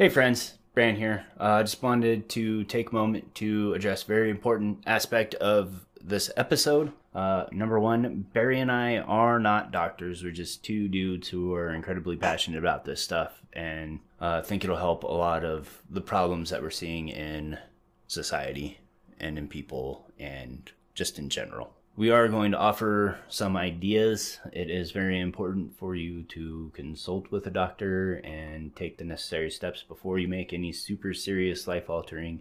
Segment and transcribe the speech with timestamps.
[0.00, 1.26] Hey friends, Bran here.
[1.36, 6.30] I uh, just wanted to take a moment to address very important aspect of this
[6.38, 6.92] episode.
[7.14, 10.24] Uh, number one, Barry and I are not doctors.
[10.24, 14.78] We're just two dudes who are incredibly passionate about this stuff and uh, think it'll
[14.78, 17.58] help a lot of the problems that we're seeing in
[18.06, 18.78] society
[19.18, 21.74] and in people and just in general.
[22.00, 24.38] We are going to offer some ideas.
[24.54, 29.50] It is very important for you to consult with a doctor and take the necessary
[29.50, 32.40] steps before you make any super serious life altering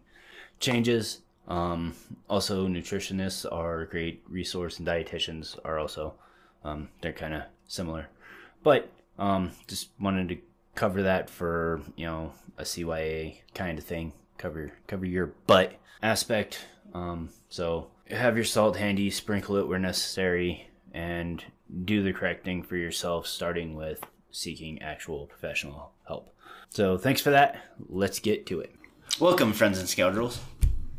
[0.61, 1.23] changes.
[1.49, 1.93] Um,
[2.29, 6.13] also, nutritionists are a great resource, and dietitians are also.
[6.63, 8.07] Um, they're kind of similar,
[8.63, 10.37] but um, just wanted to
[10.75, 14.13] cover that for you know a CYA kind of thing.
[14.37, 16.65] Cover cover your butt aspect.
[16.93, 21.43] Um, so have your salt handy, sprinkle it where necessary, and
[21.85, 26.29] do the correct thing for yourself, starting with seeking actual professional help.
[26.69, 27.57] So thanks for that.
[27.87, 28.73] Let's get to it.
[29.19, 30.39] Welcome, friends and scoundrels.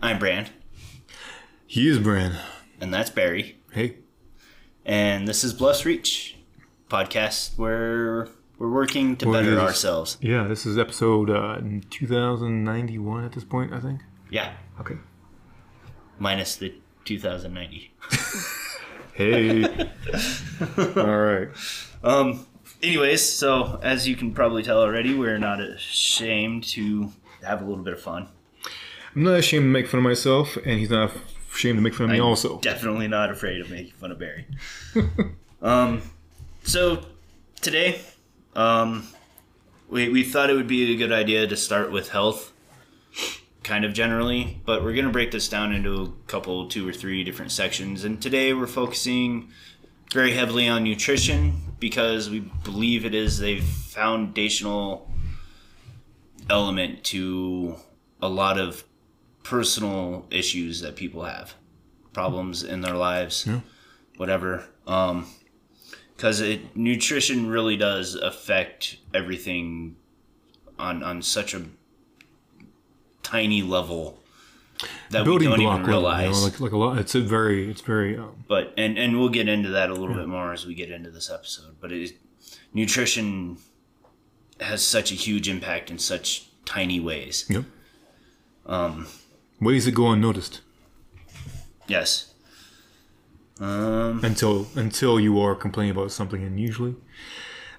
[0.02, 0.48] I'm Bran.
[1.66, 2.36] He is Bran.
[2.80, 3.58] And that's Barry.
[3.72, 3.96] Hey.
[4.84, 6.36] And this is Bless Reach
[6.88, 10.16] podcast where we're working to what better ourselves.
[10.20, 14.00] Yeah, this is episode uh, 2091 at this point, I think.
[14.30, 14.52] Yeah.
[14.80, 14.96] Okay.
[16.18, 17.92] Minus the 2090.
[19.14, 19.64] hey.
[20.96, 21.48] All right.
[22.02, 22.46] Um.
[22.82, 27.12] Anyways, so as you can probably tell already, we're not ashamed to
[27.44, 28.28] have a little bit of fun.
[29.14, 31.12] I'm not ashamed to make fun of myself, and he's not
[31.52, 32.58] ashamed to make fun of me I'm also.
[32.60, 34.46] Definitely not afraid of making fun of Barry.
[35.62, 36.02] um,
[36.62, 37.04] so
[37.60, 38.00] today,
[38.54, 39.06] um,
[39.88, 42.49] we we thought it would be a good idea to start with health,
[43.62, 47.24] kind of generally, but we're gonna break this down into a couple, two or three
[47.24, 49.48] different sections, and today we're focusing
[50.12, 55.10] very heavily on nutrition because we believe it is a foundational
[56.48, 57.76] element to
[58.20, 58.84] a lot of
[59.42, 61.54] personal issues that people have,
[62.12, 63.60] problems in their lives, yeah.
[64.16, 64.64] whatever.
[64.86, 65.26] Um,
[66.16, 69.96] because it nutrition really does affect everything
[70.78, 71.64] on on such a
[73.22, 74.20] tiny level
[75.10, 76.24] that Building we don't even realize.
[76.24, 78.16] Level, you know, like, like a lot, it's a very, it's very.
[78.16, 80.22] Um, but and and we'll get into that a little yeah.
[80.22, 81.76] bit more as we get into this episode.
[81.80, 82.12] But it,
[82.72, 83.58] nutrition
[84.60, 87.46] has such a huge impact in such tiny ways.
[87.48, 87.64] Yep.
[88.66, 89.06] Um,
[89.60, 90.60] ways that go unnoticed.
[91.86, 92.32] Yes.
[93.58, 96.96] Um, until until you are complaining about something, and usually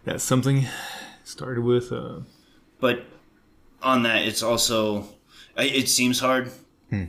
[0.04, 0.68] that something
[1.24, 1.92] started with.
[1.92, 2.20] Uh,
[2.80, 3.06] but
[3.82, 5.08] on that, it's also
[5.58, 6.52] it seems hard
[6.90, 7.06] hmm.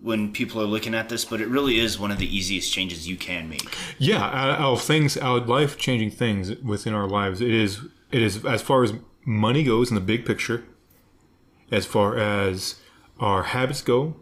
[0.00, 3.08] when people are looking at this, but it really is one of the easiest changes
[3.08, 3.76] you can make.
[3.98, 8.44] Yeah, out of things, out life changing things within our lives, it is it is
[8.44, 8.94] as far as
[9.24, 10.64] money goes in the big picture,
[11.70, 12.76] as far as
[13.18, 14.16] our habits go,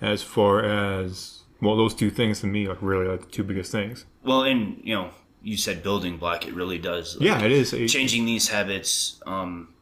[0.00, 3.72] as far as well, those two things to me are really like the two biggest
[3.72, 4.04] things.
[4.22, 5.10] Well, and you know,
[5.42, 6.46] you said building block.
[6.46, 7.16] It really does.
[7.16, 9.73] Like, yeah, it is changing these habits um,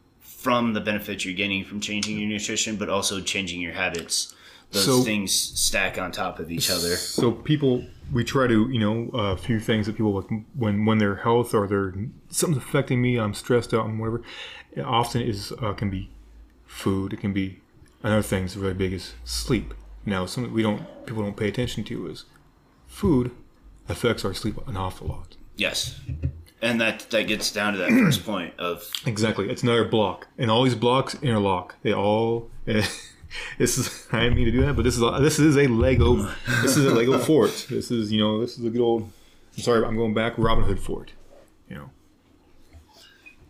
[0.43, 4.35] from the benefits you're getting from changing your nutrition, but also changing your habits.
[4.73, 6.97] Those so, things stack on top of each other.
[6.97, 10.99] So people, we try to, you know, a few things that people like when when
[10.99, 11.95] their health or their
[12.31, 14.23] something's affecting me, I'm stressed out and whatever.
[14.73, 16.09] It often is uh, can be
[16.67, 17.13] food.
[17.13, 17.61] It can be
[18.03, 19.75] another thing that's really big is sleep.
[20.07, 22.25] Now, something we don't people don't pay attention to is
[22.87, 23.31] food
[23.91, 25.37] affects our sleep an awful lot.
[25.55, 26.01] Yes,
[26.63, 29.51] and that that gets down to that first point of exactly.
[29.51, 31.75] It's another block, and all these blocks interlock.
[31.83, 32.49] They all.
[32.65, 32.99] this
[33.59, 36.17] is I didn't mean to do that, but this is a, this is a Lego.
[36.63, 37.67] this is a Lego fort.
[37.69, 39.11] This is you know this is a good old.
[39.57, 40.35] I'm sorry, I'm going back.
[40.39, 41.13] Robin Hood fort.
[41.69, 41.91] You know.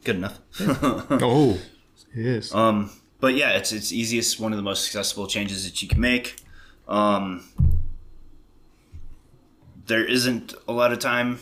[0.05, 0.41] Good enough.
[0.61, 1.59] oh,
[2.15, 2.53] yes.
[2.53, 2.91] Um,
[3.21, 6.37] but yeah, it's it's easiest one of the most accessible changes that you can make.
[6.89, 7.45] Um,
[9.87, 11.39] there isn't a lot of time,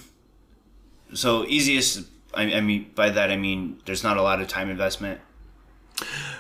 [1.15, 2.07] so easiest.
[2.33, 5.21] I, I mean, by that I mean there's not a lot of time investment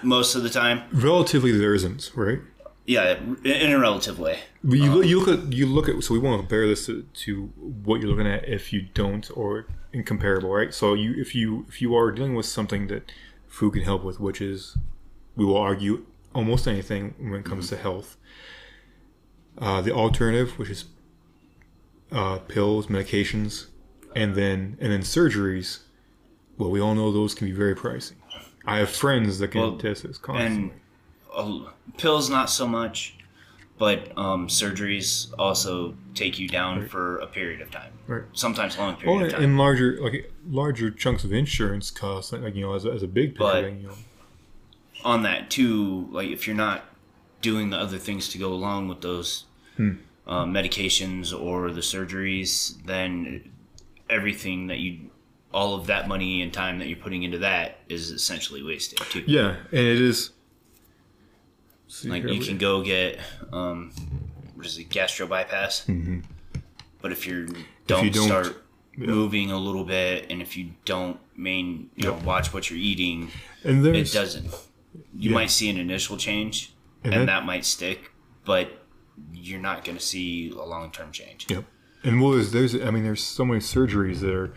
[0.02, 0.82] most of the time.
[0.92, 2.40] Relatively, there isn't, right?
[2.86, 4.38] Yeah, in a relative way.
[4.64, 6.86] But you, um, you look at you look at so we want to compare this
[6.86, 10.74] to, to what you're looking at if you don't or incomparable, right?
[10.74, 13.12] So you if you if you are dealing with something that
[13.46, 14.76] food can help with, which is
[15.36, 17.76] we will argue almost anything when it comes mm-hmm.
[17.76, 18.16] to health.
[19.58, 20.84] Uh, the alternative, which is
[22.12, 23.66] uh, pills, medications,
[24.14, 25.80] and then and then surgeries.
[26.58, 28.12] Well, we all know those can be very pricey.
[28.66, 30.72] I have friends that can well, test this constantly.
[31.36, 33.16] And uh, pills, not so much,
[33.78, 36.90] but um, surgeries also take you down right.
[36.90, 37.92] for a period of time.
[38.06, 38.24] Right.
[38.34, 39.42] Sometimes long period oh, of time.
[39.42, 43.08] And larger, like larger chunks of insurance costs, like you know, as a, as a
[43.08, 43.94] big picture, but, you know
[45.04, 46.84] on that too, like if you're not
[47.40, 49.44] doing the other things to go along with those
[49.78, 53.50] uh, medications or the surgeries, then
[54.10, 55.10] everything that you,
[55.52, 59.24] all of that money and time that you're putting into that is essentially wasted too.
[59.26, 60.30] Yeah, and it is.
[62.04, 63.18] Like you can go get,
[63.52, 63.90] um,
[64.54, 65.84] what is it, gastro bypass.
[65.86, 66.20] Mm-hmm.
[67.02, 67.46] But if you're
[67.86, 68.64] don't, don't- start
[68.96, 73.30] moving a little bit, and if you don't main, you know, watch what you're eating,
[73.64, 74.46] and it doesn't.
[75.16, 75.34] You Yeah.
[75.34, 76.72] might see an initial change,
[77.02, 78.12] And and, that- that, might stick,
[78.44, 78.86] but
[79.32, 81.46] you're not going to see a long term change.
[81.50, 81.64] Yep.
[82.02, 84.54] And well, there's, there's I mean, there's so many surgeries that are,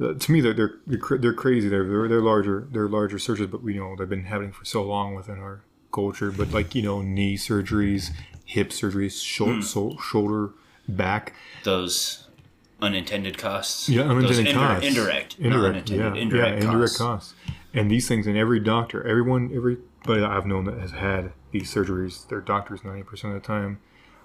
[0.00, 1.68] uh, to me, they're they're they're, crazy.
[1.68, 4.82] They're, they're they're larger they're larger surgeries, but we know they've been happening for so
[4.82, 6.30] long within our culture.
[6.30, 8.10] But like you know, knee surgeries,
[8.44, 9.62] hip surgeries, shoulder,
[10.00, 10.50] shoulder,
[10.88, 11.34] back.
[11.64, 12.28] Those
[12.80, 13.88] unintended costs.
[13.88, 14.88] Yeah, Those unintended indir- costs.
[14.88, 15.40] Indirect.
[15.40, 16.98] not indirect, yeah, indirect yeah, indirect costs.
[16.98, 17.34] costs.
[17.72, 21.72] And these things, and every doctor, everyone, everybody that I've known that has had these
[21.72, 23.80] surgeries, their doctors ninety percent of the time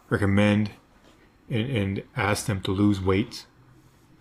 [0.10, 0.72] recommend
[1.50, 3.46] and, and ask them to lose weight.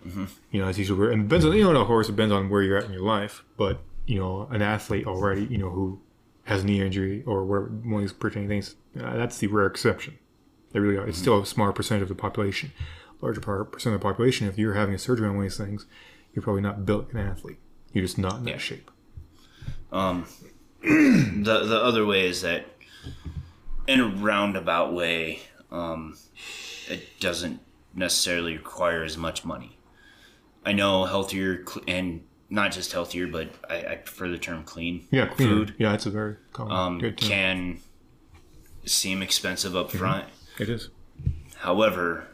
[0.05, 0.25] Mm-hmm.
[0.51, 2.49] You know, usually where, and it depends on you know, of course, it depends on
[2.49, 3.43] where you're at in your life.
[3.57, 5.99] But you know, an athlete already, you know, who
[6.45, 10.17] has knee injury or where one of these pertaining things, uh, that's the rare exception.
[10.71, 11.07] They really are.
[11.07, 11.21] It's Mm-hmm.
[11.23, 12.71] still a smaller percentage of the population.
[13.21, 14.47] Larger part, percent of the population.
[14.47, 15.85] If you're having a surgery on one of these things,
[16.33, 17.57] you're probably not built an athlete.
[17.91, 18.57] You're just not in that Yeah.
[18.57, 18.91] shape.
[19.91, 20.25] Um,
[20.81, 22.65] the the other way is that
[23.87, 25.39] in a roundabout way,
[25.71, 26.15] um,
[26.89, 27.59] it doesn't
[27.93, 29.77] necessarily require as much money.
[30.65, 35.07] I know healthier and not just healthier, but I, I prefer the term clean.
[35.11, 35.51] Yeah, cleaner.
[35.51, 36.71] food Yeah, it's a very common.
[36.73, 37.29] um, good term.
[37.29, 37.79] can
[38.85, 40.25] seem expensive up front.
[40.59, 40.89] It is.
[41.57, 42.27] However,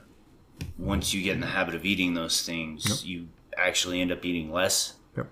[0.77, 3.27] once you get in the habit of eating those things, you
[3.57, 5.27] actually end up eating less Yep.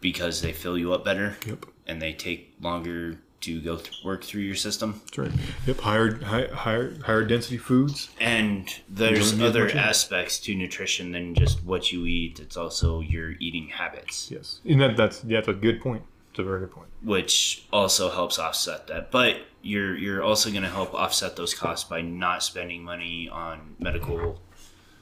[0.00, 1.66] because they fill you up better Yep.
[1.86, 5.00] and they take longer to go th- work through your system.
[5.06, 5.32] That's right.
[5.66, 5.78] Yep.
[5.80, 8.10] Higher, high, higher, higher density foods.
[8.20, 9.82] And there's other much in it.
[9.82, 12.38] aspects to nutrition than just what you eat.
[12.40, 14.60] It's also your eating habits, Yes.
[14.64, 16.02] And that, that's yeah, that's a good point.
[16.30, 16.88] It's a very good point.
[17.02, 19.10] which also helps offset that.
[19.10, 23.74] But you're you're also going to help offset those costs by not spending money on
[23.78, 24.40] medical,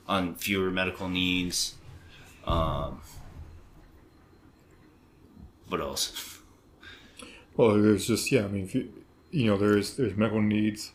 [0.09, 1.75] on fewer medical needs.
[2.47, 3.03] Um,
[5.69, 6.37] what else?
[7.59, 8.45] Well, there's just yeah.
[8.45, 8.91] I mean, if you,
[9.31, 10.93] you know, there's there's medical needs,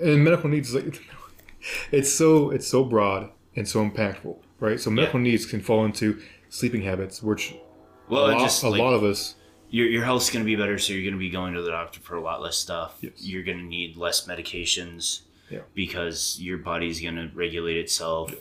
[0.00, 1.00] and medical needs is like
[1.92, 4.80] it's so it's so broad and so impactful, right?
[4.80, 7.54] So medical needs can fall into sleeping habits, which
[8.08, 9.34] Well, a, lot, just a like, lot of us.
[9.70, 11.70] your your health's going to be better, so you're going to be going to the
[11.70, 12.96] doctor for a lot less stuff.
[13.02, 13.12] Yes.
[13.18, 15.20] You're going to need less medications
[15.50, 15.60] Yeah.
[15.74, 18.34] because your body's going to regulate itself,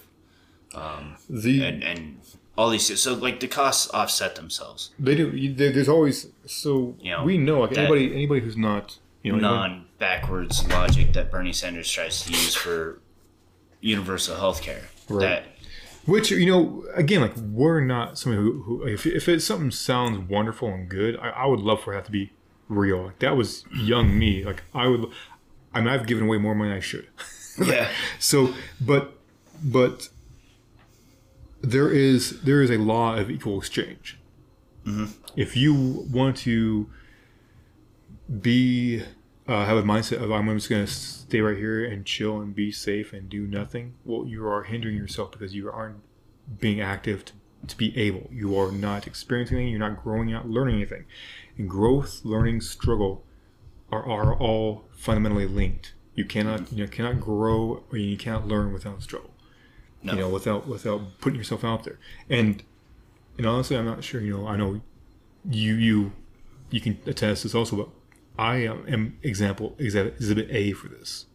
[0.74, 2.20] um, The and and
[2.58, 3.00] all these.
[3.00, 4.92] So like the costs offset themselves.
[5.00, 5.54] they do.
[5.54, 9.86] There's always so You know, we know like anybody anybody who's not you know non
[9.98, 13.00] backwards logic that Bernie Sanders tries to use for
[13.82, 14.84] universal health care.
[15.10, 15.22] Right.
[15.22, 15.46] That
[16.06, 20.30] Which you know, again, like we're not somebody who, who if if it's something sounds
[20.30, 22.32] wonderful and good, I, I would love for that to be
[22.68, 23.06] real.
[23.06, 24.44] Like that was young me.
[24.44, 25.08] Like I would,
[25.74, 27.08] I mean, I've given away more money than I should.
[27.64, 29.18] yeah, So, but
[29.64, 30.10] but
[31.66, 34.20] there is there is a law of equal exchange.
[35.36, 35.74] If you
[36.12, 36.90] want to
[38.42, 39.04] be
[39.48, 42.56] uh, have a mindset of I'm just going to stay right here and chill and
[42.56, 46.02] be safe and do nothing, well, you are hindering yourself because you aren't
[46.60, 47.34] being active to,
[47.68, 48.30] to be able.
[48.32, 49.72] You are not experiencing anything.
[49.72, 51.06] You're not growing, you're not learning anything.
[51.58, 53.24] And growth, learning, struggle
[53.92, 55.94] are, are all fundamentally linked.
[56.16, 59.35] You cannot you know, cannot grow or you cannot learn without struggle.
[60.06, 60.14] No.
[60.14, 61.98] You know, without without putting yourself out there.
[62.30, 62.62] And
[63.38, 64.22] and honestly, I'm not sure.
[64.22, 64.82] You know, I know
[65.50, 66.12] you you
[66.70, 67.90] you can attest this also, but
[68.38, 71.26] I am, am example exhibit, A for this.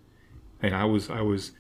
[0.62, 1.52] And I was I was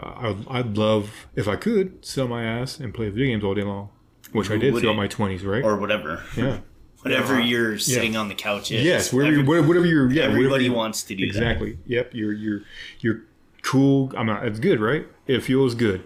[0.00, 3.54] uh, I'd, I'd love if I could sell my ass and play video games all
[3.54, 3.90] day long,
[4.32, 5.62] which I did throughout my 20s, right?
[5.64, 6.22] or whatever.
[6.36, 6.60] yeah.
[7.02, 8.82] Whatever you're sitting on the couch is.
[8.82, 10.10] Yes, whatever, Every- you, whatever you're.
[10.10, 11.26] Yeah, everybody whatever you- wants to do that.
[11.26, 11.78] exactly.
[11.84, 12.62] Yep, you're you're
[13.00, 13.20] you're
[13.60, 14.10] cool.
[14.16, 14.46] I'm not.
[14.46, 15.06] It's good, right?
[15.26, 16.02] It feels good,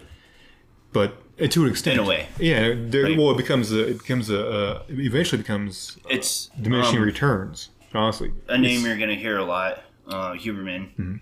[0.93, 2.27] but uh, to an extent, In a way.
[2.39, 2.73] yeah.
[2.75, 3.17] There, Right.
[3.17, 3.87] Well, it becomes a.
[3.89, 4.47] It becomes a.
[4.49, 7.69] Uh, it eventually becomes It's diminishing um, returns.
[7.93, 9.81] Honestly, a name It's- you're going to hear a lot.
[10.07, 11.15] Uh, Huberman Mm-hmm.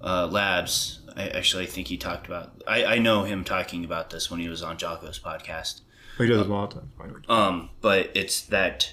[0.00, 1.00] uh, Labs.
[1.16, 2.62] I actually think he talked about.
[2.66, 5.80] I, I know him talking about this when he was on Jocko's podcast.
[6.16, 7.24] he does a lot of times.
[7.28, 8.92] Um, but it's that.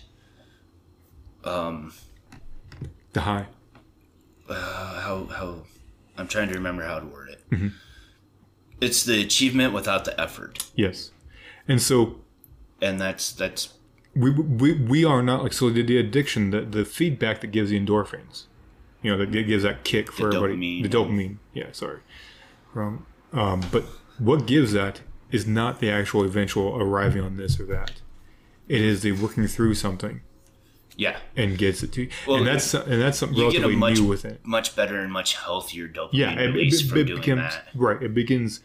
[1.44, 1.94] Um,
[3.14, 3.46] The high.
[4.50, 5.60] uh, how how
[6.18, 7.42] I'm trying to remember how to word it.
[7.52, 7.68] Mm-hmm.
[8.82, 11.12] It's the achievement without the effort, Yes,
[11.68, 12.20] and so
[12.82, 13.74] and that's that's
[14.16, 17.70] we, we we are not like so the, the addiction the, the feedback that gives
[17.70, 18.44] the endorphins
[19.02, 20.82] you know that gives that kick for The everybody.
[20.82, 20.84] dopamine.
[20.84, 21.38] the dopamine.
[21.54, 22.00] Yeah sorry.
[22.76, 23.84] Um, um, but
[24.20, 25.02] what gives that
[25.32, 28.02] is not the actual eventual arriving on this or that.
[28.68, 30.22] It is the working through something
[30.98, 31.18] Yeah.
[31.36, 32.10] and gets it to you.
[32.28, 34.40] Well, and that's and that's something You relatively much new with it.
[34.46, 37.68] much better and much healthier dopamine yeah it, it, from it doing becomes that.
[37.76, 38.62] right it begins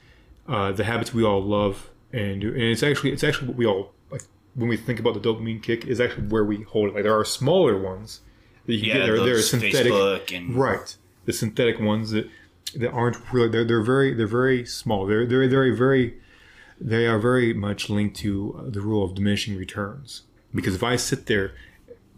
[0.48, 3.66] uh, the habits we all love and do and it's actually it's actually what we
[3.66, 4.22] all like
[4.54, 6.94] when we think about the dopamine kick is actually where we hold it.
[6.94, 8.20] Like there are smaller ones
[8.66, 9.92] that you can Yeah, get there they're synthetic.
[9.92, 10.96] Facebook and right.
[11.26, 12.28] The synthetic ones that
[12.76, 15.06] that aren't really they're, they're very they're very small.
[15.06, 16.16] They're they're very very
[16.80, 20.22] they are very much linked to the rule of diminishing returns.
[20.54, 21.52] Because if I sit there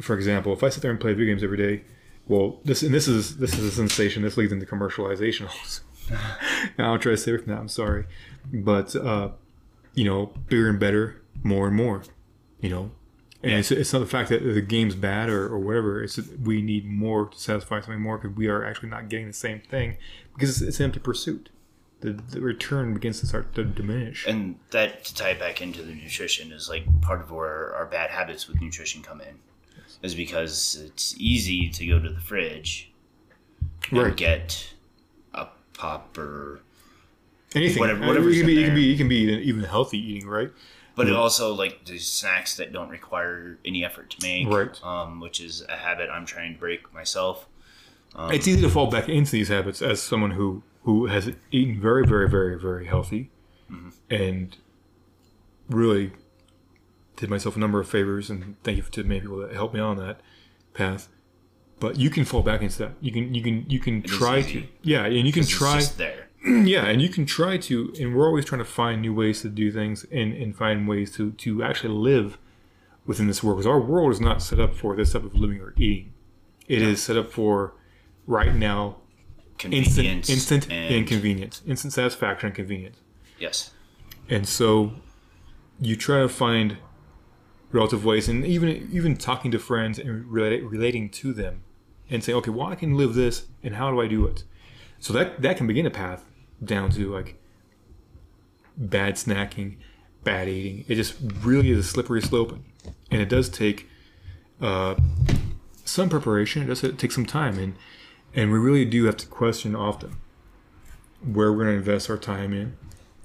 [0.00, 1.84] for example if I sit there and play video games every day
[2.28, 5.48] well this and this is this is a sensation this leads into commercialization
[6.78, 8.06] I'll try to stay away from that I'm sorry
[8.52, 9.30] but uh
[9.94, 12.02] you know bigger and better more and more
[12.60, 12.90] you know
[13.42, 16.02] and it's, it's not the fact that the game's bad or, or whatever.
[16.02, 19.32] It's we need more to satisfy something more because we are actually not getting the
[19.32, 19.96] same thing
[20.34, 21.50] because it's, it's an empty pursuit.
[22.00, 24.26] The, the return begins to start to diminish.
[24.26, 27.86] and that to tie it back into the nutrition is like part of where our
[27.86, 29.38] bad habits with nutrition come in
[30.02, 32.90] is because it's easy to go to the fridge
[33.90, 34.72] and get
[35.34, 36.60] a pop or
[37.54, 39.98] Anything, whatever- Uh, whatever's it can be, it can be, it can be even healthy
[39.98, 40.50] eating, right?
[40.94, 44.84] but it also like the snacks that don't require any effort to make Right.
[44.84, 47.46] um, which is a habit i'm trying to break myself
[48.14, 51.80] um, it's easy to fall back into these habits as someone who who has eaten
[51.80, 53.30] very, very, very, very healthy,
[53.70, 53.88] Mm-hmm.
[54.14, 54.56] and
[55.70, 56.12] really
[57.22, 58.28] did myself a number of favors.
[58.28, 60.20] And thank you to many people that helped me on that
[60.74, 61.08] path.
[61.78, 62.92] But you can fall back into that.
[63.00, 66.28] You can, you can, you can is try to, yeah, and you can try, there
[66.44, 67.94] yeah, and you can try to.
[68.00, 71.12] And we're always trying to find new ways to do things and and find ways
[71.16, 72.38] to to actually live
[73.06, 75.60] within this world because our world is not set up for this type of living
[75.60, 76.12] or eating.
[76.68, 77.74] It is set up for
[78.26, 78.96] right now
[79.60, 82.98] instant, convenience instant and, and convenience, instant satisfaction and convenience.
[83.38, 83.70] yes
[84.28, 84.92] And so
[85.80, 86.78] you try to find
[87.72, 91.62] relative ways, and even even talking to friends and relate, relating to them,
[92.10, 94.44] and saying, okay, well, I can live this, and how do I do it?
[94.98, 96.24] So that that can begin a path
[96.62, 97.40] down to like
[98.76, 99.76] bad snacking,
[100.22, 100.84] bad eating.
[100.88, 102.58] It just really is a slippery slope,
[103.10, 103.88] and it does take
[104.60, 104.94] uh,
[105.84, 106.62] some preparation.
[106.62, 107.74] It does take some time, and
[108.34, 110.16] and we really do have to question often
[111.24, 112.76] where we're going to invest our time in,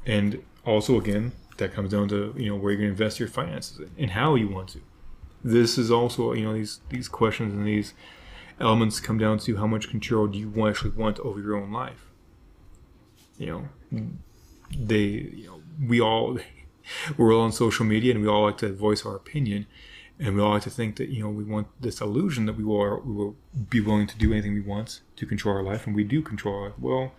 [0.05, 3.29] and also again that comes down to you know where you're going to invest your
[3.29, 4.81] finances in and how you want to.
[5.43, 7.93] This is also you know these these questions and these
[8.59, 12.11] elements come down to how much control do you actually want over your own life.
[13.37, 14.09] You know,
[14.75, 16.39] they you know we all
[17.17, 19.67] we're all on social media and we all like to voice our opinion
[20.19, 22.63] and we all like to think that you know we want this illusion that we
[22.63, 23.35] will we will
[23.69, 26.63] be willing to do anything we want to control our life and we do control
[26.63, 26.79] life.
[26.79, 27.11] Well,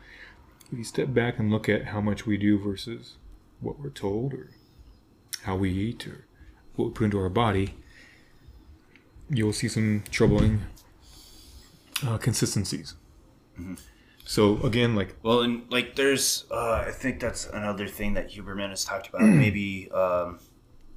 [0.72, 3.16] if you step back and look at how much we do versus
[3.60, 4.50] what we're told or
[5.42, 6.26] how we eat or
[6.76, 7.74] what we put into our body,
[9.30, 10.62] you'll see some troubling
[12.06, 12.94] uh, consistencies.
[14.24, 18.70] So again, like Well, and like there's, uh, I think that's another thing that Huberman
[18.70, 19.22] has talked about.
[19.22, 20.38] Maybe um,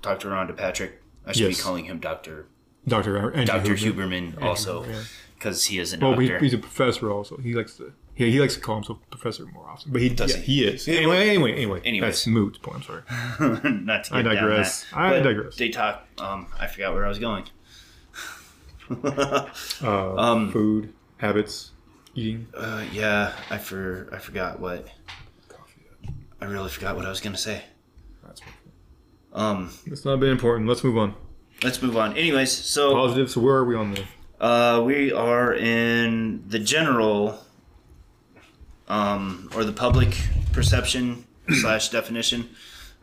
[0.01, 0.29] Dr.
[0.29, 1.01] Rhonda Patrick.
[1.25, 1.57] I should Yes.
[1.57, 2.47] be calling him Doctor
[2.87, 3.31] Dr.
[3.31, 4.33] Andrew Doctor Huberman.
[4.33, 5.03] Huberman also yeah.
[5.35, 7.37] because he is a Well, he, he's a professor also.
[7.37, 10.35] He likes to he, he likes to call himself professor more often, but he Does
[10.35, 10.53] yeah, he?
[10.63, 10.87] he is.
[10.87, 11.81] Anyway, anyway, anyway.
[11.85, 12.09] Anyways.
[12.13, 12.61] That's moot.
[12.61, 12.77] Point.
[12.77, 13.01] I'm sorry.
[13.85, 14.85] Not to get I digress.
[14.93, 15.55] I digress.
[15.55, 16.05] They talk.
[16.17, 17.45] Um, I forgot where I was going.
[19.03, 19.45] Uh,
[19.83, 21.71] Um, food habits,
[22.13, 22.47] eating.
[22.53, 24.87] Uh, yeah, I for I forgot what
[25.47, 25.85] Coffee.
[26.41, 27.63] I really forgot what I was gonna say.
[28.25, 28.41] That's
[29.31, 30.67] Um, it's not been important.
[30.67, 31.15] Let's move on.
[31.63, 32.17] let's move on.
[32.17, 33.31] Anyways, so Positive.
[33.31, 34.03] So where are we on the?
[34.43, 37.39] Uh, we are in the general,
[38.91, 40.15] um, or the public
[40.51, 41.25] perception
[41.61, 42.49] slash definition,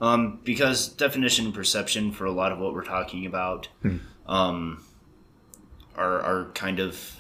[0.01, 3.69] um, because definition and perception for a lot of what we're talking about,
[4.27, 4.85] um,
[5.97, 7.17] are are kind of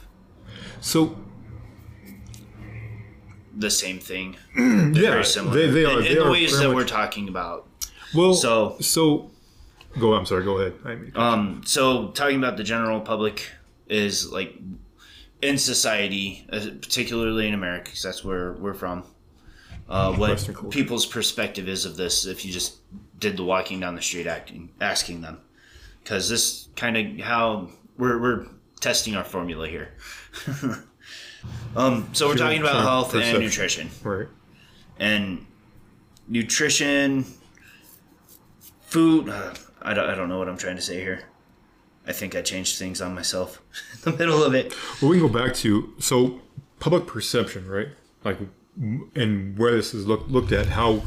[0.80, 1.16] So
[3.56, 4.36] the same thing.
[4.56, 5.54] yeah, Very similar.
[5.56, 7.66] They, they are in they the are ways that much- we're talking about.
[8.14, 8.34] well.
[8.34, 9.30] so- so
[9.98, 10.14] go.
[10.14, 10.44] I'm sorry.
[10.44, 10.74] Go ahead.
[10.84, 13.50] I mean, Um, so talking about the general public
[13.88, 14.54] is like
[15.42, 19.04] in society, uh, particularly in America, because that's where we're from.
[19.88, 22.76] Uh, what people's perspective is of this, if you just
[23.18, 25.40] did the walking down the street acting, asking them,
[26.02, 28.46] because this kind of how we're we're
[28.80, 29.94] testing our formula here.
[31.76, 33.36] um, so we're talking about health Perception.
[33.36, 34.28] and nutrition right.
[34.98, 35.46] and
[36.28, 37.24] nutrition,
[38.82, 39.28] food.
[39.28, 41.22] Uh, I don't, I don't know what I'm trying to say here.
[42.08, 43.60] I think I changed things on myself
[44.06, 44.74] in the middle of it.
[45.00, 46.40] Well, we can go back to so
[46.80, 47.88] public perception, right?
[48.24, 48.38] Like,
[49.14, 51.02] and where this is look, looked at, how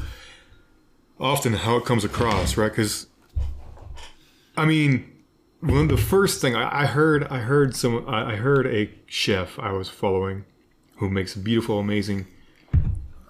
[1.19, 2.71] often how it comes across, right?
[2.71, 3.07] Because,
[4.55, 5.11] I mean,
[5.61, 9.57] one the first thing I, I heard, I heard some, I I heard a chef
[9.57, 10.45] I was following,
[10.97, 12.27] who makes beautiful, amazing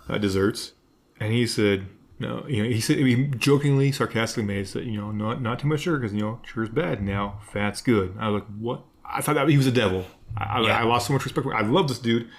[0.10, 0.74] uh, desserts,
[1.20, 1.88] and he said.
[2.22, 5.60] No, you know, he said he jokingly, sarcastically made it that you know not not
[5.60, 7.02] too much sugar because you know sugar's bad.
[7.02, 8.16] Now fat's good.
[8.20, 8.84] I was like, what?
[9.06, 10.06] I thought that he was a devil.
[10.38, 10.80] I, I- Yeah.
[10.80, 11.44] I lost so much respect.
[11.46, 11.58] for him.
[11.66, 12.30] I love this dude,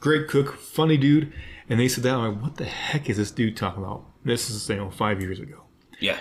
[0.00, 1.32] great cook, funny dude.
[1.68, 4.04] And they said that I'm like, what the heck is this dude talking about?
[4.24, 5.62] This is you know five years ago,
[6.00, 6.18] Yeah.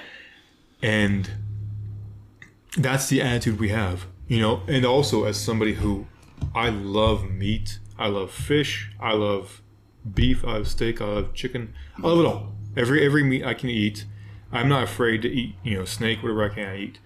[0.82, 1.30] and
[2.78, 4.62] that's the attitude we have, you know.
[4.68, 6.08] And also as somebody who,
[6.56, 9.62] I love meat, I love fish, I love
[10.14, 12.54] beef, I love steak, I love chicken, I love it all.
[12.76, 14.06] Every every meat I can eat.
[14.52, 17.00] I'm not afraid to eat, you know, snake, whatever I can eat.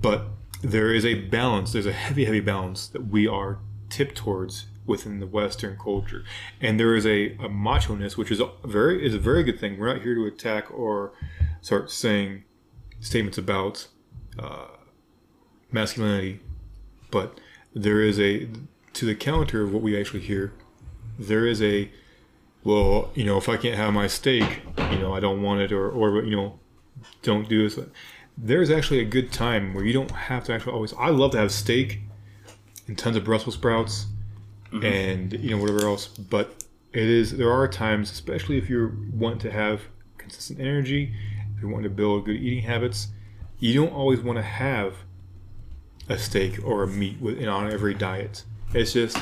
[0.00, 0.26] But
[0.62, 1.72] there is a balance.
[1.72, 6.24] There's a heavy, heavy balance that we are tipped towards within the Western culture,
[6.60, 9.78] and there is a, a macho-ness, which is a very is a very good thing.
[9.78, 11.12] We're not here to attack or
[11.60, 12.44] start saying
[13.00, 13.88] statements about
[14.38, 14.68] uh,
[15.70, 16.40] masculinity,
[17.10, 17.38] but
[17.74, 18.48] there is a
[18.94, 20.52] to the counter of what we actually hear.
[21.18, 21.90] There is a
[22.68, 24.60] well, you know, if I can't have my steak,
[24.92, 26.60] you know, I don't want it, or or you know,
[27.22, 27.82] don't do this.
[28.36, 30.92] There's actually a good time where you don't have to actually always.
[30.92, 32.00] I love to have steak
[32.86, 34.08] and tons of Brussels sprouts
[34.70, 34.84] mm-hmm.
[34.84, 39.40] and you know whatever else, but it is there are times, especially if you want
[39.40, 39.80] to have
[40.18, 41.14] consistent energy,
[41.56, 43.08] if you want to build good eating habits,
[43.60, 44.92] you don't always want to have
[46.10, 48.44] a steak or a meat with on every diet.
[48.74, 49.16] It's just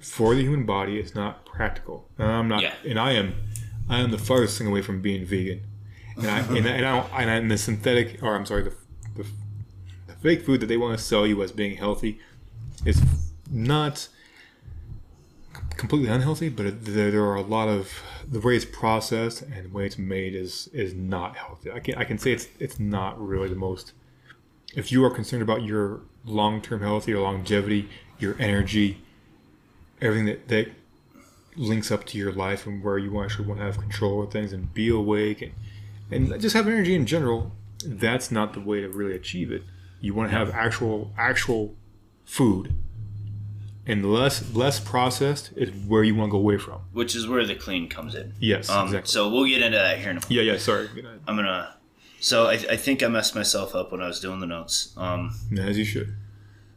[0.00, 2.08] for the human body, it's not practical.
[2.18, 2.74] And I'm not, Yeah.
[2.86, 3.34] and I am,
[3.88, 5.62] I am the farthest thing away from being vegan.
[6.16, 8.62] And I and, I, and, I, don't- and, I, and the synthetic, or I'm sorry,
[8.64, 8.72] the,
[9.16, 9.26] the,
[10.08, 12.18] the fake food that they want to sell you as being healthy
[12.84, 13.02] is
[13.50, 14.08] not
[15.76, 17.90] completely unhealthy, but there, there are a lot of
[18.28, 21.70] the way it's processed and the way it's made is is not healthy.
[21.70, 23.92] I can I can say it's it's not really the most.
[24.74, 29.02] If you are concerned about your long term health, your longevity, your energy,
[30.00, 30.68] everything that that
[31.56, 34.52] links up to your life and where you actually want to have control of things
[34.52, 35.52] and be awake and
[36.10, 37.52] and just have energy in general,
[37.84, 39.62] that's not the way to really achieve it.
[40.00, 41.74] You want to have actual actual
[42.24, 42.72] food
[43.86, 46.80] and less less processed is where you want to go away from.
[46.92, 48.34] Which is where the clean comes in.
[48.38, 49.10] Yes, Um, exactly.
[49.10, 50.58] So we'll get into that here in a Yeah, yeah.
[50.58, 50.88] Sorry,
[51.26, 51.74] I'm gonna.
[52.20, 54.92] So I, I think I messed myself up when I was doing the notes.
[54.96, 56.14] Um, as you should.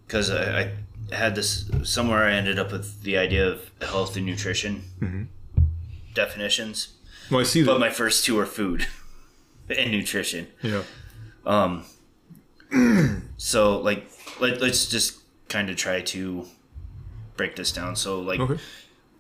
[0.08, 0.72] because I, I
[1.12, 2.24] had this somewhere.
[2.24, 5.24] I ended up with the idea of health and nutrition Mm-hmm.
[6.14, 6.90] definitions,
[7.30, 8.88] Well, I see but my first two are food
[9.70, 10.48] and nutrition.
[10.62, 10.84] yeah,
[11.46, 11.86] Um,
[13.38, 15.20] so like let, let's just
[15.50, 16.46] kind of try to
[17.38, 17.96] break this down.
[17.96, 18.60] So like okay.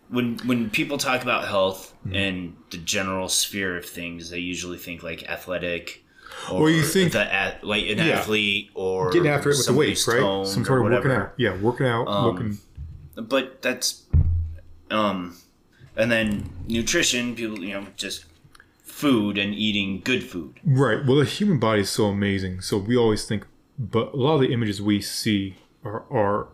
[0.09, 2.15] when when people talk about health Mm-hmm.
[2.15, 6.00] and the general sphere of things, they usually think like athletic.
[6.51, 8.19] Or you think- the at, like an Yeah.
[8.19, 10.45] athlete or Getting after it with the weights, right?
[10.47, 11.33] Some sort of working out.
[11.37, 12.57] Yeah, working out, Um, looking.
[13.15, 14.03] But that's
[14.89, 15.35] um,
[15.95, 17.35] and then nutrition.
[17.35, 18.25] People, you know, just
[18.83, 20.59] food and eating good food.
[20.65, 21.05] Right.
[21.05, 22.61] Well, the human body is so amazing.
[22.61, 23.45] So we always think,
[23.79, 26.47] but a lot of the images we see are, are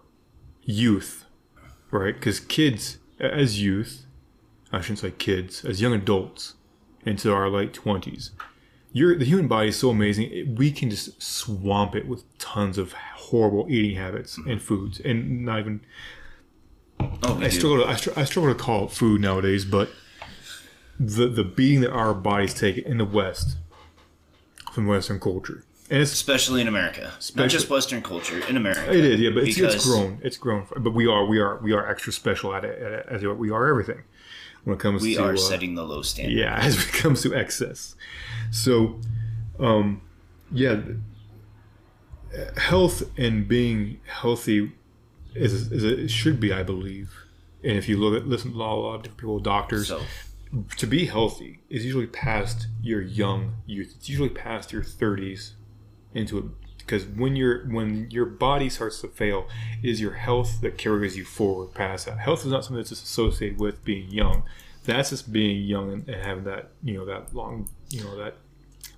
[0.63, 1.25] youth,
[1.91, 2.13] right?
[2.13, 4.05] Because kids, as youth,
[4.71, 6.53] I shouldn't say kids, as young adults
[7.05, 8.31] into our late 20s,
[8.91, 10.31] you're, the human body is so amazing.
[10.31, 14.51] It, we can just swamp it with tons of horrible eating habits mm-hmm.
[14.51, 15.81] and foods, and not even
[16.99, 17.79] Oh, I struggle.
[17.79, 19.89] To, I, str- I struggle to call it food nowadays, but
[20.99, 23.57] the the beating that our bodies take in the West
[24.71, 28.91] from Western culture, and it's especially in America, not just Western culture in America.
[28.91, 30.19] it is yeah, but it's, it's grown.
[30.23, 33.05] It's grown, but we are we are we are extra special at it, at it
[33.09, 34.03] as we are everything
[34.63, 36.33] when it comes We to are uh, setting the low standard.
[36.37, 37.95] yeah as it comes to excess.
[38.51, 38.99] So,
[39.59, 40.01] um,
[40.51, 40.81] yeah,
[42.57, 44.73] health and being healthy
[45.35, 47.13] is, is a, it should be, I believe.
[47.63, 50.01] And if you look at listen to a lot of different people, doctors, So
[50.77, 53.93] to be healthy is usually past your young youth.
[53.97, 55.51] It's usually past your 30s
[56.13, 56.55] into
[56.87, 59.47] because when your when your body starts to fail,
[59.83, 62.19] it is your health that carries you forward past that.
[62.19, 64.43] Health is not something that's just associated with being young.
[64.85, 68.35] That's just being young and, and having that you know that long you know that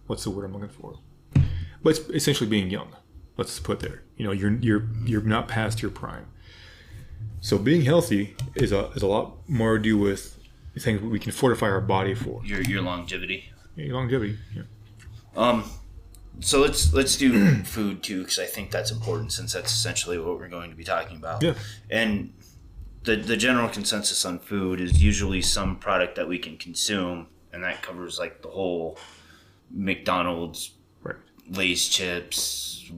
[0.05, 0.99] what's the word I'm looking for?
[1.81, 2.95] But it's essentially being young.
[3.37, 4.03] Let's just put there.
[4.17, 6.27] You know, you're you're you're not past your prime.
[7.41, 10.37] So being healthy is a is a lot more to do with
[10.77, 12.45] things we can fortify our body for.
[12.45, 13.51] your your longevity.
[13.75, 14.37] Yeah, longevity.
[14.55, 14.63] Yeah.
[15.35, 15.63] Um,
[16.39, 20.37] so let's let's do food too because I think that's important since that's essentially what
[20.37, 21.43] we're going to be talking about.
[21.43, 21.53] Yeah.
[21.89, 22.33] And
[23.03, 27.63] the the general consensus on food is usually some product that we can consume, and
[27.63, 28.97] that covers like the whole
[29.71, 30.71] McDonald's,
[31.03, 31.15] Right.
[31.49, 32.91] Lay's chips,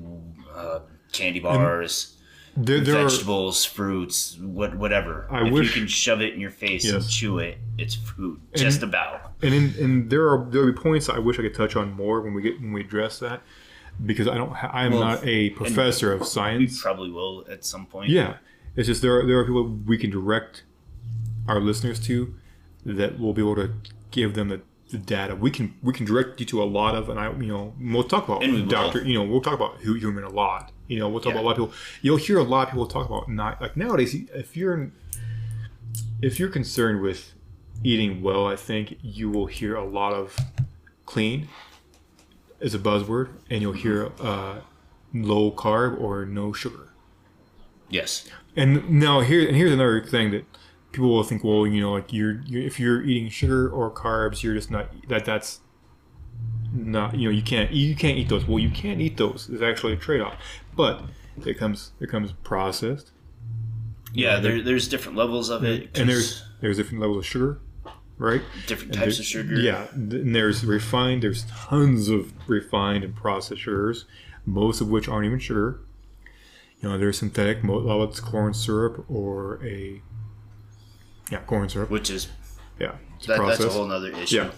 [0.55, 0.79] uh,
[1.11, 2.17] candy bars,
[2.57, 5.25] There, there are, vegetables, fruits, what whatever.
[5.31, 8.41] I if wish- you can shove it in your face and chew it, it's food.
[8.55, 9.31] Just about.
[9.41, 11.93] and in, and there are there will be points I wish I could touch on
[11.93, 13.41] more when we get when we address that
[14.05, 16.81] because I don't ha- I am Well, not a professor of We science.
[16.81, 18.09] probably will at some point.
[18.09, 18.37] Yeah,
[18.75, 20.63] it's just there are there are people we can direct
[21.47, 22.33] our listeners to
[22.85, 23.71] that will be able to
[24.11, 24.61] give them the,
[24.91, 25.35] the data.
[25.35, 28.03] We can we can direct you to a lot of, and I you know we'll
[28.03, 29.03] talk about And doctor.
[29.03, 30.71] You know we'll talk about Huberman a lot.
[30.87, 31.39] You know we'll talk Yeah.
[31.39, 31.73] about a lot of people.
[32.01, 34.13] You'll hear a lot of people talk about not like nowadays.
[34.33, 34.91] If you're
[36.21, 37.33] if you're concerned with
[37.83, 40.37] eating well, I think you will hear a lot of
[41.05, 41.47] clean
[42.59, 44.59] as a buzzword, and you'll hear uh,
[45.13, 46.89] low carb or no sugar.
[47.89, 48.27] Yes.
[48.55, 50.45] And now here and here's another thing that
[50.91, 54.43] people will think, well, you know, like you're, you're if you're eating sugar or carbs,
[54.43, 55.59] you're just not that that's
[56.73, 58.45] not you know you can't you can't eat those.
[58.47, 59.47] Well, you can't eat those.
[59.47, 60.35] There's actually a trade off,
[60.75, 61.03] but
[61.45, 63.11] it comes it comes processed,
[64.13, 65.97] Yeah, there, there's different levels of it.
[65.97, 67.59] and there's there's different levels of sugar,
[68.17, 68.41] right?
[68.67, 69.55] different And types of sugar.
[69.55, 71.23] Yeah, and there's refined.
[71.23, 74.05] There's tons of refined and processed sugars,
[74.45, 75.79] most of which aren't even sugar.
[76.81, 77.63] You know, there's synthetic.
[77.63, 80.01] A lot of it's corn syrup or a
[81.31, 81.89] yeah, corn syrup.
[81.89, 82.27] Which is
[82.79, 84.51] Yeah, it's that, that's a whole other issue Yeah.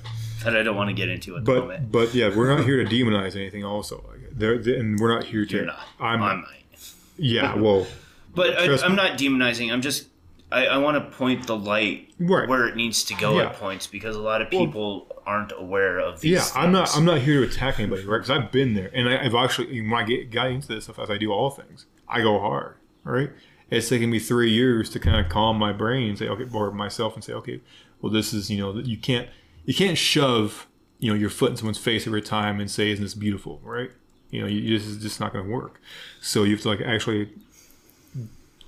[0.43, 1.91] that I don't want to get into at the But moment.
[1.91, 3.63] but yeah, we're not here to demonize anything.
[3.63, 5.55] Also, there and we're not here to.
[5.55, 5.79] You're not.
[5.99, 6.21] I'm.
[6.23, 6.93] I might.
[7.17, 7.55] yeah.
[7.55, 7.85] Well.
[8.35, 8.95] But I, I'm me.
[8.97, 9.71] not demonizing.
[9.71, 10.07] I'm just
[10.51, 12.49] I, I want to point the light Right.
[12.49, 13.49] where it needs to go Yeah.
[13.49, 16.31] at points because a lot of people aren't aware of these.
[16.31, 16.97] Yeah, I'm not.
[16.97, 18.17] I'm not here to attack anybody, right?
[18.17, 20.97] Because I've been there, and I, I've actually when I get got into this stuff,
[20.97, 23.29] as I do all things, I go hard, right?
[23.77, 26.71] It's taken me three years to kind of calm my brain and say, okay, or
[26.71, 27.61] myself, and say, okay,
[28.01, 29.29] well, this is you know, you can't
[29.65, 30.67] you can't shove
[30.99, 33.91] you know your foot in someone's face every time and say, isn't this beautiful, right?
[34.29, 35.79] You know, you, this is just not going to work.
[36.21, 37.29] So you have to like actually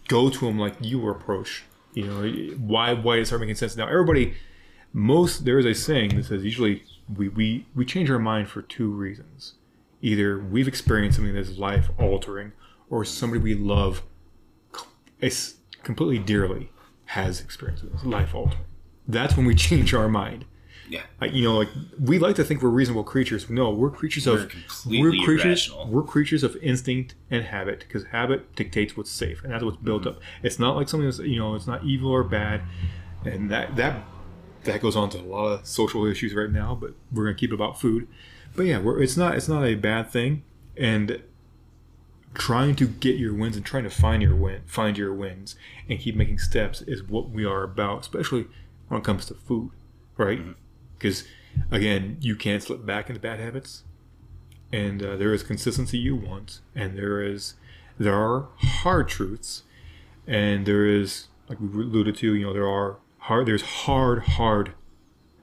[0.07, 1.63] go to them like you were approached.
[1.93, 3.87] You know, why why does it start making sense now?
[3.87, 4.35] Everybody
[4.95, 6.81] most there is a saying that says usually
[7.13, 9.55] we, we we change our mind for two reasons
[10.01, 12.53] either we've experienced something that's life altering
[12.89, 14.03] or somebody we love
[15.21, 16.71] is completely dearly
[17.05, 18.63] has experienced life altering
[19.07, 20.45] that's when we change our mind
[20.89, 21.01] Yeah.
[21.21, 24.33] Like, you know like we like to think we're reasonable creatures no we're creatures of
[24.39, 25.87] We're of completely creatures irrational.
[25.89, 30.03] we're creatures of instinct and habit because habit dictates what's safe and that's what's built
[30.03, 30.17] Mm-hmm.
[30.17, 32.61] up it's not like something that's you know it's not evil or bad
[33.23, 34.03] and that that
[34.63, 37.51] that goes on to a lot of social issues right now but we're gonna keep
[37.51, 38.07] it about food
[38.55, 40.43] but yeah we're, it's not it's not a bad thing
[40.75, 41.21] and
[42.35, 45.55] trying to get your wins and trying to find your win find your wins
[45.89, 48.45] and keep making steps is what we are about especially
[48.87, 49.71] when it comes to food
[50.17, 50.41] right?
[50.97, 51.25] Because
[51.71, 53.83] again you can't slip back into bad habits
[54.71, 57.55] and uh, there is consistency you want and there is
[57.97, 59.63] there are hard truths
[60.27, 64.73] and there is like we alluded to you know there are hard there's hard hard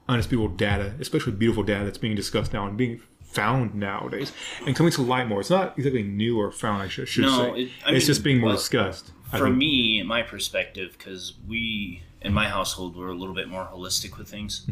[0.07, 3.01] undisputable data especially beautiful data that's being discussed now and being
[3.33, 4.31] found nowadays
[4.65, 7.53] and coming to light more it's not exactly new or found i should, should No,
[7.55, 12.33] say it- it's mean, just being more discussed For me, my perspective, because we in
[12.33, 14.65] my household we're a little bit more holistic with things,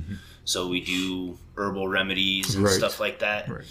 [0.45, 2.65] so we do herbal remedies and Mm-hmm.
[2.65, 2.73] Right.
[2.73, 3.49] stuff like that.
[3.49, 3.65] right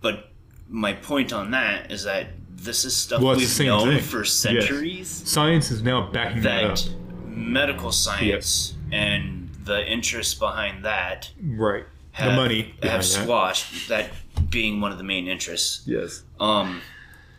[0.00, 0.30] But
[0.68, 4.00] my point on that is that this is stuff Well, we've known thing.
[4.02, 4.32] for Yes.
[4.32, 5.08] centuries.
[5.26, 6.78] science is now backing that, up
[7.26, 11.84] medical science and the interest behind that right
[12.16, 13.22] the have, money have behind that.
[13.24, 14.10] squashed that
[14.50, 15.82] being one of the main interests.
[15.86, 16.80] yes Um,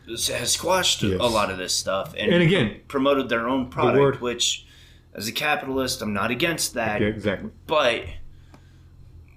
[0.07, 1.19] has squashed Yes.
[1.19, 4.65] a lot of this stuff and, And again- promoted their own product, word- which,
[5.13, 8.05] as a capitalist, I'm not against that, yeah, exactly but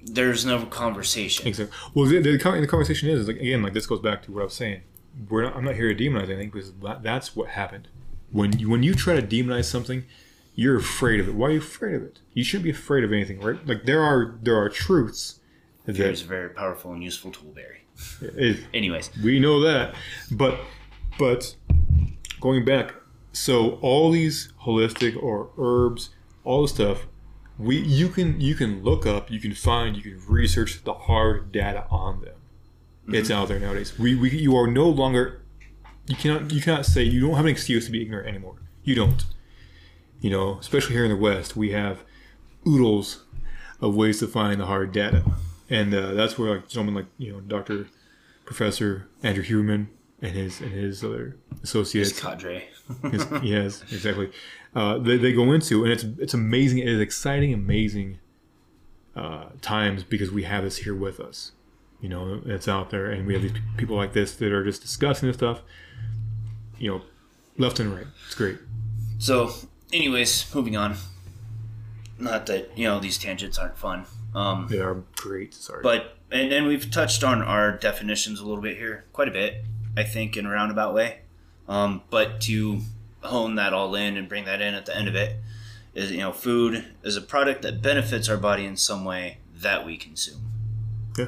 [0.04, 1.46] there's no conversation.
[1.46, 1.76] Exactly.
[1.94, 4.40] Well, the, the, the conversation is, is like, again, like this goes back to what
[4.40, 4.82] I was saying.
[5.28, 7.88] We're not, I'm not here to demonize anything because that, that's what happened.
[8.30, 10.04] When you, when you try to demonize something,
[10.54, 11.34] you're afraid of it.
[11.34, 12.18] Why are you afraid of it?
[12.34, 13.64] You shouldn't be afraid of anything, right?
[13.66, 15.38] Like there are there are truths
[15.86, 17.84] Fear is a very powerful and useful tool, Barry.
[18.20, 19.94] it, Anyways, we know that,
[20.30, 20.60] but
[21.18, 21.56] but
[22.40, 22.94] going back,
[23.32, 26.10] so all these holistic or herbs,
[26.44, 27.06] all the stuff,
[27.58, 31.50] we you can you can look up, you can find, you can research the hard
[31.50, 32.34] data on them.
[33.02, 33.14] Mm-hmm.
[33.16, 33.98] It's out there nowadays.
[33.98, 35.42] We, we you are no longer
[36.06, 38.56] you cannot you cannot say you don't have an excuse to be ignorant anymore.
[38.84, 39.24] You don't.
[40.20, 42.04] You know, especially here in the West, we have
[42.66, 43.24] oodles
[43.80, 45.24] of ways to find the hard data,
[45.72, 47.86] and uh, that's where like gentlemen like you know Doctor
[48.44, 49.86] Professor Andrew Huberman
[50.20, 52.10] and his and his other associates.
[52.10, 52.68] His cadre.
[53.10, 54.30] His- yes, exactly.
[54.74, 56.78] Uh, they, they go into, and it's it's amazing.
[56.78, 58.18] It is exciting, amazing
[59.16, 61.52] uh, times because we have this here with us.
[62.00, 64.82] You know, it's out there, and we have these people like this that are just
[64.82, 65.62] discussing this stuff.
[66.78, 67.02] You know,
[67.58, 68.06] left and right.
[68.26, 68.58] It's great.
[69.18, 69.52] So,
[69.92, 70.96] anyways, moving on.
[72.18, 74.04] Not that you know these tangents aren't fun.
[74.34, 75.52] Um, They are great.
[75.54, 79.32] Sorry, But and and we've touched on our definitions a little bit here, quite a
[79.32, 79.64] bit,
[79.96, 81.18] I think, in a roundabout way.
[81.68, 82.80] Um, but to
[83.22, 85.36] hone that all in and bring that in at the end of it
[85.94, 89.84] is you know food is a product that benefits our body in some way that
[89.86, 90.40] we consume.
[91.18, 91.26] Yeah.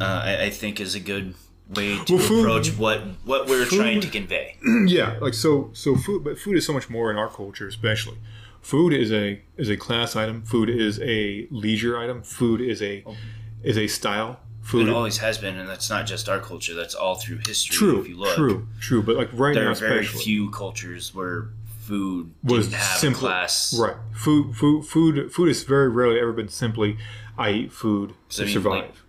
[0.00, 1.34] Uh, I, I think is a good
[1.74, 4.56] way to Well, food- approach what what we're food- trying to convey.
[4.86, 8.18] yeah, like so so food, but food is so much more in our culture, especially.
[8.66, 10.42] Food is a is a class item.
[10.42, 12.24] Food is a leisure item.
[12.24, 13.14] Food is a oh.
[13.62, 14.40] is a style.
[14.60, 16.74] Food It always has been, and that's not just our culture.
[16.74, 17.76] That's all through history.
[17.76, 19.04] true, if you look, true, true.
[19.04, 21.50] But like right there now, are very especially few cultures where
[21.82, 23.20] food was didn't have simple.
[23.20, 23.72] class.
[23.78, 23.94] Right.
[24.12, 26.98] Food food food food has very rarely ever been simply
[27.38, 29.04] I eat food to I mean, survive.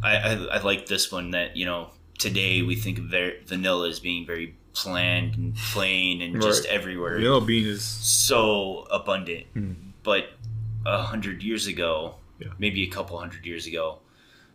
[0.00, 3.06] like, I, I I like this one that you know today we think of
[3.48, 6.72] vanilla as being very bland and plain and just Right.
[6.74, 9.46] everywhere, Vanilla bean is so abundant.
[9.52, 9.72] Hmm.
[10.02, 10.30] But
[10.84, 12.48] a hundred years ago, Yeah.
[12.58, 13.98] maybe a couple hundred years ago,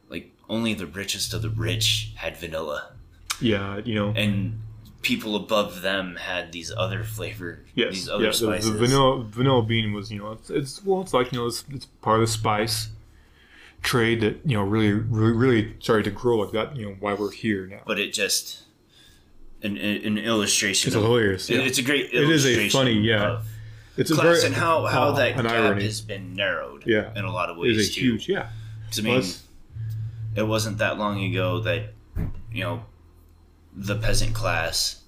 [0.09, 2.91] like only the richest of the rich had vanilla,
[3.39, 4.13] yeah, you know.
[4.15, 4.59] and
[5.01, 8.31] people above them had these other flavor, Yes, these other yeah.
[8.31, 11.47] The, the vanilla vanilla bean was, you know, it's, it's well, it's like you know,
[11.47, 12.89] it's, it's part of the spice
[13.81, 16.75] trade that you know really, really, really started to grow like that.
[16.77, 17.81] You know, why we're here now.
[17.85, 18.63] but it just
[19.63, 20.87] an, an illustration.
[20.89, 21.49] It's of- hilarious.
[21.49, 21.61] it- Yeah.
[21.63, 22.09] It's a great.
[22.13, 23.23] It is a funny, yeah.
[23.37, 23.47] of
[23.97, 25.83] It's a class and how how uh, that gap irony.
[25.83, 26.83] has been narrowed.
[26.85, 27.11] Yeah.
[27.15, 28.01] in a lot of ways too.
[28.01, 28.49] huge, yeah.
[28.97, 29.43] I mean, Plus-
[30.35, 31.93] it wasn't that long ago that
[32.51, 32.83] you know
[33.75, 35.01] the peasant class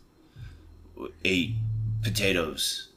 [1.25, 1.55] ate
[2.01, 2.89] potatoes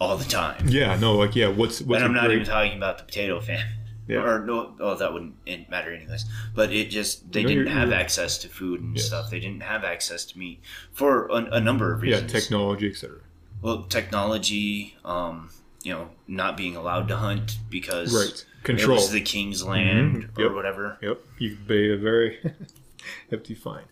[0.00, 0.68] all the time.
[0.68, 1.48] Yeah, no, like yeah.
[1.48, 3.66] What's what's and I'm not great, even talking about the potato famine.
[4.08, 4.18] Yeah.
[4.24, 5.36] Or no, oh, that wouldn't
[5.70, 6.24] matter anyways.
[6.54, 9.06] But it just they No, didn't have you're- access to food and Yes.
[9.06, 9.30] stuff.
[9.30, 10.60] They didn't have access to meat
[10.92, 12.32] for a, a number of reasons.
[12.32, 13.18] yeah technology, etc.
[13.62, 15.50] well, technology, um,
[15.84, 18.44] you know, not being allowed to hunt because Right,
[18.78, 20.38] it was the king's land Mhm.
[20.44, 20.98] or whatever.
[21.00, 22.38] Yep, you pay a very
[23.30, 23.84] hefty fine.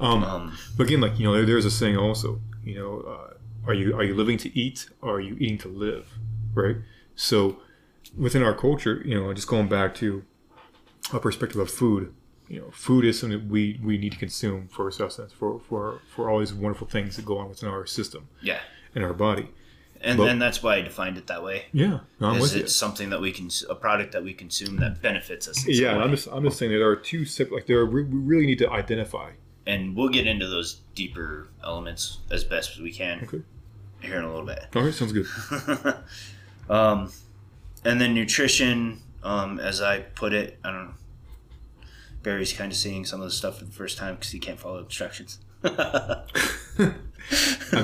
[0.00, 2.40] Um, Um, But again, like you know, there, there's a saying also.
[2.64, 3.34] You know, uh,
[3.66, 6.06] are you are you living to eat or are you eating to live?
[6.54, 6.76] Right.
[7.14, 7.60] So
[8.16, 10.24] within our culture, you know, just going back to
[11.12, 12.12] our perspective of food,
[12.48, 16.00] you know, food is something that we we need to consume for sustenance, for for
[16.14, 18.60] for all these wonderful things that go on within our system yeah,
[18.94, 19.48] In our body.
[20.00, 21.66] and But- and that's why I defined it that way.
[21.72, 22.60] Yeah, no, I'm is with you.
[22.62, 25.66] it's something that we can a product that we consume that benefits us.
[25.66, 26.04] Yeah, way.
[26.04, 27.54] I'm just I'm just saying that there are two separate.
[27.56, 29.30] Like there, are, we really need to identify.
[29.66, 33.42] and we'll get into those deeper elements as best as we can Okay.
[34.00, 34.66] here in a little bit.
[34.74, 35.26] Okay, sounds good.
[36.70, 37.10] um,
[37.86, 40.94] and then nutrition, um, as I put it, I don't know.
[42.22, 44.58] Barry's kind of seeing some of the stuff for the first time because he can't
[44.58, 45.38] follow instructions.
[45.64, 46.22] I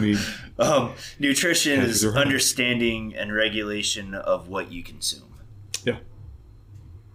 [0.00, 0.18] mean,
[0.58, 5.34] um, nutrition is understanding and regulation of what you consume.
[5.84, 5.98] Yeah.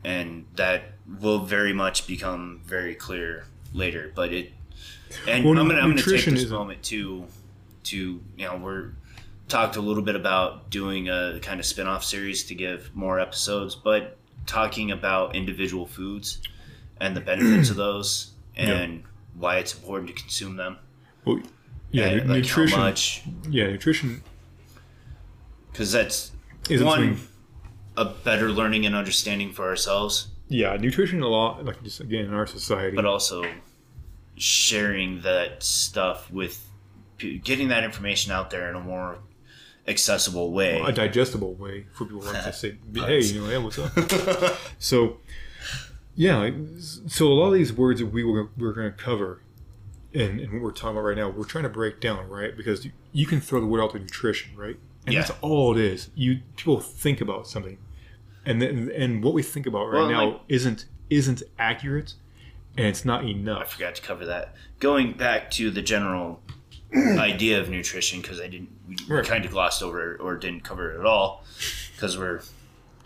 [0.06, 4.13] And that will very much become very clear later.
[4.15, 4.54] But it,
[5.28, 7.26] and Well, I'm I'm gonna take this moment to,
[7.86, 8.91] to you know, we're
[9.47, 13.75] talked a little bit about doing a kind of spin-off series to give more episodes,
[13.75, 16.41] but talking about individual foods
[16.99, 19.03] and the benefits of those and
[19.36, 20.77] why it's important to consume them.
[21.25, 21.39] well,
[21.91, 22.79] yeah, and, like nutrition.
[22.79, 24.21] much Yeah, nutrition
[25.71, 26.31] because that's
[26.69, 27.17] isn't one
[27.95, 32.33] a better learning and understanding for ourselves, Yeah, nutrition a lot like just again in
[32.33, 32.95] our society.
[32.95, 33.45] but also
[34.36, 36.63] sharing that stuff with
[37.43, 39.19] getting that information out there in a more
[39.88, 40.82] accessible way.
[40.82, 45.17] a digestible way for people like to say, "Hey, you know, hey, what's up?" so,
[46.15, 46.50] yeah,
[47.08, 49.41] so a lot of these words that we were we're going to cover,
[50.13, 52.56] and, and what we're talking about right now, we're trying to break down, right?
[52.56, 54.78] Because you, you can throw the word out to nutrition, right?
[55.06, 55.21] And Yeah.
[55.21, 56.10] that's all it is.
[56.15, 57.78] You people think about something,
[58.45, 62.15] and then and what we think about right Well, now like- isn't isn't accurate,
[62.78, 63.62] and it's not enough.
[63.62, 64.54] I forgot to cover that.
[64.80, 66.41] Going back to the general
[67.17, 70.91] idea of nutrition, because I didn't, we kind of glossed over it or didn't cover
[70.91, 71.43] it at all,
[71.95, 72.41] because we're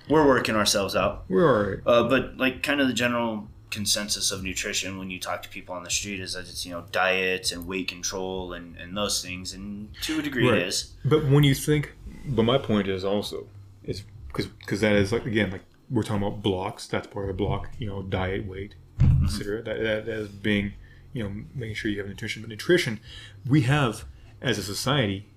[0.09, 1.25] we're working ourselves out.
[1.29, 1.79] We're all right.
[1.85, 5.73] Uh, but like kind of the general consensus of nutrition when you talk to people
[5.73, 9.23] on the street is that it's you know diet and weight control and, and those
[9.23, 10.57] things and to a degree Right.
[10.59, 11.93] it is But when you think,
[12.25, 13.47] but my point is also
[13.85, 16.87] is because because that is like again like we're talking about blocks.
[16.87, 17.69] That's part of the block.
[17.77, 20.73] You know, diet, weight, consider it that, that as being,
[21.13, 22.41] you know, making sure you have nutrition.
[22.41, 22.99] But nutrition,
[23.45, 24.05] we have
[24.41, 25.27] as a society,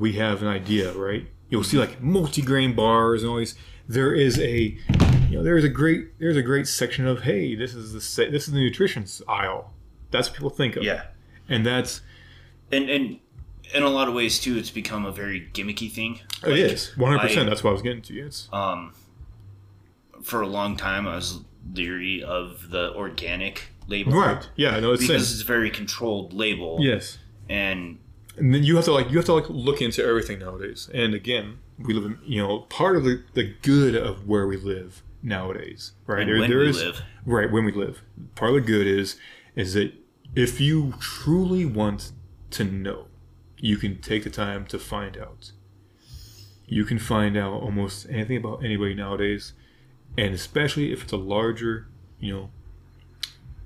[0.00, 1.26] we have an idea, right?
[1.48, 3.54] You'll see like multi-grain bars and all these.
[3.88, 4.76] There is a,
[5.28, 8.00] you know, there is a great there's a great section of hey, this is the
[8.00, 9.72] sa- this is the nutrition aisle.
[10.10, 10.82] That's what people think of.
[10.84, 11.06] Yeah,
[11.48, 12.00] and that's
[12.72, 13.18] and and
[13.74, 16.20] in a lot of ways too, it's become a very gimmicky thing.
[16.44, 17.48] it is one hundred percent.
[17.48, 18.14] That's what I was getting to.
[18.14, 18.48] Yes.
[18.52, 18.94] Um,
[20.22, 21.40] for a long time, I was
[21.74, 24.48] leery of the organic label, Right.
[24.56, 24.78] Yeah.
[24.80, 25.34] No, it's Because same.
[25.34, 26.78] it's a very controlled label.
[26.80, 27.18] Yes.
[27.48, 27.98] and
[28.36, 30.88] And then you have to like you have to like look into everything nowadays.
[30.94, 34.56] And again, we live in you know part of the, the good of where we
[34.56, 36.28] live nowadays, right?
[36.28, 37.02] And when we live.
[37.26, 38.02] right when we live.
[38.34, 39.16] Part of the good is
[39.56, 39.92] is that
[40.34, 42.12] if you truly want
[42.50, 43.06] to know,
[43.58, 45.52] you can take the time to find out.
[46.66, 49.54] You can find out almost anything about anybody nowadays,
[50.16, 51.88] and especially if it's a larger,
[52.20, 52.50] you know,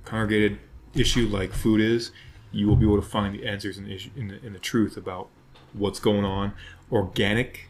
[0.04, 0.58] congregated
[0.94, 2.12] issue like food is,
[2.54, 4.58] you will be able to find the answers and the, issue, in, the, in the
[4.58, 5.28] truth about
[5.72, 6.52] what's going on.
[6.92, 7.68] Organic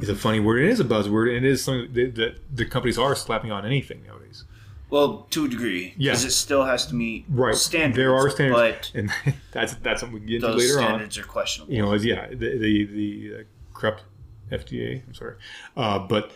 [0.00, 0.62] is a funny word.
[0.62, 3.64] It is a buzzword, and it is something that, that the companies are slapping on
[3.66, 4.44] anything nowadays.
[4.90, 6.12] well, to a degree, Yeah.
[6.12, 7.54] it still has to meet Right.
[7.54, 7.96] standards.
[7.96, 9.10] There are standards, but and
[9.52, 10.84] that's that's something we can get into later on.
[10.86, 11.74] standards are questionable.
[11.74, 13.42] You know, yeah, the the, the uh,
[13.74, 14.04] corrupt
[14.50, 15.02] FDA.
[15.06, 15.34] I'm sorry,
[15.76, 16.32] uh, but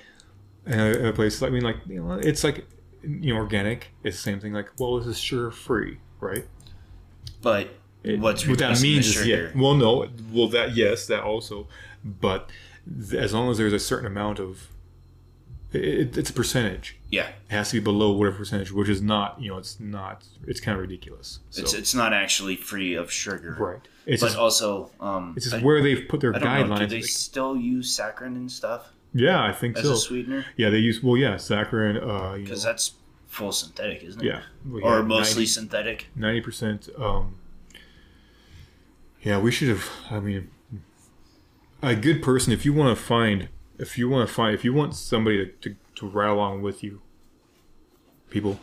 [0.67, 2.67] in a, place, I mean, like you know, it's like
[3.03, 3.91] you know, organic.
[4.05, 4.53] It's the same thing.
[4.53, 6.47] Like, well, this is sugar free, right?
[7.41, 7.71] But
[8.05, 9.51] It- what's what that means is yeah.
[9.55, 11.69] Well, no, well that yes, that also,
[12.05, 12.51] but
[13.11, 14.69] th- as long as there's a certain amount of,
[15.73, 16.97] it, it's a percentage.
[17.11, 20.25] Yeah, It has to be below whatever percentage, which is not, you know, it's not,
[20.47, 21.41] it's kind of ridiculous.
[21.51, 23.57] So, it's it's not actually free of sugar.
[23.59, 23.81] right.
[24.05, 26.77] It's but just, also, um, it's just I, where they've put their I don't know.
[26.77, 26.89] Do guidelines.
[26.91, 29.93] they like- still use saccharin and stuff yeah, I think as so.
[29.93, 30.45] a sweetener?
[30.57, 31.97] Yeah, they use well, yeah, saccharin.
[32.03, 32.93] Uh, Because know, that's
[33.29, 34.27] full synthetic, isn't it?
[34.27, 36.07] yeah, we Or had mostly synthetic.
[36.17, 36.89] ninety percent.
[36.99, 37.37] Um,
[39.23, 39.89] yeah, we should have.
[40.11, 40.51] I mean,
[41.83, 42.53] a good person.
[42.53, 45.53] If you want to find, if you want to find, if you want somebody to,
[45.71, 47.01] to, to ride along with you,
[48.31, 48.59] people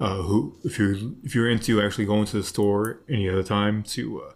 [0.00, 3.82] uh, who, if you're if you're into actually going to the store any other time
[3.84, 4.32] to uh,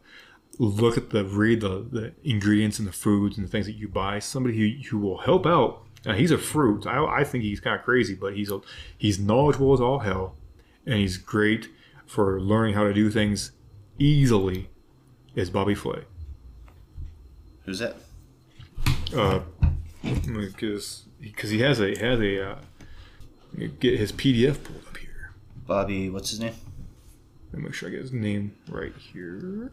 [0.59, 3.89] look at the read the, the ingredients and the foods and the things that you
[3.89, 5.83] buy, somebody who, who will help out.
[6.05, 6.87] Now, he's a fruit.
[6.87, 8.61] I, I think he's kind of crazy, but he's a,
[8.97, 10.37] he's knowledgeable as all hell,
[10.87, 11.69] and he's great
[12.07, 13.51] for learning how to do things
[13.99, 14.71] easily.
[15.37, 16.03] Is Bobby Flay?
[17.67, 17.97] Who's that?
[19.15, 19.41] Uh,
[20.03, 22.59] because because he has a has a uh,
[23.79, 25.33] get his PDF pulled up here.
[25.67, 26.55] Bobby, what's his name?
[27.53, 29.73] Let me make sure I get his name right here.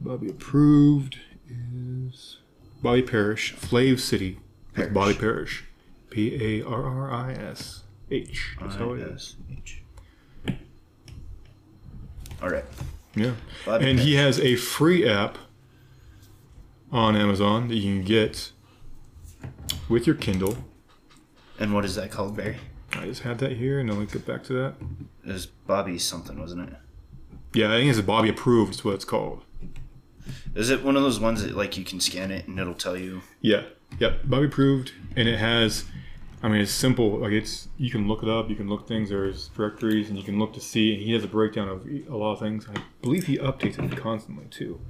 [0.00, 2.38] Bobby approved is
[2.82, 4.38] Bobby Parrish, Flav City.
[4.70, 4.94] with Parrish.
[4.94, 5.64] Bobby Parrish,
[6.08, 8.56] P A R R I S H.
[8.62, 9.36] That's how it is.
[12.42, 12.64] All right.
[13.16, 13.34] Yeah.
[13.66, 15.38] And he has a free app
[16.92, 18.52] on Amazon that you can get
[19.88, 20.58] with your Kindle.
[21.58, 22.58] And what is that called, Barry?
[22.92, 24.74] I just had that here, and I'll get back to that.
[25.26, 26.76] It was Bobby something, wasn't it?
[27.54, 28.74] Yeah, I think it's a Bobby approved.
[28.74, 29.42] Is what it's called.
[30.54, 32.96] Is it one of those ones that like you can scan it and it'll tell
[32.96, 33.22] you?
[33.40, 33.62] Yeah.
[33.98, 34.22] Yep.
[34.24, 35.84] Bobby approved, and it has.
[36.42, 37.18] I mean, it's simple.
[37.18, 38.50] Like it's you can look it up.
[38.50, 39.08] You can look things.
[39.08, 40.94] There's directories, and you can look to see.
[40.94, 42.66] And he has a breakdown of a lot of things.
[42.68, 44.80] I believe he updates it constantly too.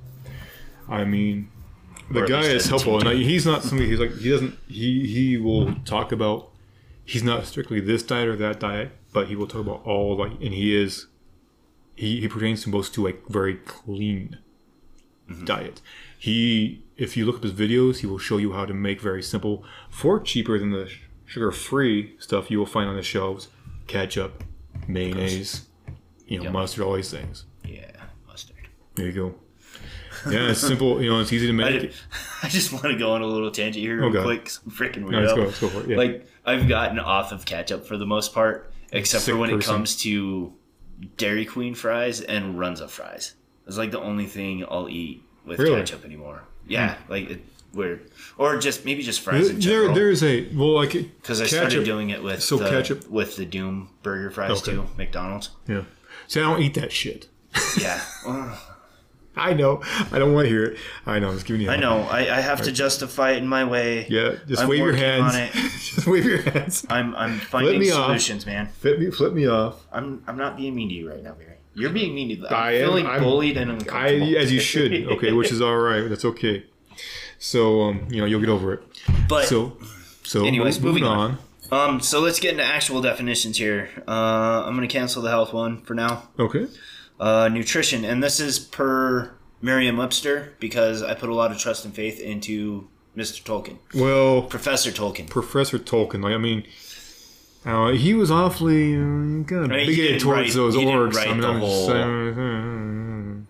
[0.89, 1.51] I mean,
[2.11, 4.59] the guy is helpful, and he's not somebody who's like he doesn't.
[4.69, 6.51] He he will talk about.
[7.05, 10.33] He's not strictly this diet or that diet, but he will talk about all like,
[10.33, 11.07] and he is.
[11.95, 14.39] He he pertains to most to a very clean
[15.45, 15.81] diet.
[16.19, 19.23] He, if you look up his videos, he will show you how to make very
[19.23, 20.91] simple, for cheaper than the
[21.27, 23.49] sugar-free stuff you will find on the shelves,
[23.87, 24.43] ketchup,
[24.89, 25.67] mayonnaise,
[26.27, 26.53] you know, Yum.
[26.55, 27.45] mustard, all these things.
[27.65, 27.91] Yeah,
[28.27, 28.57] mustard.
[28.95, 29.35] There you go.
[30.31, 31.01] Yeah, it's simple.
[31.03, 31.81] You know, it's easy to I, make.
[31.83, 31.95] did,
[32.43, 34.23] I just want to go on a little tangent here real Okay.
[34.23, 34.51] quick.
[34.65, 35.37] I'm freaking No, let's weirdo.
[35.37, 35.43] go.
[35.45, 35.89] Let's go for it.
[35.91, 35.97] Yeah.
[35.97, 39.63] Like I've gotten off of ketchup for the most part, except Sick for when it
[39.63, 40.53] comes to
[41.17, 43.35] Dairy Queen fries and Runza fries.
[43.67, 45.77] It's like the only thing I'll eat with Really?
[45.81, 46.43] Ketchup anymore.
[46.67, 47.11] Yeah, hmm.
[47.13, 49.87] like it, weird, or just maybe just fries in general.
[49.95, 53.37] there, there's a well, like Because I started doing it with so the, ketchup- with
[53.37, 54.73] the Doom burger fries Okay.
[54.73, 55.51] too, McDonald's.
[55.69, 55.83] Yeah.
[56.29, 57.29] See, I don't eat that shit.
[57.81, 58.01] Yeah,
[59.39, 59.83] I know.
[60.13, 60.79] I don't want to hear it.
[61.05, 61.29] I know.
[61.29, 61.71] I'm just giving you.
[61.71, 62.01] I know.
[62.03, 64.07] I, I have to justify it in my way.
[64.09, 64.37] Yeah.
[64.47, 65.35] Just I'm wave your hands.
[65.35, 65.53] on it.
[65.53, 66.87] just wave your hands.
[66.89, 68.07] I'm I'm finding me off.
[68.07, 68.69] solutions, man.
[68.81, 69.87] Flip me, flip me off.
[69.93, 71.53] I'm I'm not being mean to you right now, Barry.
[71.75, 72.49] You're being mean to me.
[72.49, 74.37] I'm I am- feeling I'm- bullied and I, uncomfortable.
[74.39, 74.93] as you should.
[75.13, 76.09] Okay, which is all right.
[76.09, 76.65] That's okay.
[77.39, 78.83] So, um, you know, you'll get over it.
[79.29, 79.77] but So,
[80.23, 81.39] so Anyways, moving moving on.
[81.71, 81.91] on.
[81.91, 83.91] Um, so let's get into actual definitions here.
[84.07, 86.29] Uh, I'm going to cancel the health one for now.
[86.39, 86.67] Okay.
[87.19, 89.33] Uh, nutrition, and this is per
[89.63, 93.43] Merriam-Webster because I put a lot of trust and faith into Mr.
[93.43, 95.29] Tolkien, Well, Professor Tolkien.
[95.31, 96.65] Professor Tolkien, like I mean,
[97.65, 101.33] uh, he was awfully uh, kind of I mean, bigoted towards write- those write I
[101.33, 102.35] mean, the whole- saying,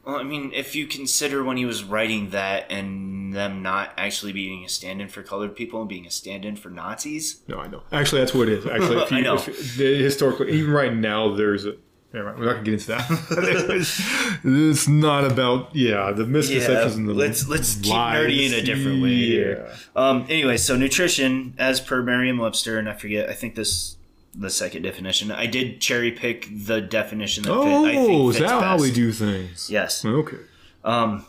[0.07, 4.33] Well, I mean, if you consider when he was writing that and them not actually
[4.33, 7.83] being a stand-in for colored people and being a stand-in for Nazis, No, I know.
[7.91, 8.67] Actually, that's what it is.
[8.67, 9.35] Actually, if you, I know.
[9.35, 11.75] If, the, historically, even right now, there's a.
[12.13, 14.41] Never mind, we're not gonna get into that.
[14.45, 18.25] it's not about yeah the misconceptions Yeah, and the let's- let's keep lies.
[18.25, 19.75] nerdy in a different way Yeah.
[19.97, 23.96] Um, anyway, so nutrition, as per Merriam-Webster, and I forget, I think this
[24.39, 25.31] the second definition.
[25.33, 28.91] I did cherry pick the definition that fit, I think Oh, is that how we
[28.91, 29.71] do things?
[29.71, 30.05] Yes.
[30.05, 30.37] Okay.
[30.85, 31.25] Um,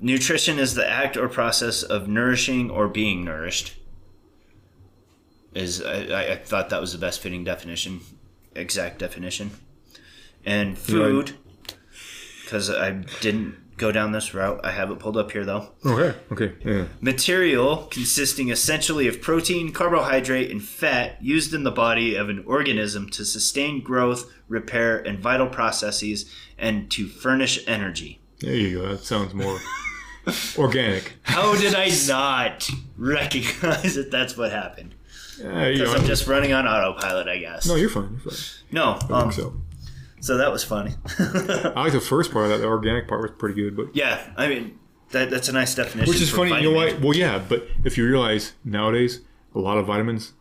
[0.00, 3.74] nutrition is the act or process of nourishing or being nourished.
[5.54, 8.00] Is I, I- I thought that was the best fitting definition,
[8.54, 9.50] exact definition,
[10.44, 11.32] and food.
[12.44, 12.90] Because I
[13.20, 14.60] didn't go down this route.
[14.64, 15.70] I have it pulled up here though.
[15.84, 16.16] Okay.
[16.32, 16.52] Okay.
[16.64, 16.84] Yeah.
[17.00, 23.08] Material consisting essentially of protein, carbohydrate, and fat used in the body of an organism
[23.10, 28.20] to sustain growth, repair, and vital processes, and to furnish energy.
[28.40, 28.88] There you go.
[28.88, 29.58] That sounds more
[30.58, 31.14] organic.
[31.22, 34.94] How did I not recognize that that's what happened?
[35.36, 37.66] Because know, I'm just running on autopilot, I guess.
[37.66, 38.20] no, you're fine.
[38.22, 38.64] You're fine.
[38.70, 39.54] No, I um, think so.
[40.22, 40.36] So.
[40.38, 40.94] that was funny.
[41.18, 42.58] I like the first part of that.
[42.58, 44.78] The organic part was pretty good, but yeah, I mean
[45.10, 46.10] that that's a nice definition.
[46.10, 46.54] which is funny.
[46.62, 47.00] You know what?
[47.00, 49.20] Well, yeah, but if you realize nowadays
[49.54, 50.32] a lot of vitamins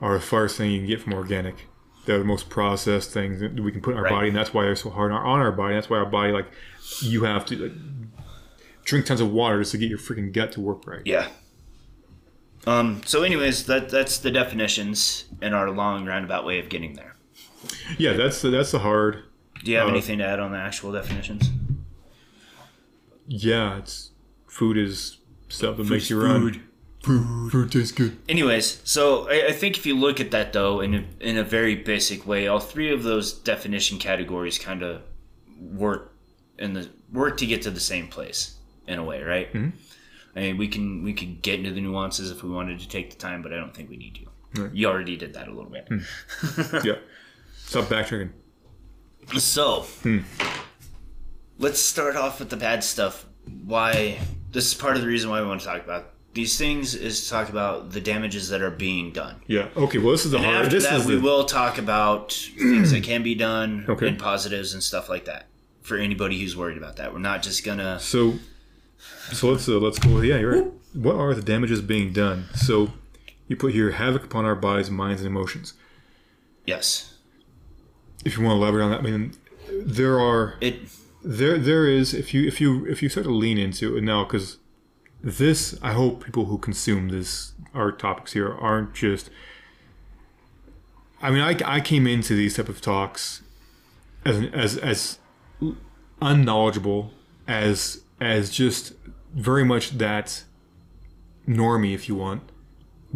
[0.00, 1.66] are the first thing you can get from organic.
[2.06, 4.10] They're the most processed things that we can put in our Right.
[4.10, 5.74] body, and that's why they're so hard on our, on our body.
[5.74, 6.44] That's why our body, like,
[7.00, 7.72] you have to like,
[8.84, 11.00] drink tons of water just to get your freaking gut to work right.
[11.06, 11.28] Yeah.
[12.66, 13.00] Um.
[13.06, 17.13] So, anyways, that that's the definitions and our long roundabout way of getting there.
[17.98, 19.22] Yeah, that's the, that's the hard.
[19.64, 21.48] Do you have Uh, anything to add on the actual definitions?
[23.26, 24.10] Yeah, it's
[24.46, 26.62] food is stuff that makes you run.
[27.02, 28.16] Food, food tastes good.
[28.28, 31.44] Anyways, so I, I think if you look at that though, in a, in a
[31.44, 35.02] very basic way, all three of those definition categories kind of
[35.60, 36.14] work
[36.58, 38.56] in the work to get to the same place
[38.86, 39.52] in a way, right?
[39.52, 39.76] Mm-hmm.
[40.36, 43.10] I mean, we can we could get into the nuances if we wanted to take
[43.10, 44.62] the time, but I don't think we need to.
[44.62, 44.74] Right.
[44.74, 45.88] You already did that a little bit.
[46.84, 46.96] Yeah.
[47.66, 48.30] Stop backtracking.
[49.38, 50.18] So, Hmm.
[51.58, 53.24] let's start off with the bad stuff.
[53.64, 54.18] Why?
[54.52, 57.24] This is part of the reason why we want to talk about these things is
[57.24, 59.36] to talk about the damages that are being done.
[59.46, 59.68] Yeah.
[59.76, 59.98] Okay.
[59.98, 60.56] Well, this is the And hard.
[60.66, 64.08] after This that, we the, will talk about things that can be done Okay.
[64.08, 65.46] and positives and stuff like that
[65.82, 67.12] for anybody who's worried about that.
[67.12, 67.98] We're not just gonna.
[68.00, 68.34] So,
[69.32, 70.14] so let's uh, let's go.
[70.16, 70.72] With yeah, you're right.
[70.92, 72.46] What are the damages being done?
[72.54, 72.92] So,
[73.48, 75.74] you put here havoc upon our bodies, minds, and emotions.
[76.66, 77.13] Yes,
[78.24, 79.32] If you want to elaborate on that, I mean,
[79.68, 80.80] there are it.
[81.22, 84.24] there there is if you if you if you start to lean into it now
[84.24, 84.58] because
[85.22, 89.30] this I hope people who consume this our topics here aren't just.
[91.22, 93.42] I mean, I, I came into these type of talks
[94.24, 95.18] as as as
[96.20, 97.12] unknowledgeable
[97.46, 98.92] as as just
[99.34, 100.44] very much that
[101.48, 102.42] normie, if you want,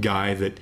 [0.01, 0.59] guy that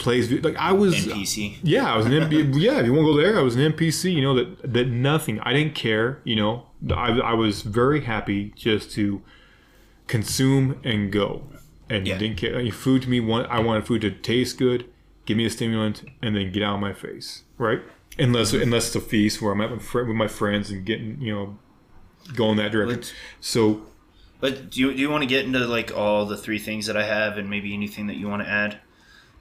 [0.00, 1.58] plays like I was NPC.
[1.62, 2.80] yeah, I was an MP, yeah.
[2.80, 4.12] If you want to go there, I was an NPC.
[4.12, 5.38] You know that that nothing.
[5.40, 6.18] I didn't care.
[6.24, 9.22] You know, I, I was very happy just to
[10.06, 11.44] consume and go,
[11.88, 12.18] and Yeah.
[12.18, 12.60] didn't care.
[12.62, 14.86] Like, food to me, one I wanted food to taste good,
[15.26, 17.44] give me a stimulant, and then get out of my face.
[17.58, 17.80] Right?
[18.18, 21.32] Unless unless it's a feast where I'm at with, with my friends and getting you
[21.34, 21.58] know
[22.34, 22.96] going that direction.
[22.96, 23.82] Let's- So
[24.40, 26.96] But do you, do you want to get into like all the three things that
[26.96, 28.78] I have and maybe anything that you want to add?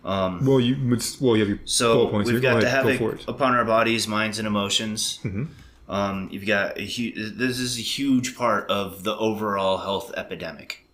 [0.04, 0.76] Um, well, you
[1.20, 2.32] well you have your So points.
[2.32, 2.52] we've here.
[2.52, 3.26] Go got the ahead, go havoc it.
[3.28, 5.20] upon our bodies, minds, and emotions.
[5.24, 5.48] Mhm.
[5.90, 10.86] Um, you've got a hu- this is a huge part of the overall health epidemic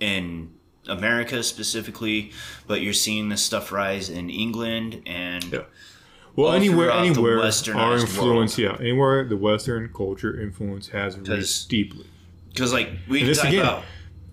[0.00, 0.50] in
[0.88, 2.32] America specifically,
[2.66, 5.60] but you're seeing this stuff rise in England and Yeah.
[6.36, 8.58] Well, anywhere, anywhere, our influence, world.
[8.58, 12.06] yeah, anywhere the Western culture influence has reached deeply.
[12.52, 13.84] because like we talk again- about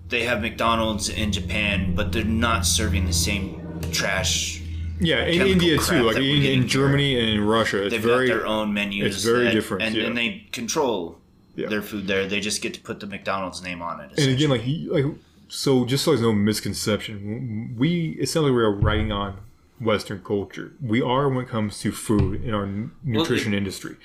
[0.09, 3.59] they have McDonald's in Japan, but they're not serving the same
[3.91, 4.61] trash.
[4.99, 8.33] Yeah, in India too, like in, in Germany and in Russia, it's They've very got
[8.37, 9.15] their own menus.
[9.17, 10.05] it's very that- different, and, yeah.
[10.05, 11.19] and they control
[11.55, 11.69] Yeah.
[11.69, 12.25] their food there.
[12.27, 14.17] They just get to put the McDonald's name on it.
[14.17, 15.05] and again, like like
[15.49, 19.37] so, just so there's no misconception, we it sounds like we're writing on
[19.79, 20.73] Western culture.
[20.81, 22.67] We are when it comes to food in our
[23.03, 23.97] nutrition industry.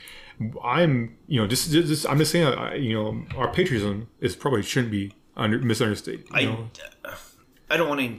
[0.62, 4.34] I'm, you know, just, just, just I'm just saying, I, you know, our patriotism is
[4.36, 6.24] probably shouldn't be under misunderstood.
[6.32, 6.68] I, know?
[7.70, 8.18] I don't want to.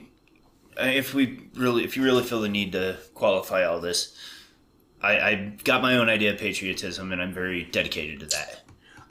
[0.78, 4.16] If we really, if you really feel the need to qualify all this,
[5.02, 8.62] I, I got my own idea of patriotism, and I'm very dedicated to that.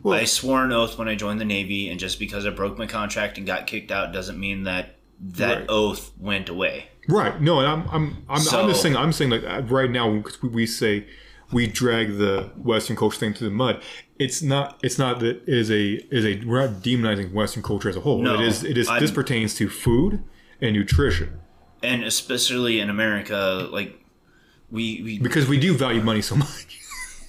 [0.03, 2.79] Well- I swore an oath when I joined the Navy, and just because I broke
[2.79, 5.67] my contract and got kicked out doesn't mean that that Right.
[5.69, 6.87] oath went away.
[7.09, 7.41] Right.
[7.41, 10.43] No, and I'm I'm I'm, I'm just saying I'm saying like uh, right now because
[10.43, 11.07] we, we say
[11.53, 13.81] we drag the Western culture thing to the mud.
[14.19, 14.81] It's not.
[14.83, 18.01] It's not that it is a is a we're not demonizing Western culture as a
[18.01, 18.21] whole.
[18.23, 18.65] No, it is.
[18.65, 18.89] It is.
[18.89, 20.25] I'm- this pertains to food
[20.61, 21.39] and nutrition
[21.83, 23.99] And especially in America, like
[24.71, 26.81] we, we because we do value money so much.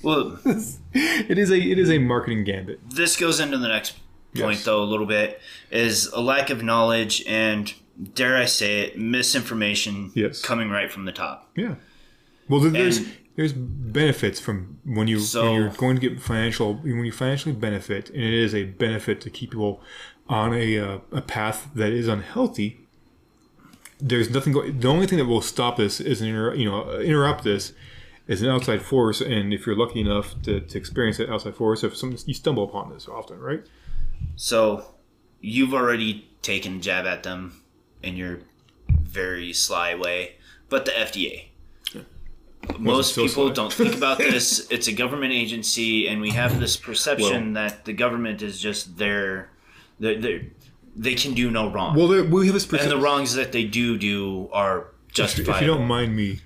[0.04, 0.38] well,
[0.94, 2.80] it is a it is a marketing gambit.
[2.90, 3.92] this goes into the next
[4.36, 4.66] point Yes.
[4.66, 5.40] though a little bit
[5.70, 7.72] is a lack of knowledge and
[8.16, 10.42] dare I say it, misinformation Yes.
[10.42, 11.50] coming right from the top.
[11.56, 11.76] Yeah.
[12.50, 16.76] Well, there's And- there's benefits from when you So- when you're going to get financial
[16.76, 19.82] when you financially benefit, and it is a benefit to keep people
[20.30, 22.80] on a uh, a path that is unhealthy.
[24.06, 24.52] There's nothing.
[24.52, 27.72] Go- the only thing that will stop this is an inter- you know interrupt this
[28.28, 31.84] is an outside force, and if you're lucky enough to, to experience that outside force,
[31.84, 33.66] if some you stumble upon this often, right?
[34.36, 34.86] So
[35.42, 37.62] you've already taken a jab at them
[38.02, 38.40] in your
[38.90, 40.36] very sly way,
[40.70, 41.46] but the FDA.
[42.80, 43.54] Most so people sly.
[43.54, 44.68] don't think about this.
[44.72, 49.50] It's a government agency, and we have this perception that the government is just there.
[50.00, 50.42] They're, they're,
[50.96, 51.96] they can do no wrong.
[51.96, 55.56] Well, we have a and the wrongs that they do do are If, justified.
[55.56, 56.42] if you don't mind me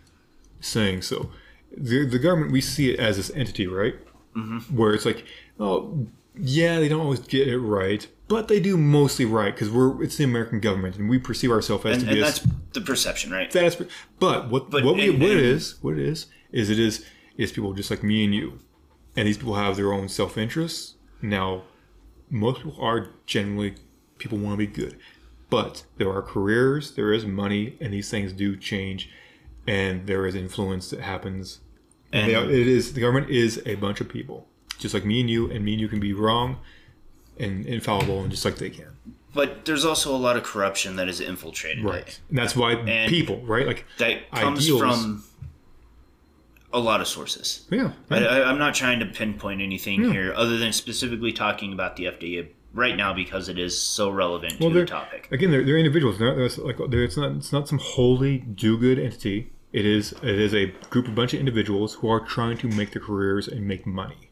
[0.60, 1.32] saying so,
[1.76, 3.95] the the government we see it as this entity, right?
[4.36, 4.76] Mm-hmm.
[4.78, 5.26] Where it's like,
[5.60, 6.08] oh,
[6.39, 10.18] yeah, they don't always get it right, but they do mostly right because we're it's
[10.18, 12.82] the American government and we perceive ourselves as and, to and be a that's the
[12.82, 13.50] perception, right?
[13.52, 13.76] that's
[14.20, 16.80] but what But what, we, and- what it and- is what it is is it
[16.80, 17.06] is
[17.38, 18.60] is people just like me and you,
[19.16, 20.95] and these people have their own self interests.
[21.22, 21.64] Now,
[22.30, 23.76] most people are generally
[24.18, 24.97] people want to be good,
[25.49, 29.09] but there are careers, there is money, and these things do change,
[29.68, 31.59] and there is influence that happens.
[32.13, 34.47] And, are, it is the government is a bunch of people,
[34.80, 36.57] just like me and you, and me and you can be wrong
[37.39, 38.95] and infallible, and just like they can.
[39.34, 41.84] But there's also a lot of corruption that is infiltrated.
[41.84, 42.20] Right.
[42.30, 43.68] And that's why And- people, right?
[43.68, 44.80] Like, That comes Ideals.
[44.80, 45.24] from
[46.74, 47.65] a lot of sources.
[47.72, 47.91] yeah.
[48.09, 52.05] I, I, I'm not trying to pinpoint anything here other than specifically talking about the
[52.05, 55.28] FDA right now because it is so relevant Well, to the topic.
[55.32, 55.51] again.
[55.51, 56.20] They're, they're individuals.
[56.20, 57.32] They're not, like they're, it's not.
[57.34, 59.51] It's not some holy do-good entity.
[59.74, 60.13] It is.
[60.24, 63.47] It is a group, of bunch of individuals who are trying to make their careers
[63.47, 64.30] and make money.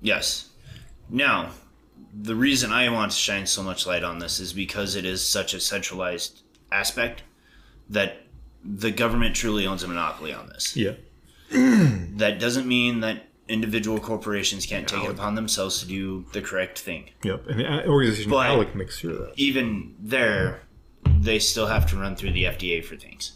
[0.00, 0.50] Yes.
[1.08, 1.50] Now,
[2.12, 5.26] the reason I want to shine so much light on this is because it is
[5.26, 6.42] such a centralized
[6.72, 7.22] aspect
[7.88, 8.22] that
[8.64, 10.76] the government truly owns a monopoly on this.
[10.76, 10.92] Yeah.
[11.50, 16.78] That doesn't mean that individual corporations can't take it upon themselves to do the correct
[16.78, 17.10] thing.
[17.22, 17.46] Yep.
[17.48, 19.32] And the organization But- ALEC makes sure of that.
[19.36, 20.62] even there,
[21.20, 23.32] they still have to run through the FDA for things.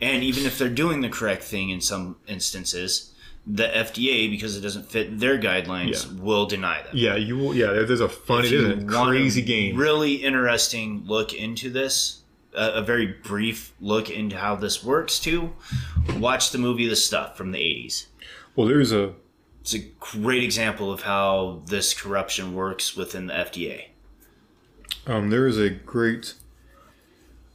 [0.00, 3.10] And even if they're doing the correct thing in some instances,
[3.46, 6.22] the FDA, because it doesn't fit their guidelines, Yeah.
[6.22, 6.92] will deny them.
[6.94, 7.16] Yeah.
[7.16, 7.54] You will.
[7.54, 7.72] Yeah.
[7.72, 8.44] There's a fun.
[8.44, 9.76] If It is a crazy game.
[9.76, 12.18] Really interesting look into this.
[12.54, 15.52] A, a very brief look into how this works too.
[16.18, 18.06] Watch the movie The Stuff from the 80s.
[18.56, 19.12] well, there's a.
[19.62, 23.84] It's a great example of how this corruption works within the FDA.
[25.06, 26.34] Um, there is a great.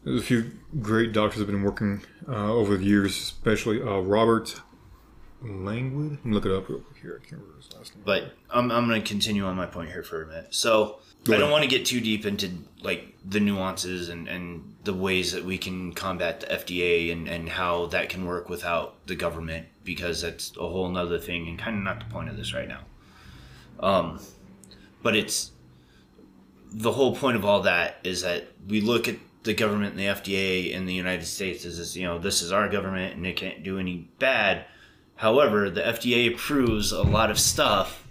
[0.06, 0.52] There's a few
[0.82, 4.62] great doctors have been working uh, over the years, especially uh, Robert
[5.42, 6.12] Langwood.
[6.12, 7.20] Let me look it up real quick here.
[7.22, 8.04] I can't remember his last name.
[8.06, 10.56] But I'm, I'm going to continue on my point here for a minute.
[10.56, 12.50] So I don't want to get too deep into
[12.82, 17.50] like the nuances and, and the ways that we can combat the FDA and, and
[17.50, 21.78] how that can work without the government because that's a whole nother thing and kind
[21.78, 22.80] of not the point of this right now.
[23.82, 24.20] Um,
[25.04, 25.52] but it's
[26.72, 30.06] the whole point of all that is that we look at the government and the
[30.06, 33.36] FDA in the United States as this, you know, this is our government and it
[33.36, 34.66] can't do any bad.
[35.16, 38.08] However, the FDA approves a lot of stuff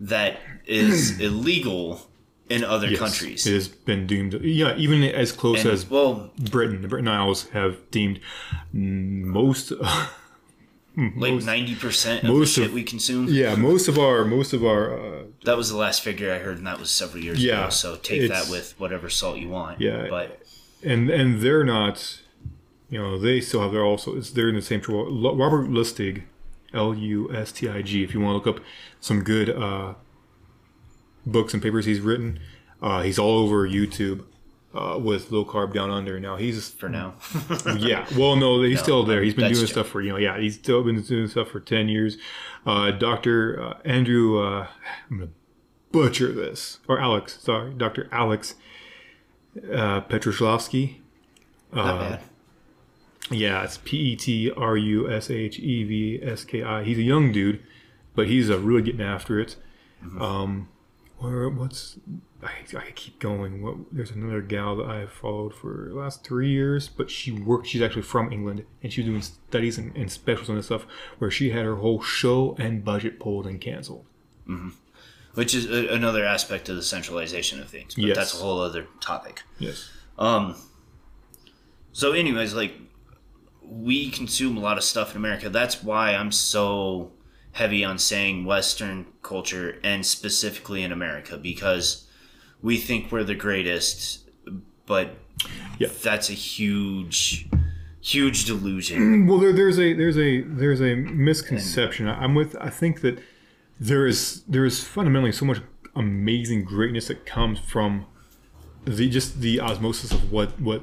[0.00, 2.02] that is illegal
[2.48, 3.46] in other Yes, countries.
[3.46, 6.82] It has been deemed, yeah, even as close And, as well, Britain.
[6.82, 8.20] The Britain Isles have deemed
[8.72, 9.72] most,
[10.96, 13.26] like ninety percent of the most shit of- we consume.
[13.28, 16.58] yeah, most of our, most of our, uh, That was the last figure I heard,
[16.58, 17.70] and that was several years Yeah, ago.
[17.70, 19.80] So take that with whatever salt you want.
[19.80, 20.06] Yeah.
[20.10, 20.40] but
[20.82, 22.20] and and they're not,
[22.90, 24.16] you know, they still have their also.
[24.16, 25.34] It's they're in the same trouble.
[25.34, 26.22] Robert Lustig,
[26.74, 28.02] L U S T I G.
[28.02, 28.64] If you want to look up
[29.00, 29.94] some good uh,
[31.26, 32.38] books and papers he's written,
[32.82, 34.24] uh, he's all over YouTube.
[34.74, 37.14] Uh, with low carb down under now he's for now,
[37.78, 38.06] yeah.
[38.16, 39.22] Well, no, he's still there.
[39.22, 39.66] He's been doing true.
[39.66, 40.18] stuff for you know.
[40.18, 42.18] Yeah, he's still been doing stuff for ten years.
[42.66, 44.66] Uh, Doctor uh, Andrew, uh,
[45.10, 45.30] I'm gonna
[45.90, 47.38] butcher this or Alex.
[47.40, 48.56] Sorry, Doctor Alex
[49.72, 50.02] uh.
[51.72, 52.20] Not Uh, bad.
[53.30, 56.84] Yeah, it's P E T R U S H E V S K I.
[56.84, 57.62] He's a young dude,
[58.14, 59.56] but he's uh, really getting after it.
[60.20, 60.68] Um,
[61.18, 61.98] where what's
[62.42, 63.62] I, I keep going.
[63.62, 67.66] What, there's another gal that I've followed for the last three years, but she worked.
[67.66, 70.86] She's actually from England, and she was doing studies and, and specials on this stuff.
[71.18, 74.04] Where she had her whole show and budget pulled and canceled.
[75.34, 77.94] Which is a, another aspect of the centralization of things.
[77.94, 78.16] But Yes.
[78.16, 79.42] that's a whole other topic.
[79.58, 79.90] Yes.
[80.18, 80.54] Um.
[81.92, 82.74] So, anyways, like
[83.62, 85.48] we consume a lot of stuff in America.
[85.50, 87.10] That's why I'm so
[87.58, 92.06] heavy on saying Western culture and specifically in America because
[92.62, 94.28] we think we're the greatest,
[94.86, 95.16] but
[95.78, 95.88] Yeah.
[96.02, 97.48] that's a huge,
[98.00, 98.98] huge delusion.
[99.00, 102.06] Mm, well, there, there's a there's a there's a misconception.
[102.08, 102.56] I'm with.
[102.60, 103.18] I think that
[103.80, 105.60] there is there is fundamentally so much
[105.96, 108.06] amazing greatness that comes from
[108.84, 110.82] the just the osmosis of what what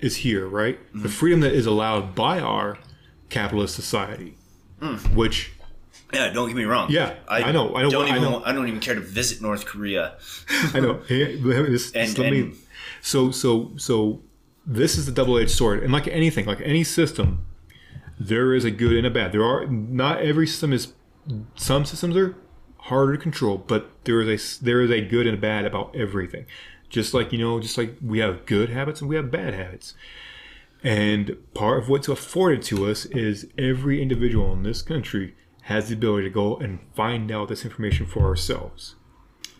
[0.00, 0.78] is here, right?
[0.92, 1.08] The mm-hmm.
[1.08, 2.76] freedom that is allowed by our
[3.30, 4.36] capitalist society,
[4.80, 5.14] mm.
[5.14, 5.52] which
[6.12, 6.90] yeah, don't get me wrong.
[6.90, 8.22] Yeah, I know, I know, Don't I even.
[8.22, 8.42] know.
[8.44, 10.16] I don't even care to visit North Korea.
[10.74, 11.00] I know.
[11.08, 12.52] Hey, this- And- let me-
[13.00, 14.22] so so so
[14.66, 17.46] this is the double-edged sword, and like anything, like any system,
[18.18, 19.32] there is a good and a bad.
[19.32, 20.92] There are not every system is.
[21.56, 22.34] Some systems are
[22.78, 25.94] harder to control, but there is a there is a good and a bad about
[25.94, 26.46] everything.
[26.88, 29.94] Just like you know, just like we have good habits and we have bad habits.
[30.82, 35.34] And part of what's afforded to us is every individual in this country
[35.68, 38.94] has the ability to go and find out this information for ourselves.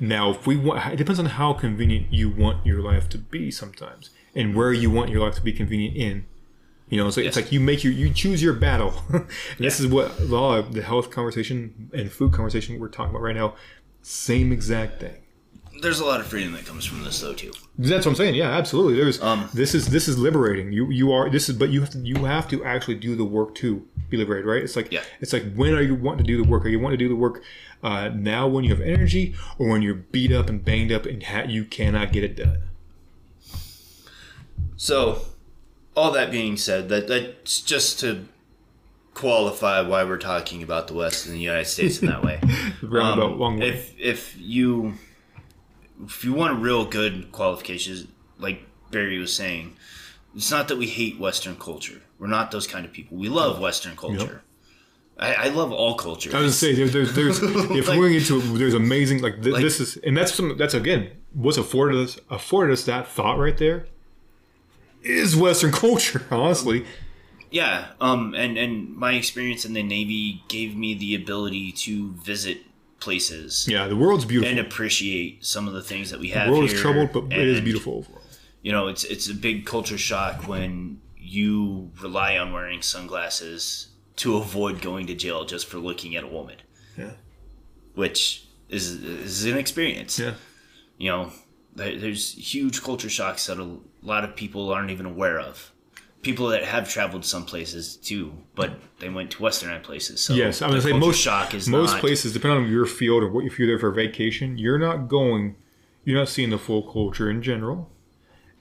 [0.00, 3.50] Now, if we want, it depends on how convenient you want your life to be
[3.50, 6.24] sometimes, and where you want your life to be convenient in.
[6.88, 8.94] You know, so like, it's like you make your, you choose your battle.
[9.12, 9.26] and
[9.58, 13.20] this is what a lot of the health conversation and food conversation we're talking about
[13.20, 13.54] right now.
[14.00, 15.16] Same exact thing.
[15.82, 17.52] There's a lot of freedom that comes from this, though, too.
[17.76, 18.34] That's what I'm saying.
[18.34, 18.96] Yeah, absolutely.
[18.96, 20.72] There's Um, this is this is liberating.
[20.72, 23.26] You you are this is but you have to you have to actually do the
[23.26, 24.62] work to be liberated, right?
[24.62, 25.02] It's like Yeah.
[25.20, 26.64] it's like when are you wanting to do the work?
[26.64, 27.42] Are you wanting to do the work
[27.82, 31.22] uh, now when you have energy, or when you're beat up and banged up and
[31.22, 32.58] ha- you cannot get it done?
[34.76, 35.22] So,
[35.96, 38.26] all that being said, that that's just to
[39.14, 42.40] qualify why we're talking about the West and the United States in that way.
[42.82, 43.68] Roundabout, Um, long way.
[43.70, 44.94] if if you
[46.04, 48.06] if you want real good qualifications,
[48.38, 49.76] like Barry was saying,
[50.36, 52.02] it's not that we hate Western culture.
[52.18, 53.16] We're not those kind of people.
[53.16, 54.42] We love Western culture.
[55.20, 56.30] I, I love all culture.
[56.34, 59.20] I was gonna say there, there's there's if Like- we're going into it, there's amazing
[59.20, 62.84] like, th- Like- this is and that's some that's again what's afforded us afforded us
[62.84, 63.86] that thought right there
[65.02, 66.84] is Western culture honestly
[67.50, 72.58] Yeah, um, and and my experience in the Navy gave me the ability to visit
[73.00, 76.46] places yeah the world's beautiful and appreciate some of the things that we have.
[76.46, 78.22] the world is troubled but it is beautiful overall
[78.62, 84.36] You know, it's it's a big culture shock when you rely on wearing sunglasses to
[84.36, 86.56] avoid going to jail just for looking at a woman,
[86.96, 87.12] yeah
[87.94, 90.18] which is is an experience.
[90.18, 90.34] yeah
[90.98, 91.32] You know,
[91.76, 95.72] there- there's huge culture shocks that a lot of people aren't even aware of.
[96.22, 100.20] People that have traveled some places too, but they went to westernized places.
[100.20, 103.22] So Yes, I'm gonna say most shock is most not, places, depending on your field
[103.22, 105.54] or what if you're there for vacation, you're not going,
[106.04, 107.90] you're not seeing the full culture in general.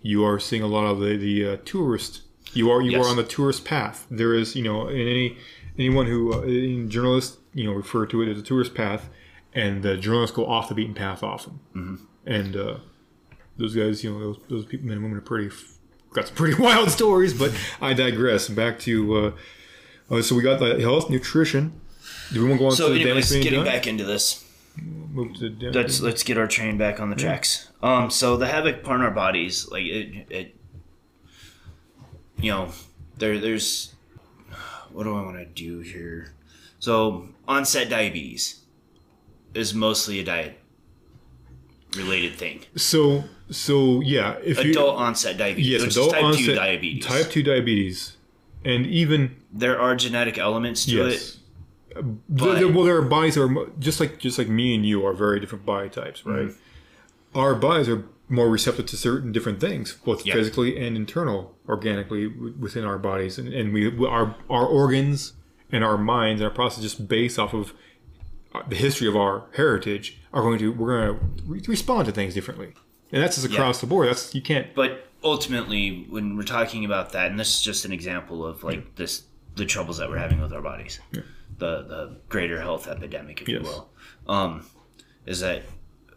[0.04, 2.22] You are seeing a lot of the the uh, tourist.
[2.58, 3.06] You are you Yes.
[3.06, 4.06] are on the tourist path.
[4.10, 5.38] There is you know in any
[5.78, 9.10] anyone who uh, in journalists you know refer to it as a tourist path,
[9.54, 11.60] and the journalists go off the beaten path often.
[11.76, 11.96] Mm-hmm.
[12.26, 12.78] And uh,
[13.58, 15.54] those guys, you know, those those people, men and women are pretty.
[16.14, 17.52] Got some pretty wild stories, but
[17.82, 18.48] I digress.
[18.50, 19.32] Back to uh,
[20.16, 21.80] uh, so we got the health, nutrition.
[22.34, 23.66] Do we want to go on So, to the anyways, being getting done?
[23.74, 24.44] back into this,
[25.12, 27.70] Move to the let's let's get our train back on the tracks.
[27.84, 30.56] Um, so the havoc upon our bodies, like it, it,
[32.40, 32.70] you know,
[33.18, 33.94] there there's,
[34.92, 36.34] what do I want to do here?
[36.80, 38.62] So onset diabetes
[39.54, 40.60] is mostly a diet
[41.96, 42.62] related thing.
[42.76, 47.06] So so yeah, if you Adult onset diabetes, yes, adult type onset two diabetes.
[47.06, 48.18] type two diabetes,
[48.66, 51.12] and even there are genetic elements to it.
[51.14, 51.34] yes.
[51.96, 54.86] The- But- the- well, there are bodies that are just like just like me and
[54.86, 56.48] you are very different body types, right?
[56.50, 57.38] Mm-hmm.
[57.40, 60.34] Our bodies are more receptive to certain different things, both Yeah.
[60.34, 65.34] physically and internal, organically w- within our bodies, and, and we our our organs
[65.72, 67.74] and our minds and our process just based off of
[68.54, 72.12] uh, the history of our heritage are going to we're going to re- respond to
[72.12, 72.74] things differently,
[73.12, 74.08] and that's just across the board.
[74.10, 77.92] That's you can't But ultimately, when we're talking about that, and this is just an
[77.94, 79.24] example of like this,
[79.56, 81.22] the troubles that we're having with our bodies, the
[81.60, 83.90] the greater health epidemic, if you will,
[84.28, 84.66] um,
[85.26, 85.64] is that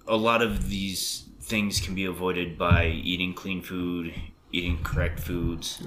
[0.09, 4.15] a lot of these things can be avoided by eating clean food,
[4.53, 5.83] eating correct foods.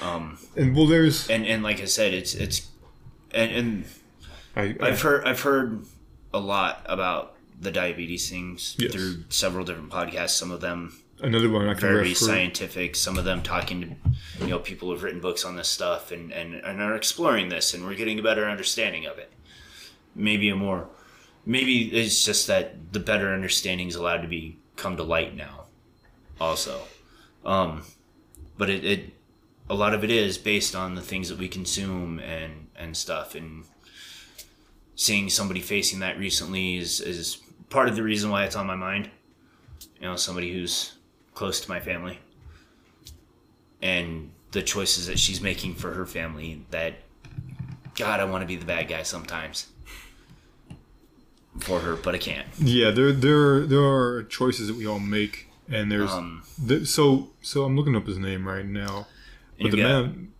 [0.00, 2.68] Um, And well, there's and and like I said, it's it's
[3.32, 3.84] and, and
[4.54, 5.84] I, I, I've heard I've heard
[6.32, 8.92] a lot about the diabetes things Yes.
[8.92, 10.30] through several different podcasts.
[10.30, 12.26] Some of them another one I can very refer.
[12.26, 12.94] scientific.
[12.96, 16.32] Some of them talking to you know people who've written books on this stuff and,
[16.32, 19.32] and and are exploring this, and we're getting a better understanding of it.
[20.14, 20.88] Maybe a more,
[21.46, 25.64] maybe it's just that the better understanding is allowed to be come to light now.
[26.40, 26.82] Also,
[27.44, 27.82] um,
[28.58, 29.12] but it, it
[29.70, 33.34] a lot of it is based on the things that we consume and and stuff
[33.34, 33.64] and
[34.96, 37.38] seeing somebody facing that recently is is
[37.70, 39.08] part of the reason why it's on my mind
[40.00, 40.94] you know somebody who's
[41.34, 42.18] close to my family
[43.80, 46.94] and the choices that she's making for her family that
[47.94, 49.68] god i want to be the bad guy sometimes
[51.58, 55.48] for her but i can't Yeah, there there there are choices that we all make,
[55.68, 59.06] and there's um the, so so I'm looking up his name right now,
[59.60, 60.32] but the got- man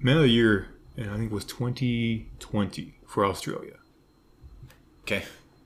[0.00, 3.74] man of the year, and I think it was 2020 for Australia.
[5.04, 5.22] okay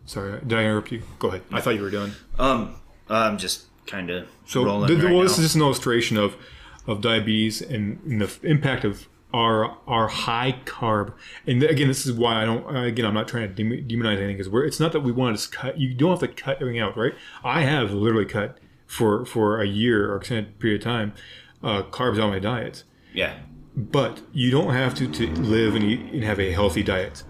[0.07, 1.03] Sorry, did I interrupt you?
[1.19, 1.43] Go ahead.
[1.53, 2.13] I thought you were done.
[2.39, 2.77] um
[3.11, 6.37] i'm just kind of So rolling the, right well, this is just an illustration of
[6.87, 11.13] of diabetes and, and the f- impact of our are high carb.
[11.47, 12.65] And again, this is why I don't.
[12.67, 14.65] uh, Again, I'm not trying to demonize anything because we're.
[14.65, 15.79] It's not that we want to just cut.
[15.79, 17.15] You don't have to cut everything out, right?
[17.45, 21.13] I have literally cut for for a year or extended period of time
[21.63, 22.85] uh, carbs out my diet.
[23.13, 23.39] yeah
[23.77, 27.23] But you don't have to, to live and eat and have a healthy diet.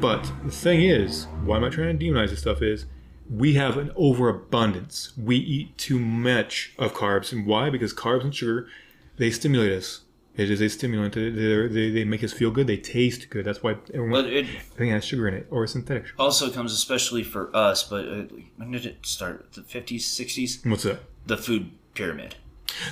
[0.00, 2.60] But the thing is, why am I trying to demonize this stuff?
[2.62, 2.84] Is
[3.30, 5.12] we have an overabundance.
[5.16, 7.70] We eat too much of carbs, and why?
[7.70, 8.68] Because carbs and sugar,
[9.16, 10.02] they stimulate us.
[10.38, 11.14] It is a stimulant.
[11.14, 12.66] They, they, they make us feel good.
[12.68, 13.44] They taste good.
[13.44, 16.06] That's why everyone it everything has sugar in it or synthetic.
[16.06, 16.16] sugar.
[16.22, 18.22] also comes especially for us but uh,
[18.56, 21.00] when did it start the 50s 60s What's that?
[21.26, 22.36] the food pyramid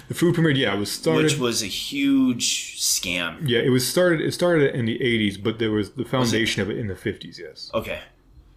[0.09, 0.57] The food pyramid.
[0.59, 1.22] Yeah, it was started.
[1.24, 4.20] which was a huge scam yeah, it was started.
[4.20, 7.38] It started in the '80s, but there was the foundation of it in the '50s.
[7.38, 7.70] Yes.
[7.72, 8.01] Okay.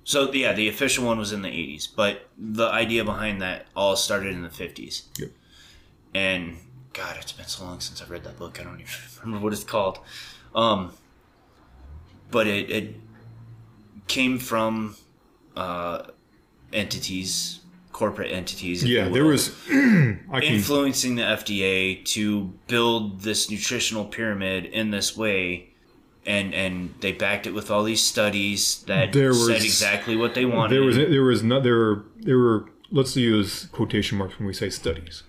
[0.04, 3.96] So yeah, the official one was in the 80s, but the idea behind that all
[3.96, 5.04] started in the 50s.
[5.20, 5.30] Yep.
[6.16, 6.58] And
[6.94, 8.60] God, it's been so long since I've read that book.
[8.60, 8.92] I don't even
[9.24, 10.00] remember what it's called.
[10.56, 10.94] Um,
[12.32, 12.96] but it, it
[14.08, 14.96] came from
[15.56, 16.04] uh,
[16.74, 17.60] entities,
[17.92, 18.84] corporate entities.
[18.84, 19.56] Yeah, there will, was.
[19.70, 25.68] Influencing the FDA to build this nutritional pyramid in this way.
[26.26, 30.46] And, and they backed it with all these studies that There said exactly what they
[30.46, 30.76] wanted.
[30.76, 34.54] There was there was not there were there were let's use quotation marks when we
[34.54, 35.24] say studies.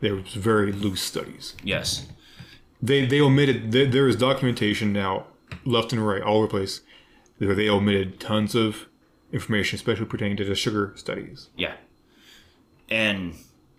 [0.00, 1.54] There was very loose studies.
[1.62, 2.06] yes,
[2.80, 5.26] They they omitted there, there is documentation now
[5.64, 6.80] left and right all over the place
[7.38, 8.86] where they omitted tons of
[9.32, 11.48] information, especially pertaining to the sugar studies.
[11.56, 11.74] yeah,
[12.88, 13.34] and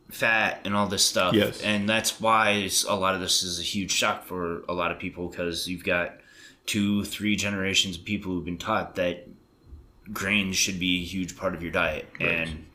[0.10, 1.34] fat and all this stuff.
[1.34, 1.62] Yes.
[1.62, 4.98] and that's why a lot of this is a huge shock for a lot of
[5.00, 6.16] people because you've got
[6.66, 9.28] two, three generations of people who've been taught that
[10.12, 12.66] grains should be a huge part of your diet, and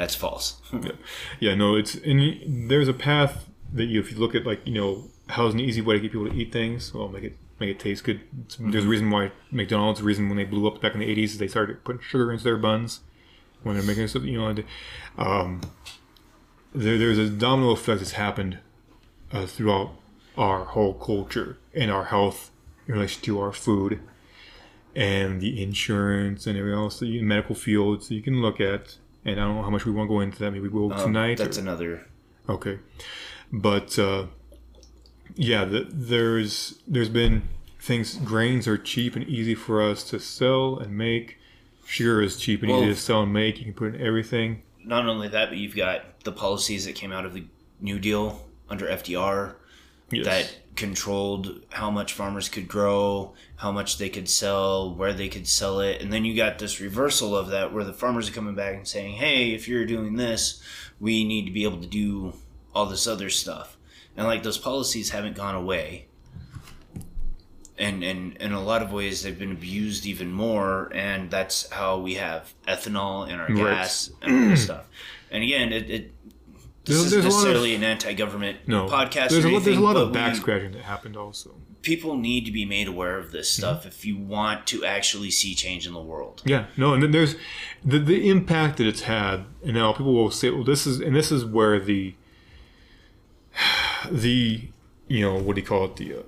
[0.00, 0.60] that's false.
[0.72, 0.92] Yeah,
[1.40, 4.74] yeah, no, it's and there's a path that you if you look at like you
[4.74, 6.92] know how's an easy way to get people to eat things.
[6.94, 8.20] Well, make it make it taste good.
[8.46, 10.00] It's- There's a reason why McDonald's.
[10.00, 12.32] The reason when they blew up back in the '80s, is they started putting sugar
[12.32, 13.00] into their buns
[13.62, 14.22] when they're making stuff.
[14.24, 14.64] You know, and,
[15.18, 15.60] um,
[16.74, 18.58] there, there's a domino effect that's happened
[19.32, 19.90] uh, throughout
[20.38, 22.50] our whole culture and our health
[22.86, 24.00] in relation to our food
[24.96, 28.02] and the insurance and everything else, the medical field.
[28.04, 28.96] So you can look at.
[29.24, 30.50] And I don't know how much we want to go into that.
[30.50, 31.38] Maybe we'll Um, tonight.
[31.38, 32.06] that's or- another.
[32.48, 32.78] Okay,
[33.52, 34.26] but uh,
[35.34, 37.42] yeah, the, there's there's been
[37.78, 38.14] things.
[38.16, 41.38] Grains are cheap and easy for us to sell and make.
[41.86, 43.58] Sugar is cheap and Well- easy to sell and make.
[43.58, 44.62] You can put in everything.
[44.84, 47.44] Not only that, but you've got the policies that came out of the
[47.80, 49.54] New Deal under FDR
[50.10, 50.24] Yes.
[50.24, 55.46] that controlled how much farmers could grow, how much they could sell, where they could
[55.46, 56.02] sell it.
[56.02, 58.88] And then you got this reversal of that where the farmers are coming back and
[58.88, 60.60] saying, hey, if you're doing this,
[60.98, 62.32] we need to be able to do
[62.74, 63.76] all this other stuff.
[64.16, 66.06] And like those policies haven't gone away.
[67.78, 71.98] And, and in a lot of ways, they've been abused even more, and that's how
[71.98, 73.56] we have ethanol in our Right.
[73.56, 74.86] gas and all this stuff.
[75.30, 76.12] And again, it, it
[76.84, 79.28] this There's- is there's a lot of- necessarily an anti-government no podcast.
[79.30, 81.54] There's or a, lot- there's a lot of back scratching that happened also.
[81.82, 83.60] people need to be made aware of this Mm-hmm.
[83.60, 86.42] stuff if you want to actually see change in the world.
[86.44, 87.36] Yeah, no, and then there's
[87.84, 91.14] the the impact that it's had, and now people will say, "Well, this is," and
[91.16, 92.14] this is where the
[94.10, 94.68] the
[95.08, 95.96] you know what do you call it?
[95.96, 96.22] The uh,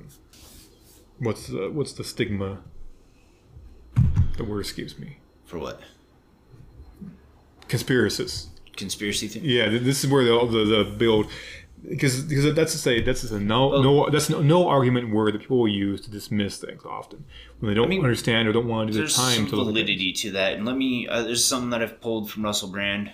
[1.18, 2.58] what's the what's the stigma?
[4.36, 5.18] The word escapes me.
[5.44, 5.80] For what?
[7.68, 8.46] Conspiracists.
[8.76, 9.46] Conspiracy theory?
[9.46, 11.30] Yeah, this is where the the, the build
[11.88, 15.40] because because that's to say that's a no no that's no, no argument word that
[15.40, 17.24] people use to dismiss things often
[17.58, 20.30] when they don't mean, understand or don't want to do the time to validity to
[20.32, 21.08] that, and let me.
[21.08, 23.12] Uh, there's something that I've pulled from Russell Brand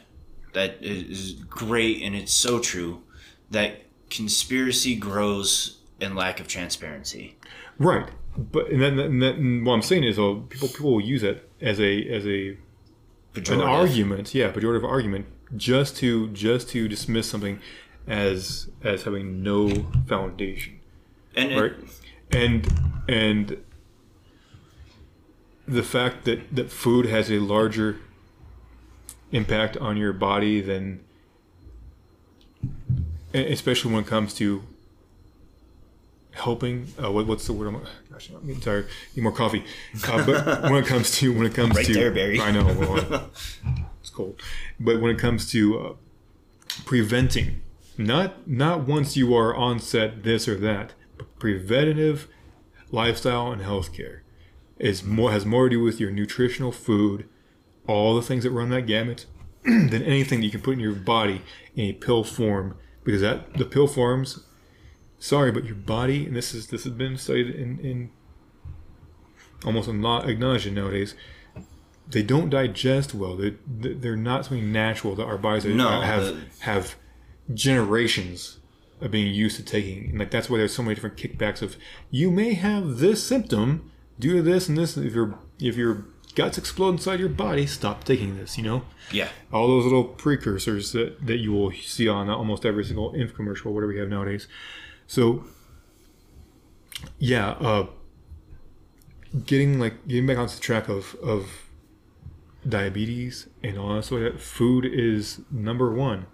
[0.52, 3.02] that is great, and it's so true
[3.50, 7.36] that conspiracy grows in lack of transparency.
[7.78, 11.22] Right, but and then, and then what I'm saying is, oh, people people will use
[11.22, 12.56] it as a as a
[13.34, 17.60] an argument, yeah, pejorative argument, just to just to dismiss something
[18.06, 19.68] as as having no
[20.06, 20.80] foundation,
[21.36, 21.72] and it- right?
[22.30, 22.66] And
[23.08, 23.56] and
[25.66, 27.96] the fact that that food has a larger
[29.32, 31.00] impact on your body than,
[33.34, 34.62] especially when it comes to
[36.32, 36.86] helping.
[37.02, 37.68] Uh, what, what's the word?
[37.68, 37.80] I'm,
[38.10, 38.88] gosh, I'm getting tired.
[39.16, 39.64] Need more coffee.
[40.06, 42.40] Uh, but when it comes to when it comes Right to there, Barry.
[42.40, 42.64] I know.
[42.64, 43.30] Well,
[44.18, 44.42] cold.
[44.78, 45.94] But when it comes to uh,
[46.84, 47.62] preventing,
[47.96, 52.28] not not once you are on set this or that, but preventative
[52.90, 54.20] lifestyle and healthcare
[54.78, 57.28] is more has more to do with your nutritional food,
[57.86, 59.26] all the things that run that gamut,
[59.64, 61.42] than anything that you can put in your body
[61.74, 62.76] in a pill form.
[63.04, 64.44] Because that the pill forms,
[65.18, 68.10] sorry, but your body, and this is this has been studied in, in
[69.64, 71.14] almost acknowledged nowadays.
[72.10, 73.36] They don't digest well.
[73.36, 76.96] They they're not something natural that our bodies No, have the- have
[77.52, 78.58] generations
[79.00, 80.10] of being used to taking.
[80.10, 81.76] And like that's why there's so many different kickbacks of
[82.10, 84.96] you may have this symptom due to this and this.
[84.96, 88.56] If your if your guts explode inside your body, stop taking this.
[88.56, 88.82] You know
[89.12, 93.66] yeah, all those little precursors that, that you will see on almost every single infomercial,
[93.72, 94.46] whatever we have nowadays.
[95.06, 95.44] So,
[97.18, 97.86] yeah, uh,
[99.46, 101.67] getting like getting back onto the track of of
[102.66, 106.26] diabetes and all that sort of food is number one.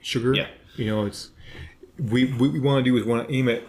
[0.00, 0.48] Sugar, Yeah.
[0.76, 1.30] you know, it's
[1.98, 3.62] we what we want to do is want to aim at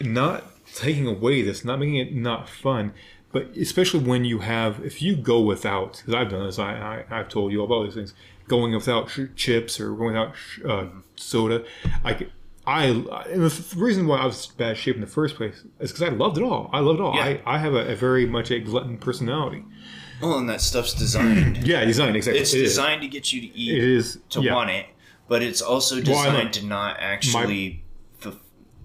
[0.00, 0.44] not
[0.74, 2.92] taking away this, not making it not fun,
[3.32, 7.18] but especially when you have, if you go without, because I've done this, I, I
[7.20, 8.14] I've told you about these things,
[8.48, 10.86] going without sh- chips or going without sh- uh,
[11.16, 11.64] soda,
[12.04, 12.32] I could-
[12.66, 15.92] I and the reason why I was in bad shape in the first place is
[15.92, 16.68] because I loved it all.
[16.72, 17.14] I loved it all.
[17.14, 17.22] Yeah.
[17.22, 19.64] I, I have a, a very much a glutton personality.
[20.20, 21.58] Well, and that stuff's designed.
[21.66, 22.40] Yeah, design exactly.
[22.40, 22.70] it's It is.
[22.70, 24.86] designed to get you to eat It is to yeah, want it,
[25.28, 26.50] but it's also Well, designed know.
[26.52, 27.84] to not actually
[28.18, 28.38] fu-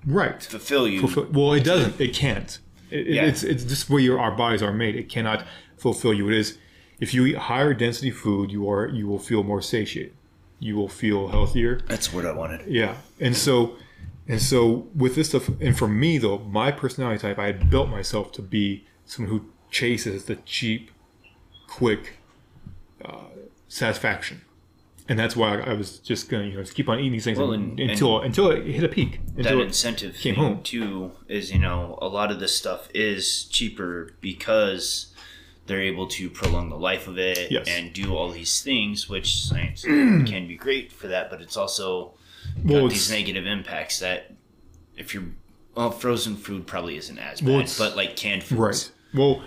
[0.06, 0.42] right.
[0.44, 1.00] fulfill you.
[1.02, 2.60] fulfill, well it doesn't it can't
[2.90, 3.26] it- Yeah.
[3.26, 5.46] it's it's just where your, our bodies are made it cannot
[5.78, 6.58] fulfill you it is
[7.00, 10.14] if you eat higher density food you are you will feel more satiated
[10.60, 12.68] you will feel healthier That's what I wanted.
[12.68, 13.76] yeah and so
[14.28, 17.90] and so with this stuff and for me though my personality type i had built
[17.90, 20.92] myself to be someone who chases the cheap
[21.72, 22.18] quick
[23.06, 23.16] uh,
[23.68, 24.42] satisfaction
[25.10, 27.24] and that's why I, I was just gonna you know just keep on eating these
[27.24, 30.44] things Well, and- until until it hit a peak that until it, incentive came thing
[30.44, 30.64] home.
[30.64, 35.14] too is you know a lot of this stuff is cheaper because
[35.66, 37.66] they're able to prolong the life of it Yes.
[37.70, 42.14] and do all these things which science can be great for that but it's also
[42.66, 44.34] well, got it's- these negative impacts that
[44.98, 45.24] if you're
[45.76, 48.92] well frozen food probably isn't as Well, bad it's- but like canned foods Right.
[49.14, 49.42] Well,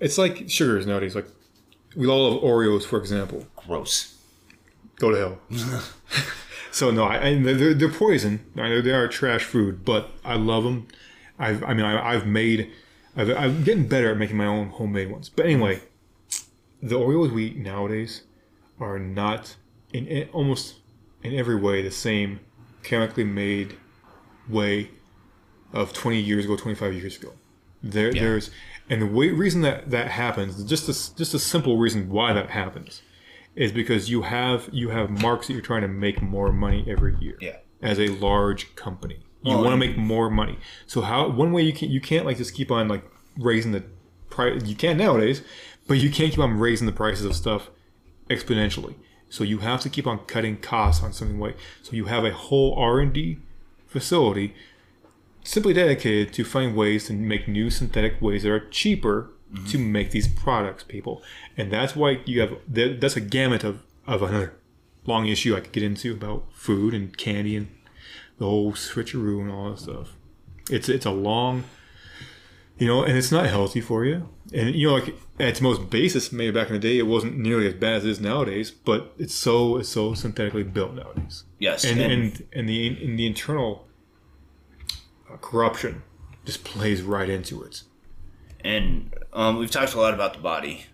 [0.00, 1.14] it's like sugars nowadays.
[1.14, 1.26] Like
[1.96, 3.46] we all love Oreos, for example.
[3.56, 4.12] gross
[4.98, 5.38] Go to hell.
[6.70, 8.44] so no, I, I they're, they're poison.
[8.56, 10.88] I know they are trash food, but I love them.
[11.38, 12.70] I've, I mean, I, I've made.
[13.16, 15.28] I've, I'm getting better at making my own homemade ones.
[15.28, 15.80] But anyway,
[16.82, 18.22] the Oreos we eat nowadays
[18.80, 19.56] are not
[19.92, 20.76] in, in almost
[21.22, 22.40] in every way the same
[22.82, 23.76] chemically made
[24.48, 24.90] way
[25.72, 27.32] of 20 years ago, 25 years ago.
[27.82, 28.22] There, Yeah.
[28.22, 28.50] there's,
[28.88, 32.50] and the way, reason that that happens, just a, just a simple reason why that
[32.50, 33.02] happens,
[33.54, 37.16] is because you have you have marks that you're trying to make more money every
[37.20, 37.36] year.
[37.40, 37.56] Yeah.
[37.82, 40.58] As a large company, you Well, want to make more money.
[40.86, 43.04] So how one way you can you can't like just keep on like
[43.36, 43.84] raising the
[44.30, 44.62] price.
[44.64, 45.42] You can nowadays,
[45.86, 47.70] but you can't keep on raising the prices of stuff
[48.30, 48.94] exponentially.
[49.28, 51.54] So you have to keep on cutting costs on something way.
[51.82, 53.38] So you have a whole R and D
[53.86, 54.54] facility
[55.46, 59.66] simply dedicated to find ways to make new synthetic ways that are cheaper mm-hmm.
[59.66, 61.22] to make these products, people.
[61.56, 64.54] And that's why you have that's a gamut of, of another
[65.06, 67.68] long issue I could get into about food and candy and
[68.38, 70.16] the whole switcheroo and all that stuff.
[70.70, 71.64] It's it's a long
[72.78, 74.28] you know, and it's not healthy for you.
[74.52, 77.38] And you know, like at its most basis, maybe back in the day, it wasn't
[77.38, 78.70] nearly as bad as it is nowadays.
[78.70, 83.16] But it's so it's so synthetically built nowadays yes and and, and and the in
[83.16, 83.85] the internal
[85.40, 86.02] corruption
[86.44, 87.82] just plays right into it.
[88.64, 90.86] and um, we've talked a lot about the body,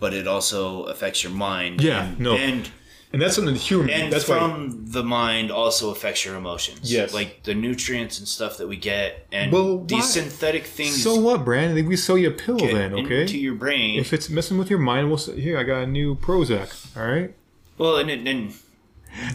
[0.00, 1.80] but it also affects your mind.
[1.80, 2.34] Yeah, and, no.
[2.36, 2.70] and
[3.12, 3.90] and that's something human.
[3.90, 4.38] and that's why.
[4.40, 6.92] from the mind also affects your emotions.
[6.92, 7.14] Yes.
[7.14, 11.20] like the nutrients and stuff that we get, and Well, these why- synthetic things So
[11.20, 11.86] what, Brandon?
[11.86, 13.22] We sell you a pill then, okay?
[13.22, 14.00] into your brain.
[14.00, 15.56] If it's messing with your mind, we'll say, here.
[15.58, 16.96] I got a new Prozac.
[16.96, 17.32] All right.
[17.78, 18.48] well, and, and, and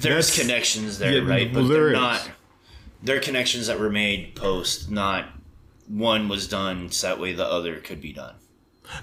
[0.01, 1.53] there's That's- connections there, yeah, right?
[1.53, 1.93] But they're is.
[1.93, 2.29] not.
[3.01, 5.25] They're connections that were made post, not
[5.87, 8.35] one was done so that way the other could be done.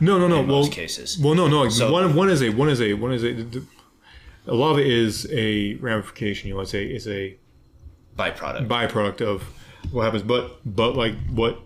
[0.01, 0.41] No, no, no.
[0.41, 1.19] In well, most cases.
[1.19, 1.69] well, no, no.
[1.69, 3.47] So- one, one is a, one is a, one is a.
[4.49, 6.49] A lot of it is a ramification.
[6.49, 7.37] You want to say is a
[8.17, 9.43] Byproduct, byproduct of
[9.91, 10.23] what happens.
[10.23, 11.61] But, but like what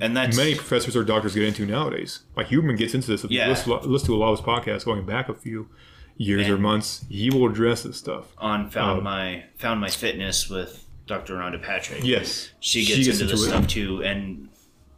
[0.00, 2.20] and that's many professors or doctors get into nowadays.
[2.36, 3.22] Like Huberman gets into this.
[3.24, 3.48] If you Yeah.
[3.48, 5.68] listen, listen to a lot of his podcasts going back a few
[6.16, 8.26] years or months, he will address this stuff.
[8.38, 9.02] on found Oh.
[9.04, 11.34] my found my fitness with Dr.
[11.34, 12.04] Rhonda Patrick.
[12.04, 13.48] Yes, she gets, into this it.
[13.48, 14.48] stuff too, and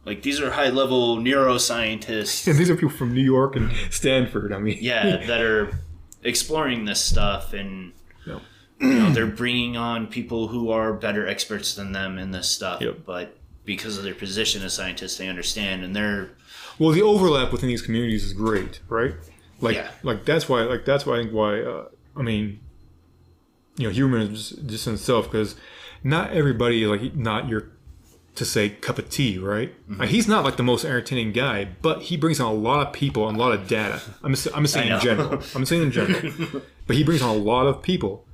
[0.05, 2.47] like these are high level neuroscientists.
[2.47, 4.53] And these are people from New York and Stanford.
[4.53, 5.71] I mean, yeah, that are
[6.23, 7.93] exploring this stuff, and
[8.25, 8.39] you
[8.87, 12.81] know they're bringing on people who are better experts than them in this stuff.
[12.81, 12.99] Yep.
[13.05, 16.31] But because of their position as scientists, they understand, and they're
[16.79, 19.13] Well, the overlap within these communities is great, right?
[19.59, 19.91] Like, Yeah.
[20.01, 21.61] like that's why, like that's why I think why.
[21.61, 21.85] Uh,
[22.17, 22.59] I mean,
[23.77, 25.55] you know, humans just, just in itself because
[26.03, 27.69] not everybody like not your
[28.35, 29.73] to say cup of tea, right?
[29.89, 29.99] Mm-hmm.
[29.99, 32.93] Like, he's not like the most entertaining guy, but he brings on a lot of
[32.93, 34.01] people and a lot of data.
[34.23, 35.41] I'm I'm saying in general.
[35.55, 38.25] I'm saying in general, but he brings on a lot of people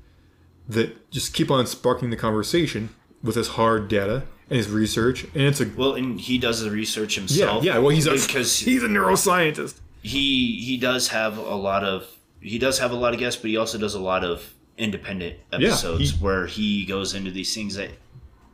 [0.68, 2.90] that just keep on sparking the conversation
[3.24, 6.72] with his hard data and his research, and it's a well, and he does the
[6.72, 7.64] research himself.
[7.64, 7.74] yeah.
[7.74, 7.80] yeah.
[7.80, 9.80] Well, he's a, because he's a neuroscientist.
[10.04, 12.08] he he does have a lot of
[12.40, 15.38] he does have a lot of guests, but he also does a lot of independent
[15.52, 17.90] Yeah, episodes he- where he goes into these things that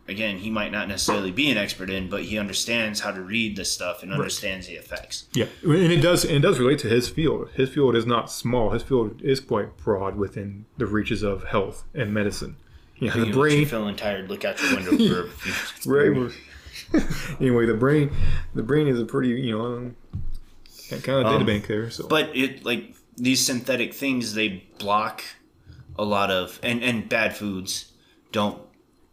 [0.07, 3.55] again he might not necessarily be an expert in, but he understands how to read
[3.55, 5.25] this stuff and understands the effects.
[5.33, 7.49] Yeah, and it does and it does relate to his field.
[7.55, 8.71] His field is not small.
[8.71, 12.55] His field is quite broad within the reaches of health and medicine.
[12.97, 16.33] You know, the you're brain, feeling tired, look out your window for a few minutes.
[16.93, 17.37] right?
[17.41, 18.11] anyway, the brain,
[18.55, 19.91] the brain is a pretty you know
[20.89, 21.89] kind of data Um, bank there.
[21.89, 25.23] So But it like these synthetic things they block
[25.97, 27.91] a lot of and and bad foods
[28.31, 28.59] don't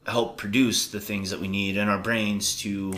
[0.06, 2.92] help produce the things that we need in our brains to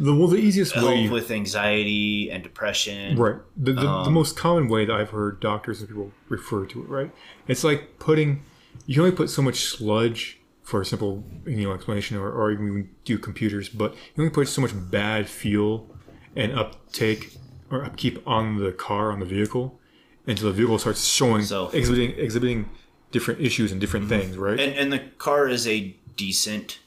[0.00, 3.16] the well, the easiest help way, with anxiety and depression.
[3.16, 3.36] right?
[3.56, 6.82] The, the, the Um, most common way that I've heard doctors and people refer to
[6.82, 7.10] it, right?
[7.46, 8.42] It's like putting
[8.86, 12.50] you can only put so much sludge for a simple you know explanation, or, or
[12.50, 15.88] even we do computers, but you only put so much bad fuel
[16.36, 17.36] and uptake
[17.70, 19.78] or upkeep on the car on the vehicle
[20.26, 22.68] until the vehicle starts showing So- exhibiting exhibiting
[23.10, 24.58] different issues and different things, right?
[24.60, 26.78] And and the car is a decent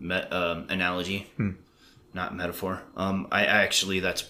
[0.00, 1.50] me- um, analogy, Hmm.
[2.14, 2.82] not metaphor.
[2.96, 4.24] Um, I I actually that's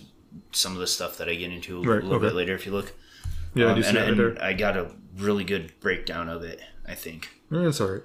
[0.53, 2.73] some of the stuff that I get into a Right, little bit later if you
[2.73, 2.93] look.
[3.55, 4.39] yeah, I Um, do see and, right and.
[4.39, 6.61] I got a really good breakdown of it.
[6.87, 7.29] I think.
[7.53, 8.03] Eh, That's all right.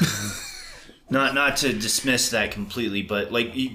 [1.12, 3.70] Not not to dismiss that completely, but like you,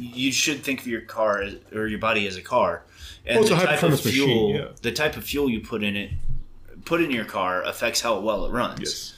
[0.00, 2.82] you should think of your car as, or your body as a car,
[3.24, 4.68] and Well, the type of high-performance machine, fuel, yeah.
[4.82, 6.10] the type of fuel you put in it,
[6.90, 8.80] put in your car affects how well it runs.
[8.80, 9.14] Yes.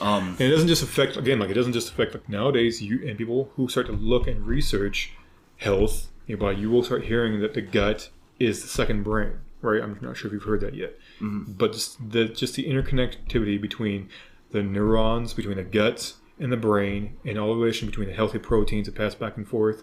[0.00, 2.80] Um, And it doesn't just affect again, like it doesn't just affect like nowadays.
[2.80, 5.12] You and people who start to look and research
[5.56, 9.82] health, you know, you will start hearing that the gut is the second brain, right?
[9.82, 14.08] I'm not sure if you've heard that yet, but just the just the interconnectivity between
[14.52, 18.38] the neurons, between the gut and the brain, and all the relation between the healthy
[18.38, 19.82] proteins that pass back and forth.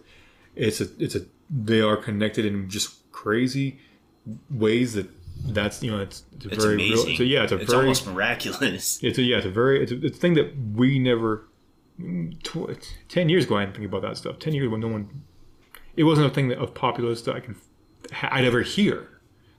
[0.56, 3.80] It's a it's a they are connected in just crazy
[4.50, 5.08] ways that
[5.46, 7.18] that's you know it's, it's it's very amazing.
[7.18, 7.22] real.
[7.22, 9.00] A, yeah, it's a it's very almost miraculous.
[9.04, 11.44] it's a yeah, it's a very it's a, it's a thing that we never.
[12.44, 12.78] Tw-
[13.10, 14.38] ten years ago, I didn't think about that stuff.
[14.38, 15.24] Ten years ago, no one.
[15.96, 17.56] It wasn't a thing that of populist that I can.
[18.22, 19.10] I'd ever hear.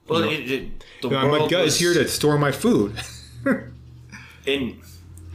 [0.07, 2.53] Well, know, it, it, the Uh, my world gut was is here to store my
[2.53, 2.95] food.
[4.47, 4.81] in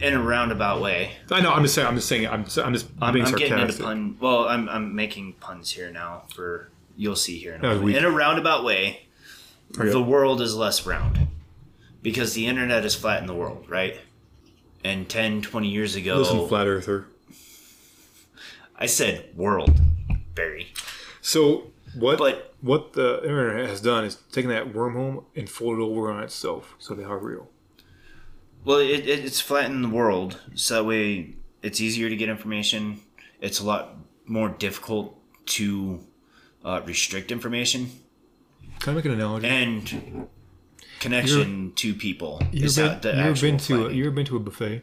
[0.00, 1.12] in a roundabout way.
[1.30, 1.52] I know.
[1.52, 1.86] I'm just saying.
[1.86, 2.26] I'm just saying.
[2.26, 2.40] I'm.
[2.40, 4.16] I'm just I'm, being I'm getting into pun.
[4.20, 6.24] Well, I'm I'm making puns here now.
[6.34, 9.06] For you'll see here in a, in a roundabout way.
[9.78, 9.90] Okay.
[9.90, 11.28] The world is less round
[12.02, 13.96] because the internet is flat in the world, right?
[14.84, 17.06] And 10, 20 years ago, Listen, flat earther.
[18.76, 19.80] I said world,
[20.34, 20.72] Barry.
[21.20, 22.18] So what?
[22.18, 26.74] But what the internet has done is taken that wormhole and folded over on itself,
[26.78, 27.48] so they are real.
[28.64, 33.00] well, it, it, it's flattened the world, so that way it's easier to get information.
[33.40, 33.96] It's a lot
[34.26, 36.00] more difficult to
[36.64, 37.90] uh, restrict information
[38.84, 39.48] Can I make an analogy?
[39.48, 40.28] and
[41.00, 42.42] connection to people.
[42.52, 44.36] You've is been, how the you ever actual been to a, you ever been to
[44.36, 44.82] a buffet?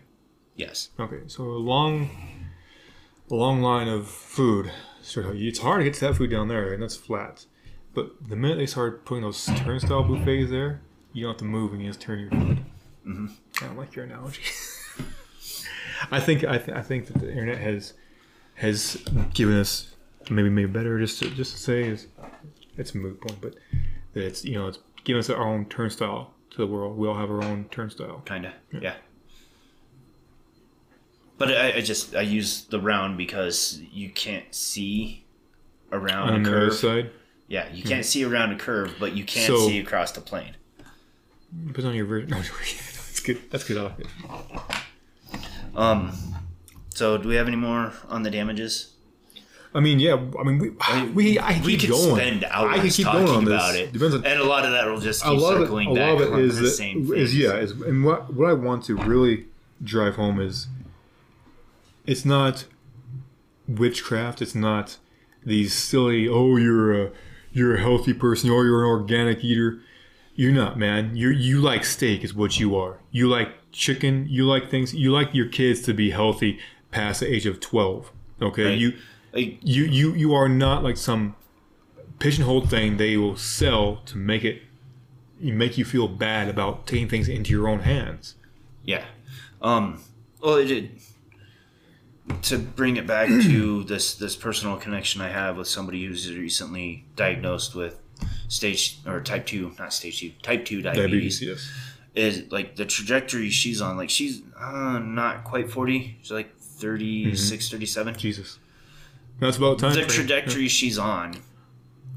[0.55, 0.89] yes.
[0.99, 2.09] Okay, so a long,
[3.29, 4.71] a long line of food.
[5.03, 7.45] So it's hard to get to that food down there, and that's flat.
[7.93, 10.81] But the minute they start putting those turnstile buffets there,
[11.13, 12.57] you don't have to move and you just turn your food.
[13.05, 13.27] Mm-hmm.
[13.61, 14.41] I don't like your analogy.
[16.11, 17.93] I think I, th- I think that the internet has
[18.55, 18.95] has
[19.35, 19.93] given us
[20.31, 22.07] maybe maybe better just to just to say is
[22.77, 23.55] it's a moot point, but
[24.13, 26.97] that it's you know it's giving us our own turnstile to the world.
[26.97, 28.21] We all have our own turnstile.
[28.25, 28.95] kind of yeah.
[31.37, 35.25] But I, I just I use the round because you can't see
[35.91, 36.73] around On a the other curve.
[36.75, 37.09] side,
[37.47, 40.55] Yeah, you can't see around a curve, but you can So- see across the plane.
[41.73, 42.29] Put on your version.
[42.31, 43.41] No, that's good.
[43.51, 43.91] That's good.
[45.75, 46.11] Um,
[46.89, 48.90] so do we have any more on the damages?
[49.73, 50.15] I mean, yeah.
[50.39, 50.69] I mean, we
[51.13, 52.15] we I we keep could going.
[52.15, 53.53] spend hours I could keep talking going on this.
[53.53, 55.61] about it, Depends on and a lot of that will just a keep lot of
[55.61, 58.03] it, circling a back lot of it is the that- same is yeah is and
[58.03, 59.45] what what I want to really
[59.83, 60.67] drive home is
[62.05, 62.65] it's not
[63.67, 64.41] witchcraft.
[64.41, 64.97] It's not
[65.45, 67.11] these silly oh you're a
[67.53, 68.49] you're a healthy person.
[68.49, 69.79] Or you're an organic eater.
[70.35, 71.15] You're not man.
[71.15, 72.99] You you like steak is what you are.
[73.11, 74.25] You like chicken.
[74.29, 74.93] You like things.
[74.93, 76.59] You like your kids to be healthy
[76.91, 78.11] past the age of 12
[78.41, 78.65] okay?
[78.65, 78.77] Right.
[78.77, 78.93] you
[79.33, 81.35] Like, you you you are not like some
[82.19, 84.61] pigeonhole thing they will sell to make it
[85.39, 88.35] make you feel bad about taking things into your own hands.
[88.83, 89.05] Yeah.
[89.61, 90.01] Um.
[90.41, 90.91] Well, it did.
[92.43, 97.05] To bring it back to this this personal connection I have with somebody who's recently
[97.15, 97.99] diagnosed with
[98.47, 101.71] stage or type two, not stage two, type two diabetes, yes.
[102.15, 103.97] is like the trajectory she's on.
[103.97, 106.17] Like she's uh, not quite forty.
[106.21, 108.17] She's like 36, 37.
[108.17, 108.57] Jesus.
[109.41, 109.95] That's about time.
[109.95, 111.35] The trajectory she's on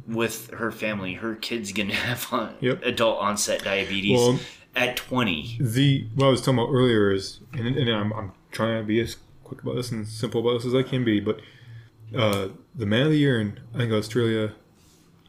[0.06, 2.82] with her family, her kids gonna have uh, Yep.
[2.84, 4.38] adult onset diabetes Well-
[4.76, 5.56] at twenty.
[5.60, 9.00] The what I was talking about earlier is, and, and I'm, I'm trying to be
[9.00, 11.40] as quick about this and simple about this as I can be, but
[12.16, 14.52] uh, the man of the year in I think Australia,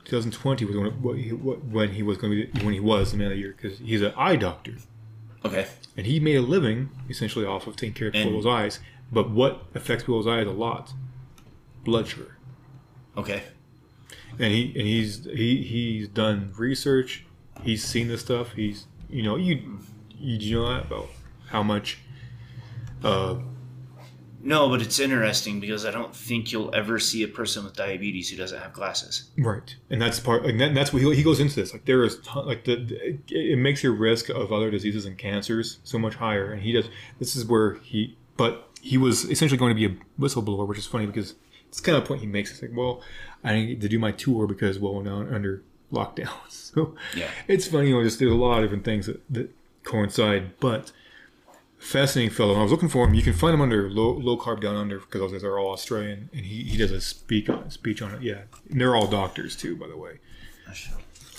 [0.05, 3.17] 2020 was when, what he, when he was going to be when he was the
[3.17, 4.73] man of the year because he's an eye doctor
[5.45, 5.67] Okay.
[5.95, 8.79] and he made a living essentially off of taking care of And- people's eyes.
[9.11, 10.91] But what affects people's eyes a lot?
[11.85, 12.35] Blood sugar.
[13.15, 13.43] Okay.
[14.39, 17.25] and he and he's he he's done research.
[17.63, 18.51] He's seen this stuff.
[18.53, 19.79] He's you know you
[20.17, 21.07] you, do you know that about
[21.47, 21.99] how much
[23.03, 23.35] uh
[24.41, 28.29] No, but it's interesting because I don't think you'll ever see a person with diabetes
[28.29, 29.29] who doesn't have glasses.
[29.37, 32.19] right and that's part and that's what he, he goes into this like there is
[32.19, 36.15] ton, like the it, it makes your risk of other diseases and cancers so much
[36.15, 39.95] higher and he does this is where he but he was essentially going to be
[39.95, 41.35] a whistleblower which is funny because
[41.75, 43.01] it's kind of the point he makes it's like well
[43.43, 45.61] I didn't get to do my tour because well we're now under
[45.91, 47.29] lockdown so Yeah.
[47.47, 49.49] it's funny, you know, just there's a lot of different things that, that
[49.83, 50.91] coincide, but
[51.77, 52.51] fascinating fellow.
[52.53, 53.13] And I was looking for him.
[53.13, 55.71] You can find him under low, low carb down under because those guys are all
[55.73, 58.21] Australian, and he, he does a speak on speech on it.
[58.23, 60.17] Yeah, and they're all doctors too, by the way.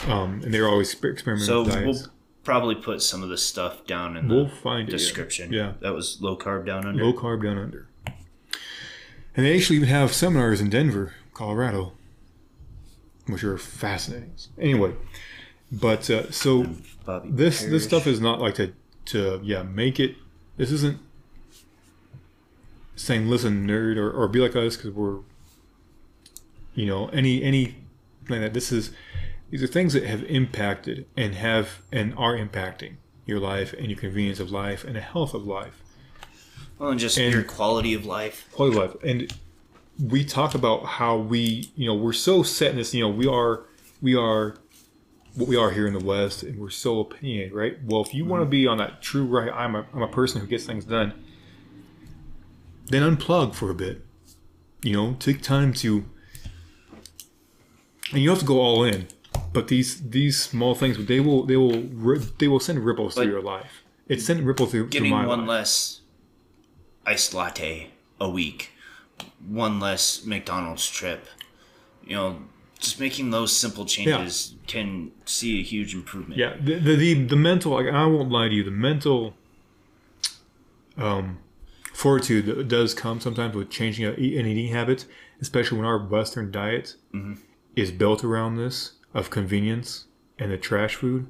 [0.07, 2.03] Um, and they're always exper- experimenting So we'll
[2.45, 4.93] probably put some of the stuff down in the We'll, find it.
[4.93, 4.99] yeah.
[4.99, 5.53] description.
[5.53, 7.05] Yeah, That was low carb down under.
[7.05, 7.89] low carb down under.
[9.37, 11.93] And they actually even have seminars in Denver, Colorado,
[13.27, 14.33] which are fascinating.
[14.59, 14.95] Anyway,
[15.71, 16.63] but uh, so
[17.25, 17.61] this Parrish.
[17.73, 18.73] this stuff is not like to
[19.07, 20.17] to yeah make it
[20.57, 20.99] this isn't
[22.97, 25.19] saying listen nerd or, or be like us because we're
[26.75, 27.77] you know any any
[28.29, 28.91] like that this is
[29.51, 33.99] these are things that have impacted and have and are impacting your life and your
[33.99, 35.83] convenience of life and the health of life
[36.79, 38.49] Well, and just and- your quality of life.
[38.53, 39.03] quality of life.
[39.03, 39.33] And
[39.99, 43.27] we talk about how we, you know, we're so set in this, you know, we
[43.27, 43.65] are,
[44.03, 44.57] we are
[45.37, 47.77] what we are here in the West, and we're so opinionated, right?
[47.85, 48.51] Well, if you want to mm-hmm.
[48.51, 51.13] be on that true right, I'm a, I'm a person who gets things done,
[52.87, 54.05] then unplug for a bit.
[54.83, 56.05] You know, take time to,
[58.13, 59.09] and you don't have to go all in,
[59.53, 61.83] but these these small things, they will they will
[62.39, 63.83] they will send ripples But through your life.
[64.09, 65.49] It's sending ripples through, through Getting my one life.
[65.49, 66.01] less
[67.07, 68.71] iced latte a week,
[69.47, 71.27] one less McDonald's trip.
[72.05, 72.39] You know,
[72.79, 76.39] just making those simple changes can see a huge improvement.
[76.39, 77.73] Yeah, the the the, the mental.
[77.73, 78.65] Like, I won't lie to you.
[78.65, 79.35] The mental
[80.97, 81.39] um,
[81.93, 85.07] fortitude does come sometimes with changing a, an eating habit,
[85.41, 86.97] especially when our Western diet
[87.75, 90.05] is built around this of convenience
[90.39, 91.27] and the trash food.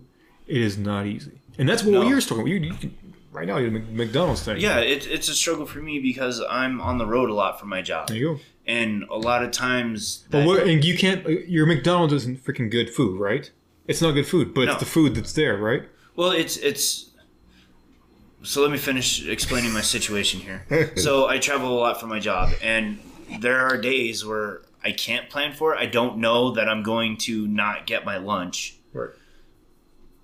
[0.47, 2.03] It is not easy, and that's what No.
[2.03, 2.49] you're talking about.
[2.51, 2.97] You, you can,
[3.37, 4.59] right now, Mc- McDonald's thing.
[4.61, 7.67] Yeah, it, it's a struggle for me because I'm on the road a lot for
[7.67, 8.09] my job.
[8.09, 8.41] there you go.
[8.67, 10.25] And a lot of times.
[10.31, 11.25] But what, and you can't.
[11.25, 13.49] Uh, your McDonald's isn't freaking good food, right?
[13.87, 14.73] It's not good food, but No.
[14.73, 15.85] it's the food that's there, right?
[16.17, 17.11] Well, it's it's.
[18.43, 20.93] So let me finish explaining my situation here.
[20.97, 22.99] so I travel a lot for my job, and
[23.41, 25.79] there are days where I can't plan for it.
[25.79, 29.11] I don't know that I'm going to not get my lunch, Right.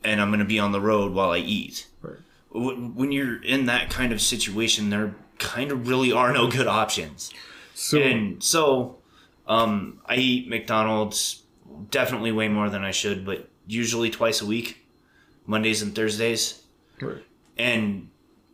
[0.04, 1.86] and I'm going to be on the road while I eat.
[2.00, 2.18] Right.
[2.54, 7.32] When you're in that kind of situation, there kind of really are no good options.
[7.74, 8.98] So and so,
[9.46, 11.42] um, I eat McDonald's
[11.90, 14.86] definitely way more than I should, but usually twice a week,
[15.46, 16.62] Mondays and Thursdays.
[17.00, 17.24] right.
[17.58, 18.08] And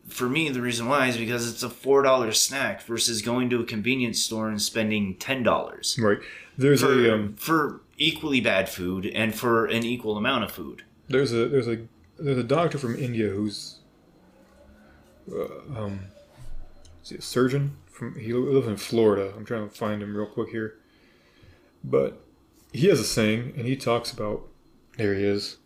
[0.08, 3.60] for me, the reason why is because it's a four dollar snack versus going to
[3.60, 6.18] a convenience store and spending ten dollars right.
[6.56, 10.82] There's for, a um, for equally bad food and for an equal amount of food.
[11.08, 11.86] there's a there's a
[12.18, 13.77] there's a doctor from India who's
[15.32, 16.00] uh, um
[17.02, 19.32] is he a surgeon from he lives in Florida.
[19.36, 20.76] I'm trying to find him real quick here,
[21.82, 22.20] but
[22.72, 24.46] he has a saying and he talks about
[24.96, 25.56] there he is,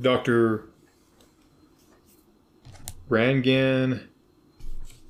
[0.00, 0.64] Doctor
[3.08, 4.04] Rangan.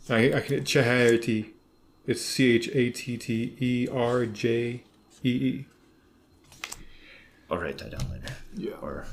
[0.08, 1.54] I I can Chatterjee.
[2.06, 4.82] It's C H A T T E R J
[5.22, 5.66] E E.
[7.50, 8.34] I'll write that down later.
[8.56, 8.74] Yeah.
[8.80, 9.06] Or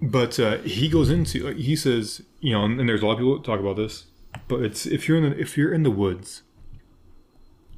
[0.00, 3.36] But uh, he goes into he says you know and there's a lot of people
[3.36, 4.06] that talk about this,
[4.48, 6.42] but it's if you're in the if you're in the woods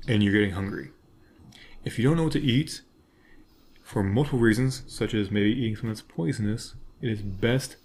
[0.09, 0.91] and you're getting hungry,
[1.85, 2.83] if you don't know what to eat
[3.83, 7.77] for multiple reasons, such as maybe eating something that's poisonous, it is best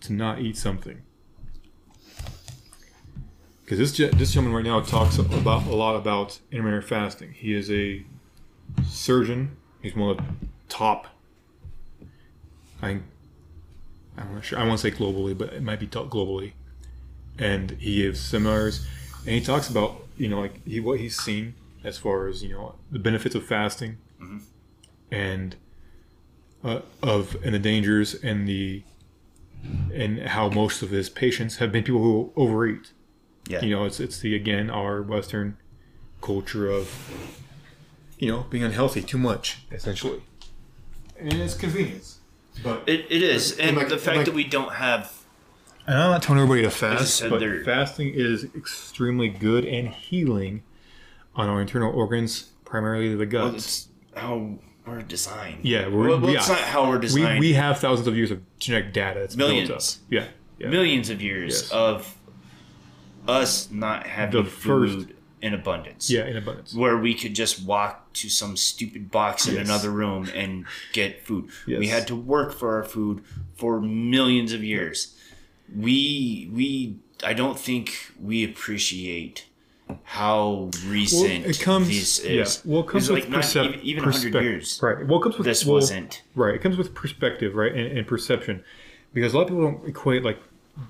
[0.00, 1.02] to not eat something.
[3.64, 7.32] Because this this gentleman right now talks about a lot about intermittent fasting.
[7.32, 8.04] He is a
[8.86, 9.56] surgeon.
[9.80, 10.24] He's one of the
[10.68, 11.06] top.
[12.80, 13.00] I
[14.16, 14.58] I'm not sure.
[14.58, 16.52] I want to say globally, but it might be taught globally.
[17.38, 18.86] And he gives seminars,
[19.20, 21.54] and he talks about you know like he what he's seen
[21.84, 23.96] as far as you know the benefits of fasting,
[25.10, 25.56] and
[26.64, 28.82] uh, of and the dangers and the
[29.94, 32.90] and how most of his patients have been people who overeat.
[33.48, 35.56] yeah, You know, it's it's the again our Western
[36.20, 36.88] culture of
[38.18, 40.22] you know being unhealthy too much essentially,
[41.18, 42.18] and it's convenience.
[42.62, 45.21] But it, it is, and like- the fact like- that we don't have
[45.86, 50.62] And I'm not telling everybody to fast, but they're- fasting is extremely good and healing
[51.34, 53.56] on our internal organs, primarily the well, guts.
[53.64, 55.64] it's how we're designed.
[55.64, 56.38] yeah, we're, well, well, yeah.
[56.38, 57.40] it's not how we're designed.
[57.40, 59.20] we have thousands of years of genetic data.
[59.20, 59.98] That's Millions.
[60.10, 60.26] Yeah,
[60.58, 60.68] yeah.
[60.68, 61.70] millions of years Yes.
[61.72, 62.16] of
[63.26, 66.10] us not having The food in abundance.
[66.10, 66.74] yeah, in abundance.
[66.74, 69.66] Where we could just walk to some stupid box in Yes.
[69.66, 71.48] another room and get food.
[71.66, 73.24] We had to work for our food
[73.56, 75.16] for millions of years.
[75.76, 79.46] We we I don't think we appreciate
[80.04, 81.88] how recent Well, it comes.
[81.88, 82.42] this yeah.
[82.42, 82.62] is.
[82.64, 84.80] Well, it comes with like not percep- even, even 100 years.
[84.82, 85.06] Right.
[85.06, 86.22] Well, it comes with This well, wasn't.
[86.34, 86.54] Right.
[86.54, 88.64] It comes with perspective, right, and, and perception,
[89.12, 90.38] because a lot of people don't equate like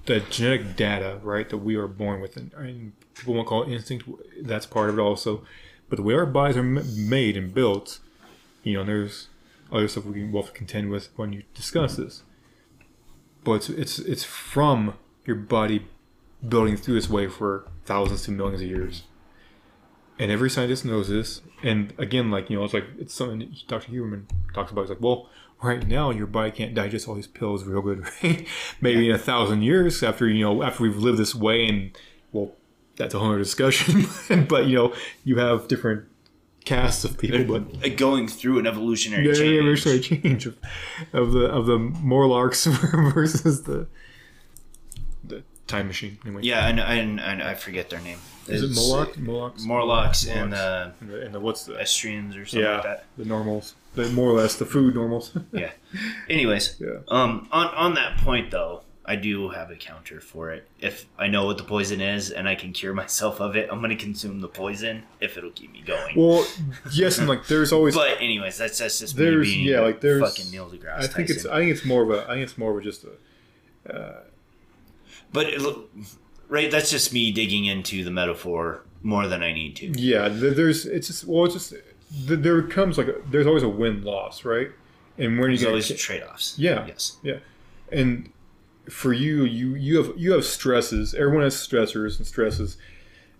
[0.06, 3.72] the genetic data, right, that we are born with, and, and people won't call it
[3.72, 4.08] instinct.
[4.40, 5.44] That's part of it also,
[5.88, 7.98] but the way our bodies are m- made and built,
[8.62, 9.28] you know, there's
[9.72, 12.22] other stuff we can both contend with when you discuss this.
[13.44, 14.94] But it's it's it's from
[15.24, 15.86] your body
[16.46, 19.02] building through this way for thousands to millions of years.
[20.18, 21.40] And every scientist knows this.
[21.62, 23.90] And again, like, you know, it's like, it's something Dr.
[23.90, 24.24] Huberman
[24.54, 24.82] talks about.
[24.82, 25.28] It's like, well,
[25.62, 28.46] right now your body can't digest all these pills real good, right?
[28.80, 31.96] Maybe in a thousand years after, you know, after we've lived this way and,
[32.32, 32.52] well,
[32.96, 34.06] that's a whole other discussion.
[34.48, 34.94] but, you know,
[35.24, 36.04] you have different
[36.64, 39.52] castes of people, but going through an evolutionary yeah, change.
[39.54, 40.56] yeah, eventually change of,
[41.12, 42.64] of the of the Morlocks
[43.14, 43.86] versus the
[45.24, 46.18] the time machine.
[46.24, 48.18] Anyway, Yeah, and, and, and I forget their name.
[48.48, 49.16] is it It's- Moloch?
[49.18, 52.82] Morlocks, Morlocks and uh, and the, and the what's the Estrians or something yeah like
[52.84, 53.04] that.
[53.16, 55.36] the normals, the more or less the food normals.
[55.52, 55.70] Yeah.
[56.28, 60.68] Anyways, yeah, um, on on that point though, I do have a counter for it.
[60.80, 63.80] If I know what the poison is and I can cure myself of it, I'm
[63.80, 66.14] gonna consume the poison if it'll keep me going.
[66.16, 66.46] well,
[66.92, 67.94] yes, and like there's always.
[68.02, 71.06] but anyways, that's that's just me There's- being yeah, like, there's- fucking Neil deGrasse I
[71.08, 73.04] think it's I think it's more of a I think it's more of a just
[73.04, 74.20] a Uh...
[75.32, 75.62] But it,
[76.48, 79.86] right, that's just me digging into the metaphor more than I need to.
[80.00, 80.28] yeah.
[80.28, 81.74] There's it's just well it's just
[82.14, 84.70] there comes like a, there's always a win loss right,
[85.18, 86.56] and when you There's get always trade offs.
[86.58, 86.86] Yeah.
[86.86, 87.16] Yes.
[87.22, 87.38] Yeah,
[87.90, 88.30] and
[88.88, 91.14] for you, you you have you have stresses.
[91.14, 92.76] Everyone has stressors and stresses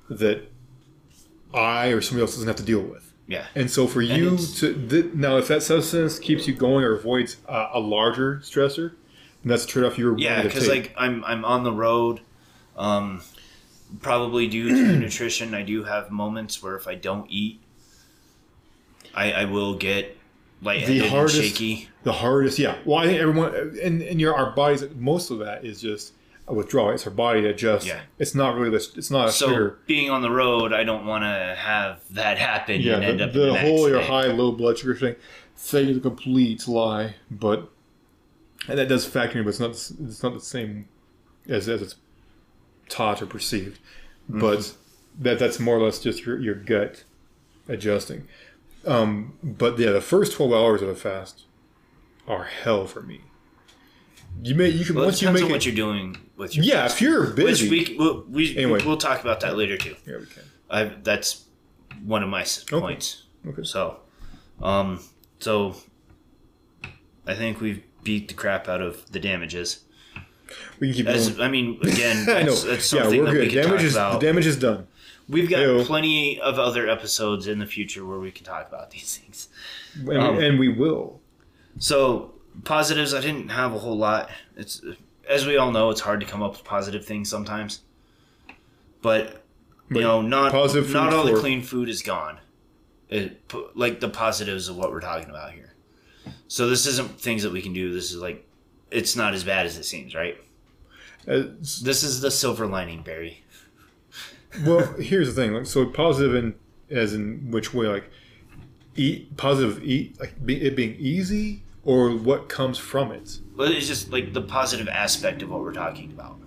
[0.08, 0.50] that
[1.52, 3.12] I or somebody else doesn't have to deal with.
[3.26, 3.46] Yeah.
[3.54, 7.38] And so for you to th- now, if that substance keeps you going or avoids
[7.48, 8.90] uh, a larger stressor,
[9.42, 12.20] then that's a trade off you're Yeah, because like I'm I'm on the road.
[12.76, 13.22] Um,
[14.00, 17.60] probably due to nutrition, I do have moments where if I don't eat,
[19.14, 20.16] I I will get
[20.62, 21.88] lightheaded and hardest- shaky.
[22.04, 22.76] the hardest, yeah.
[22.84, 24.84] Well, I think everyone and and your our bodies.
[24.96, 26.14] Most of that is just
[26.48, 26.90] a withdrawal.
[26.90, 27.86] It's our body that just.
[27.86, 28.00] Yeah.
[28.18, 28.70] It's not really.
[28.70, 29.78] The, it's not a So sugar.
[29.86, 33.24] being on the road, I don't want to have that happen Yeah, and end the,
[33.26, 35.16] up the in whole your high low blood sugar thing,
[35.56, 37.14] thing is a complete lie.
[37.30, 37.68] But
[38.68, 40.88] and that does factor in, but it's not it's not the same
[41.48, 41.94] as as it's
[42.88, 43.78] taught or perceived,
[44.30, 44.40] Mm-hmm.
[44.40, 44.74] but
[45.20, 47.04] that that's more or less just your, your gut
[47.68, 48.26] adjusting.
[48.86, 51.44] Um, but yeah, the first twelve hours of a fast
[52.26, 53.20] are hell for me.
[54.42, 56.64] You may you can Well, it once you make on what you're doing with your
[56.64, 56.86] yeah.
[56.86, 58.80] If you're Which busy, we we'll, we Anyway.
[58.84, 59.94] we'll talk about that later too.
[60.06, 60.42] yeah, we can.
[60.70, 61.44] I that's
[62.04, 63.24] one of my points.
[63.46, 63.62] Okay.
[63.64, 63.98] So,
[64.62, 65.00] um,
[65.38, 65.76] so
[67.26, 69.84] I think we've beat the crap out of the damages.
[70.80, 71.40] We can keep As going.
[71.42, 72.52] I mean, again, I know.
[72.54, 73.50] that's, that's yeah, we're that we good.
[73.50, 74.86] can Damage talk is the damage is done.
[75.32, 75.82] We've got Ew.
[75.84, 79.48] plenty of other episodes in the future where we can talk about these things.
[79.94, 81.20] And, Um, and we will.
[81.78, 82.34] So
[82.64, 84.30] positives, I didn't have a whole lot.
[84.56, 84.82] It's
[85.28, 87.80] as we all know, it's hard to come up with positive things sometimes.
[89.00, 89.42] But
[89.88, 92.38] you But know, not positive not all the clean food is gone.
[93.08, 93.40] It,
[93.74, 95.74] like the positives of what we're talking about here.
[96.48, 97.92] So this isn't things that we can do.
[97.92, 98.46] This is like
[98.90, 100.36] it's not as bad as it seems, right?
[101.26, 103.41] Uh, This is the silver lining, Barry.
[104.64, 105.52] Well, here's the thing.
[105.54, 106.54] Like, so positive in
[106.90, 107.86] as in which way?
[107.86, 108.10] Like,
[108.96, 109.82] eat positive.
[109.82, 113.38] Eat like be, it being easy, or what comes from it?
[113.56, 116.38] But it's just like the positive aspect of what we're talking about.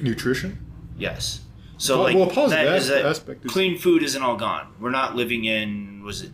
[0.00, 0.58] Nutrition.
[0.98, 1.40] Yes.
[1.78, 4.68] So Po- like well, positive that is that aspect is- clean food isn't all gone.
[4.80, 6.30] We're not living in was it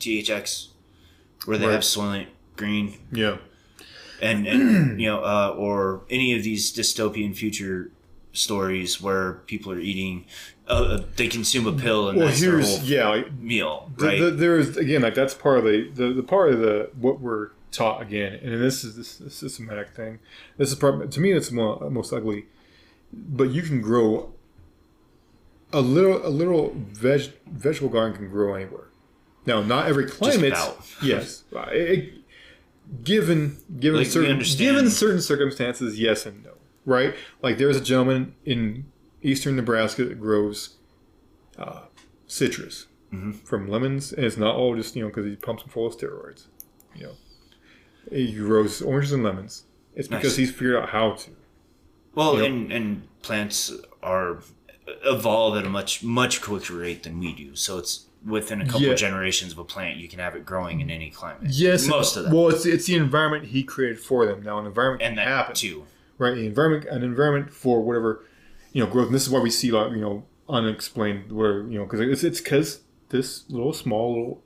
[0.00, 0.68] THX
[1.44, 1.72] where they Right.
[1.72, 3.36] have Soylent Green Yeah.
[4.20, 7.90] and and you know uh, or any of these dystopian future
[8.32, 10.24] stories where people are eating
[10.68, 13.08] uh, they consume a pill and Well, that's their whole yeah.
[13.08, 16.52] Like, meal right the, there is again like that's part of the, the the part
[16.52, 20.18] of the what we're taught again, and this is this, this systematic thing.
[20.58, 21.32] This is part to me.
[21.32, 22.44] It's more, most ugly,
[23.12, 24.32] but you can grow
[25.72, 28.88] a little a little veg, vegetable garden can grow anywhere.
[29.46, 30.54] Now, not every climate.
[31.02, 32.12] yes, Uh, it-
[33.02, 36.51] given given Like, certain given certain circumstances, yes and no.
[36.84, 37.14] Right?
[37.42, 38.86] Like there's a gentleman in
[39.22, 40.76] eastern Nebraska that grows
[41.58, 41.82] uh,
[42.26, 42.86] citrus
[43.44, 45.96] from lemons, and it's not all just you know because he pumps them full of
[45.96, 46.46] steroids.
[46.96, 47.12] You know,
[48.10, 49.64] he grows oranges and lemons.
[49.94, 50.36] It's because Nice.
[50.36, 51.30] he's figured out how to.
[52.14, 52.46] well Yep.
[52.46, 53.70] and and plants
[54.02, 54.38] are
[55.04, 58.82] evolve at a much much quicker rate than we do so it's within a couple
[58.82, 58.94] Yeah.
[58.94, 62.24] generations of a plant you can have it growing in any climate Yes, most of
[62.24, 64.42] them Well, it's it's the environment he created for them.
[64.42, 65.84] Now, an environment and can that happen, too
[66.22, 66.34] right?
[66.34, 68.24] The environment, an environment for whatever
[68.72, 69.06] you know growth.
[69.06, 72.22] And this is why we see like you know unexplained where you know because it's
[72.24, 72.80] it's because
[73.10, 74.42] this little small little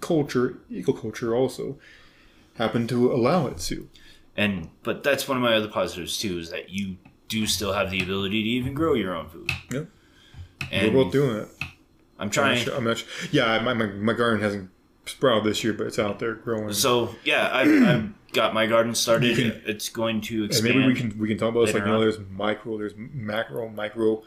[0.00, 1.78] culture, ecoculture, also
[2.56, 3.88] happened to allow it to.
[4.36, 6.96] and but that's one of my other positives too is that you
[7.28, 9.84] do still have the ability to even grow your own food Yeah.
[10.70, 11.48] and We're both doing it.
[11.60, 11.68] i'm
[12.18, 13.08] I'm trying not sure, I'm not sure.
[13.30, 14.70] Yeah, my, my, my garden hasn't
[15.06, 16.72] sprouted this year, but it's out there growing.
[16.72, 20.86] so yeah I've, I've got my garden started can- it's going to and expand maybe
[20.86, 24.22] we can we can talk about this like you know there's micro, there's macro, micro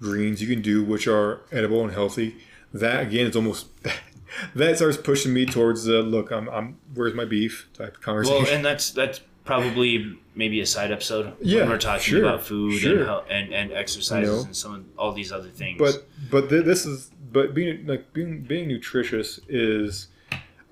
[0.00, 2.36] greens you can do which are edible and healthy.
[2.74, 3.68] That again is almost
[4.54, 6.30] that starts pushing me towards the look.
[6.30, 8.42] I'm I'm where's my beef type conversation.
[8.44, 12.42] well and that's that's probably maybe a side episode Yeah, when we're talking sure, about
[12.42, 12.96] food sure.
[12.98, 14.42] and, hel- and and exercises You know.
[14.44, 18.12] and some of all these other things but but th- this is but being like
[18.12, 20.08] being being nutritious is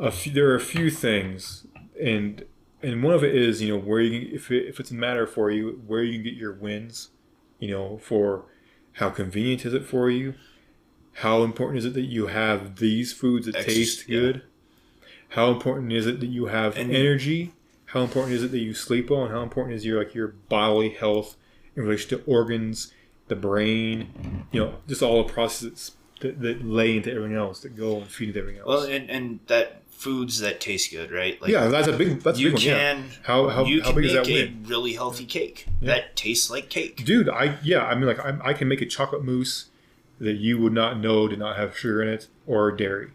[0.00, 1.66] a few, there are a few things
[2.02, 2.44] and
[2.84, 4.94] and one of it is you know where you can, if it, if it's a
[4.94, 7.10] matter for you where you can get your wins
[7.58, 8.46] you know for
[8.94, 10.34] how convenient is it for you?
[11.18, 14.20] How important is it that you have these foods that taste yeah.
[14.20, 14.42] good?
[15.30, 17.52] How important is it that you have And- energy?
[17.86, 19.24] How important is it that you sleep well?
[19.24, 21.36] And how important is your like your bodily health
[21.76, 22.92] in relation to organs
[23.28, 27.74] the brain you know just all the processes that, that lay into everything else that
[27.74, 28.68] go and feed into everything else?
[28.68, 31.40] well and and that foods that taste good right?
[31.40, 32.78] Like yeah that's a big that's a you big one yeah.
[32.78, 34.64] can how how, you how can big is make that a win?
[34.66, 35.86] really healthy cake Yeah.
[35.94, 37.04] that tastes like cake.
[37.04, 39.70] Dude i yeah i mean like I, I can make a chocolate mousse
[40.20, 43.08] that you would not know did not have sugar in it or dairy.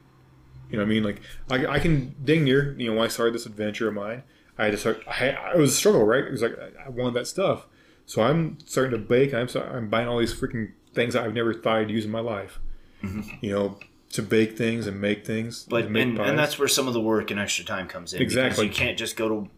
[0.70, 1.03] You know what i mean?
[1.03, 1.22] Like
[1.52, 4.24] i, I can dang near you know when i started this adventure of mine
[4.57, 6.24] i had to start I, it was a struggle right?
[6.26, 6.56] It was like
[6.86, 7.66] i wanted that stuff.
[8.06, 11.34] So i'm starting to bake i'm start, i'm buying all these freaking things that i've
[11.36, 12.60] never thought i'd use in my life.
[13.03, 13.22] Mm-hmm.
[13.45, 13.78] You know
[14.11, 15.65] to bake things and make things.
[15.69, 16.30] But make and, pies.
[16.30, 18.22] and that's where some of the work and extra time comes in.
[18.22, 18.65] Exactly.
[18.68, 19.49] You can't just go to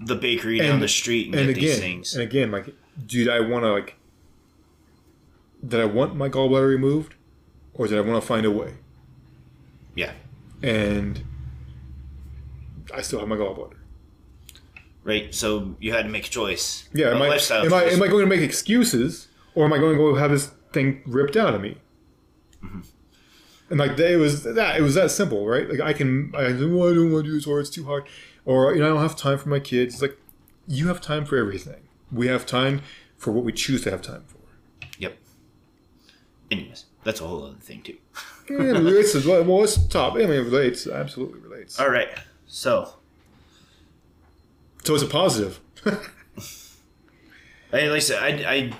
[0.00, 2.14] the bakery down And- the street and, and get again, these things.
[2.14, 2.66] and again, like,
[3.06, 3.94] dude, I want to like,
[5.66, 7.14] did I want my gallbladder removed,
[7.74, 8.74] or did I want to find a way?
[9.94, 10.12] yeah.
[10.62, 11.22] And
[12.94, 13.74] I still have my gallbladder.
[15.04, 15.34] Right.
[15.34, 16.88] So you had to make a choice.
[16.92, 19.78] Yeah, am I, lifestyle am I am I going to make excuses, or am I
[19.78, 21.78] going to go have this thing ripped out of me?
[23.70, 25.68] And like that, it was that it was that simple, right?
[25.68, 27.84] Like I can, I said, well, I don't want to do this, or it's too
[27.84, 28.08] hard,
[28.44, 29.94] or you know, I don't have time for my kids.
[29.94, 30.18] It's like
[30.66, 31.82] you have time for everything.
[32.10, 32.80] We have time
[33.16, 34.38] for what we choose to have time for.
[34.98, 35.18] Yep.
[36.50, 37.98] Anyways, that's a whole other thing too.
[38.48, 39.62] Yeah, it relates as well.
[39.62, 40.14] It's top.
[40.14, 40.86] I mean, it relates.
[40.86, 41.78] Absolutely relates.
[41.78, 42.08] All right.
[42.46, 42.94] So,
[44.84, 45.60] So it's a positive.
[47.70, 48.72] I, like I said, I, I,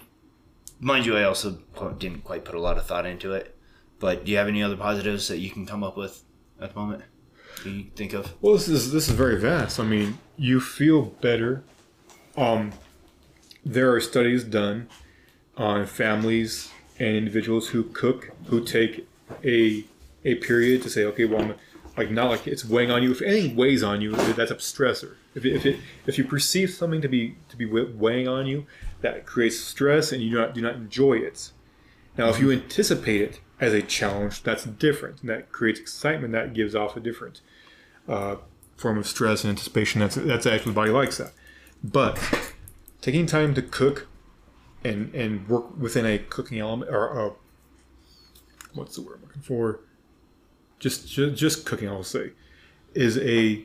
[0.80, 1.58] mind you, I also
[1.98, 3.54] didn't quite put a lot of thought into it.
[3.98, 6.22] But do you have any other positives that you can come up with
[6.60, 7.02] at the moment?
[7.56, 8.34] Can you think of?
[8.40, 9.80] Well, this is this is very vast.
[9.80, 11.64] I mean, you feel better.
[12.36, 12.72] Um,
[13.64, 14.88] there are studies done
[15.56, 16.70] on families
[17.00, 19.08] and individuals who cook, who take
[19.44, 19.84] a
[20.24, 21.54] a period to say, okay, well, I'm,
[21.96, 23.10] like not like it's weighing on you.
[23.10, 25.14] If anything weighs on you, that's a stressor.
[25.34, 28.66] If it, if it if you perceive something to be to be weighing on you,
[29.00, 31.50] that creates stress, and you do not do not enjoy it.
[32.16, 35.20] Now, if you anticipate it as a challenge, that's different.
[35.20, 36.32] And that creates excitement.
[36.32, 37.40] That gives off a different
[38.08, 38.36] uh,
[38.76, 40.00] form of stress and anticipation.
[40.00, 41.32] That's that's actually the body likes that.
[41.82, 42.18] But
[43.00, 44.06] taking time to cook
[44.84, 47.32] and and work within a cooking element or uh,
[48.74, 49.80] what's the word I'm looking for?
[50.78, 52.32] Just, just just cooking, I'll say,
[52.94, 53.64] is a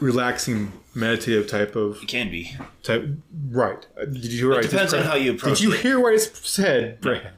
[0.00, 2.56] relaxing meditative type of It can be.
[2.82, 3.08] type.
[3.50, 3.86] Right?
[3.98, 4.48] Did you hear?
[4.50, 5.56] what I depends on how you approach it.
[5.56, 5.80] Did you it.
[5.80, 7.32] hear what I said, Bran?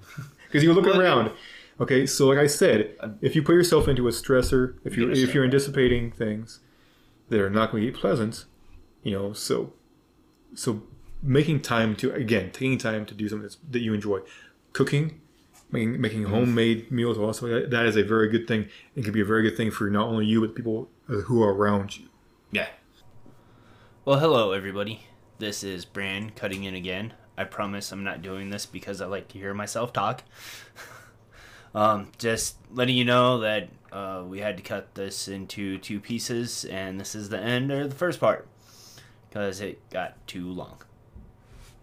[0.49, 1.31] Because you Well, around.
[1.81, 5.19] Okay, so like I said, if you put yourself into a stressor, if you Get
[5.19, 6.61] a if you're anticipating things
[7.29, 8.47] that are not going to be pleasant,
[9.03, 9.75] you know, so
[10.55, 10.83] so
[11.23, 14.21] making time to again taking time to do something that's, that you enjoy,
[14.73, 15.21] cooking,
[15.71, 16.35] making making Mm-hmm.
[16.35, 18.69] homemade meals also that, that is a very good thing.
[18.97, 21.21] It can be a very good thing for not only you but the people uh,
[21.23, 22.09] who are around you.
[22.51, 22.69] Yeah.
[24.05, 25.07] Well, hello, everybody.
[25.39, 27.15] This is Bran cutting in again.
[27.39, 30.25] I promise I'm not doing this because I like to hear myself talk.
[31.75, 36.65] um, just letting you know that uh, we had to cut this into two pieces,
[36.65, 38.49] and this is the end or the first part
[39.29, 40.79] because it got too long.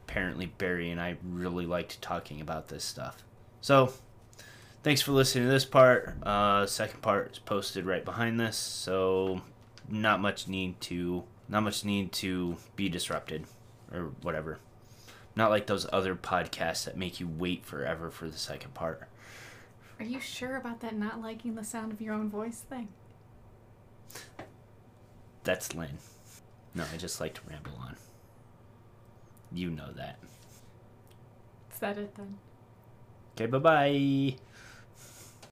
[0.08, 3.24] Apparently, Barry and I really liked talking about this stuff.
[3.62, 3.94] So,
[4.84, 6.22] thanks for listening to this part.
[6.22, 9.42] Uh, second part is posted right behind this, so
[9.88, 13.46] not much need to not much need to be disrupted
[13.94, 14.60] or whatever.
[15.36, 19.08] Not like those other podcasts that make you wait forever for the second part.
[20.00, 22.90] Are you sure about that not liking the sound of your own voice thing?
[25.44, 25.98] That's Lynn.
[26.74, 27.96] No, I just like to ramble on.
[29.54, 30.20] You know that.
[31.72, 32.38] Is that it then?
[33.36, 34.36] Okay, bye bye.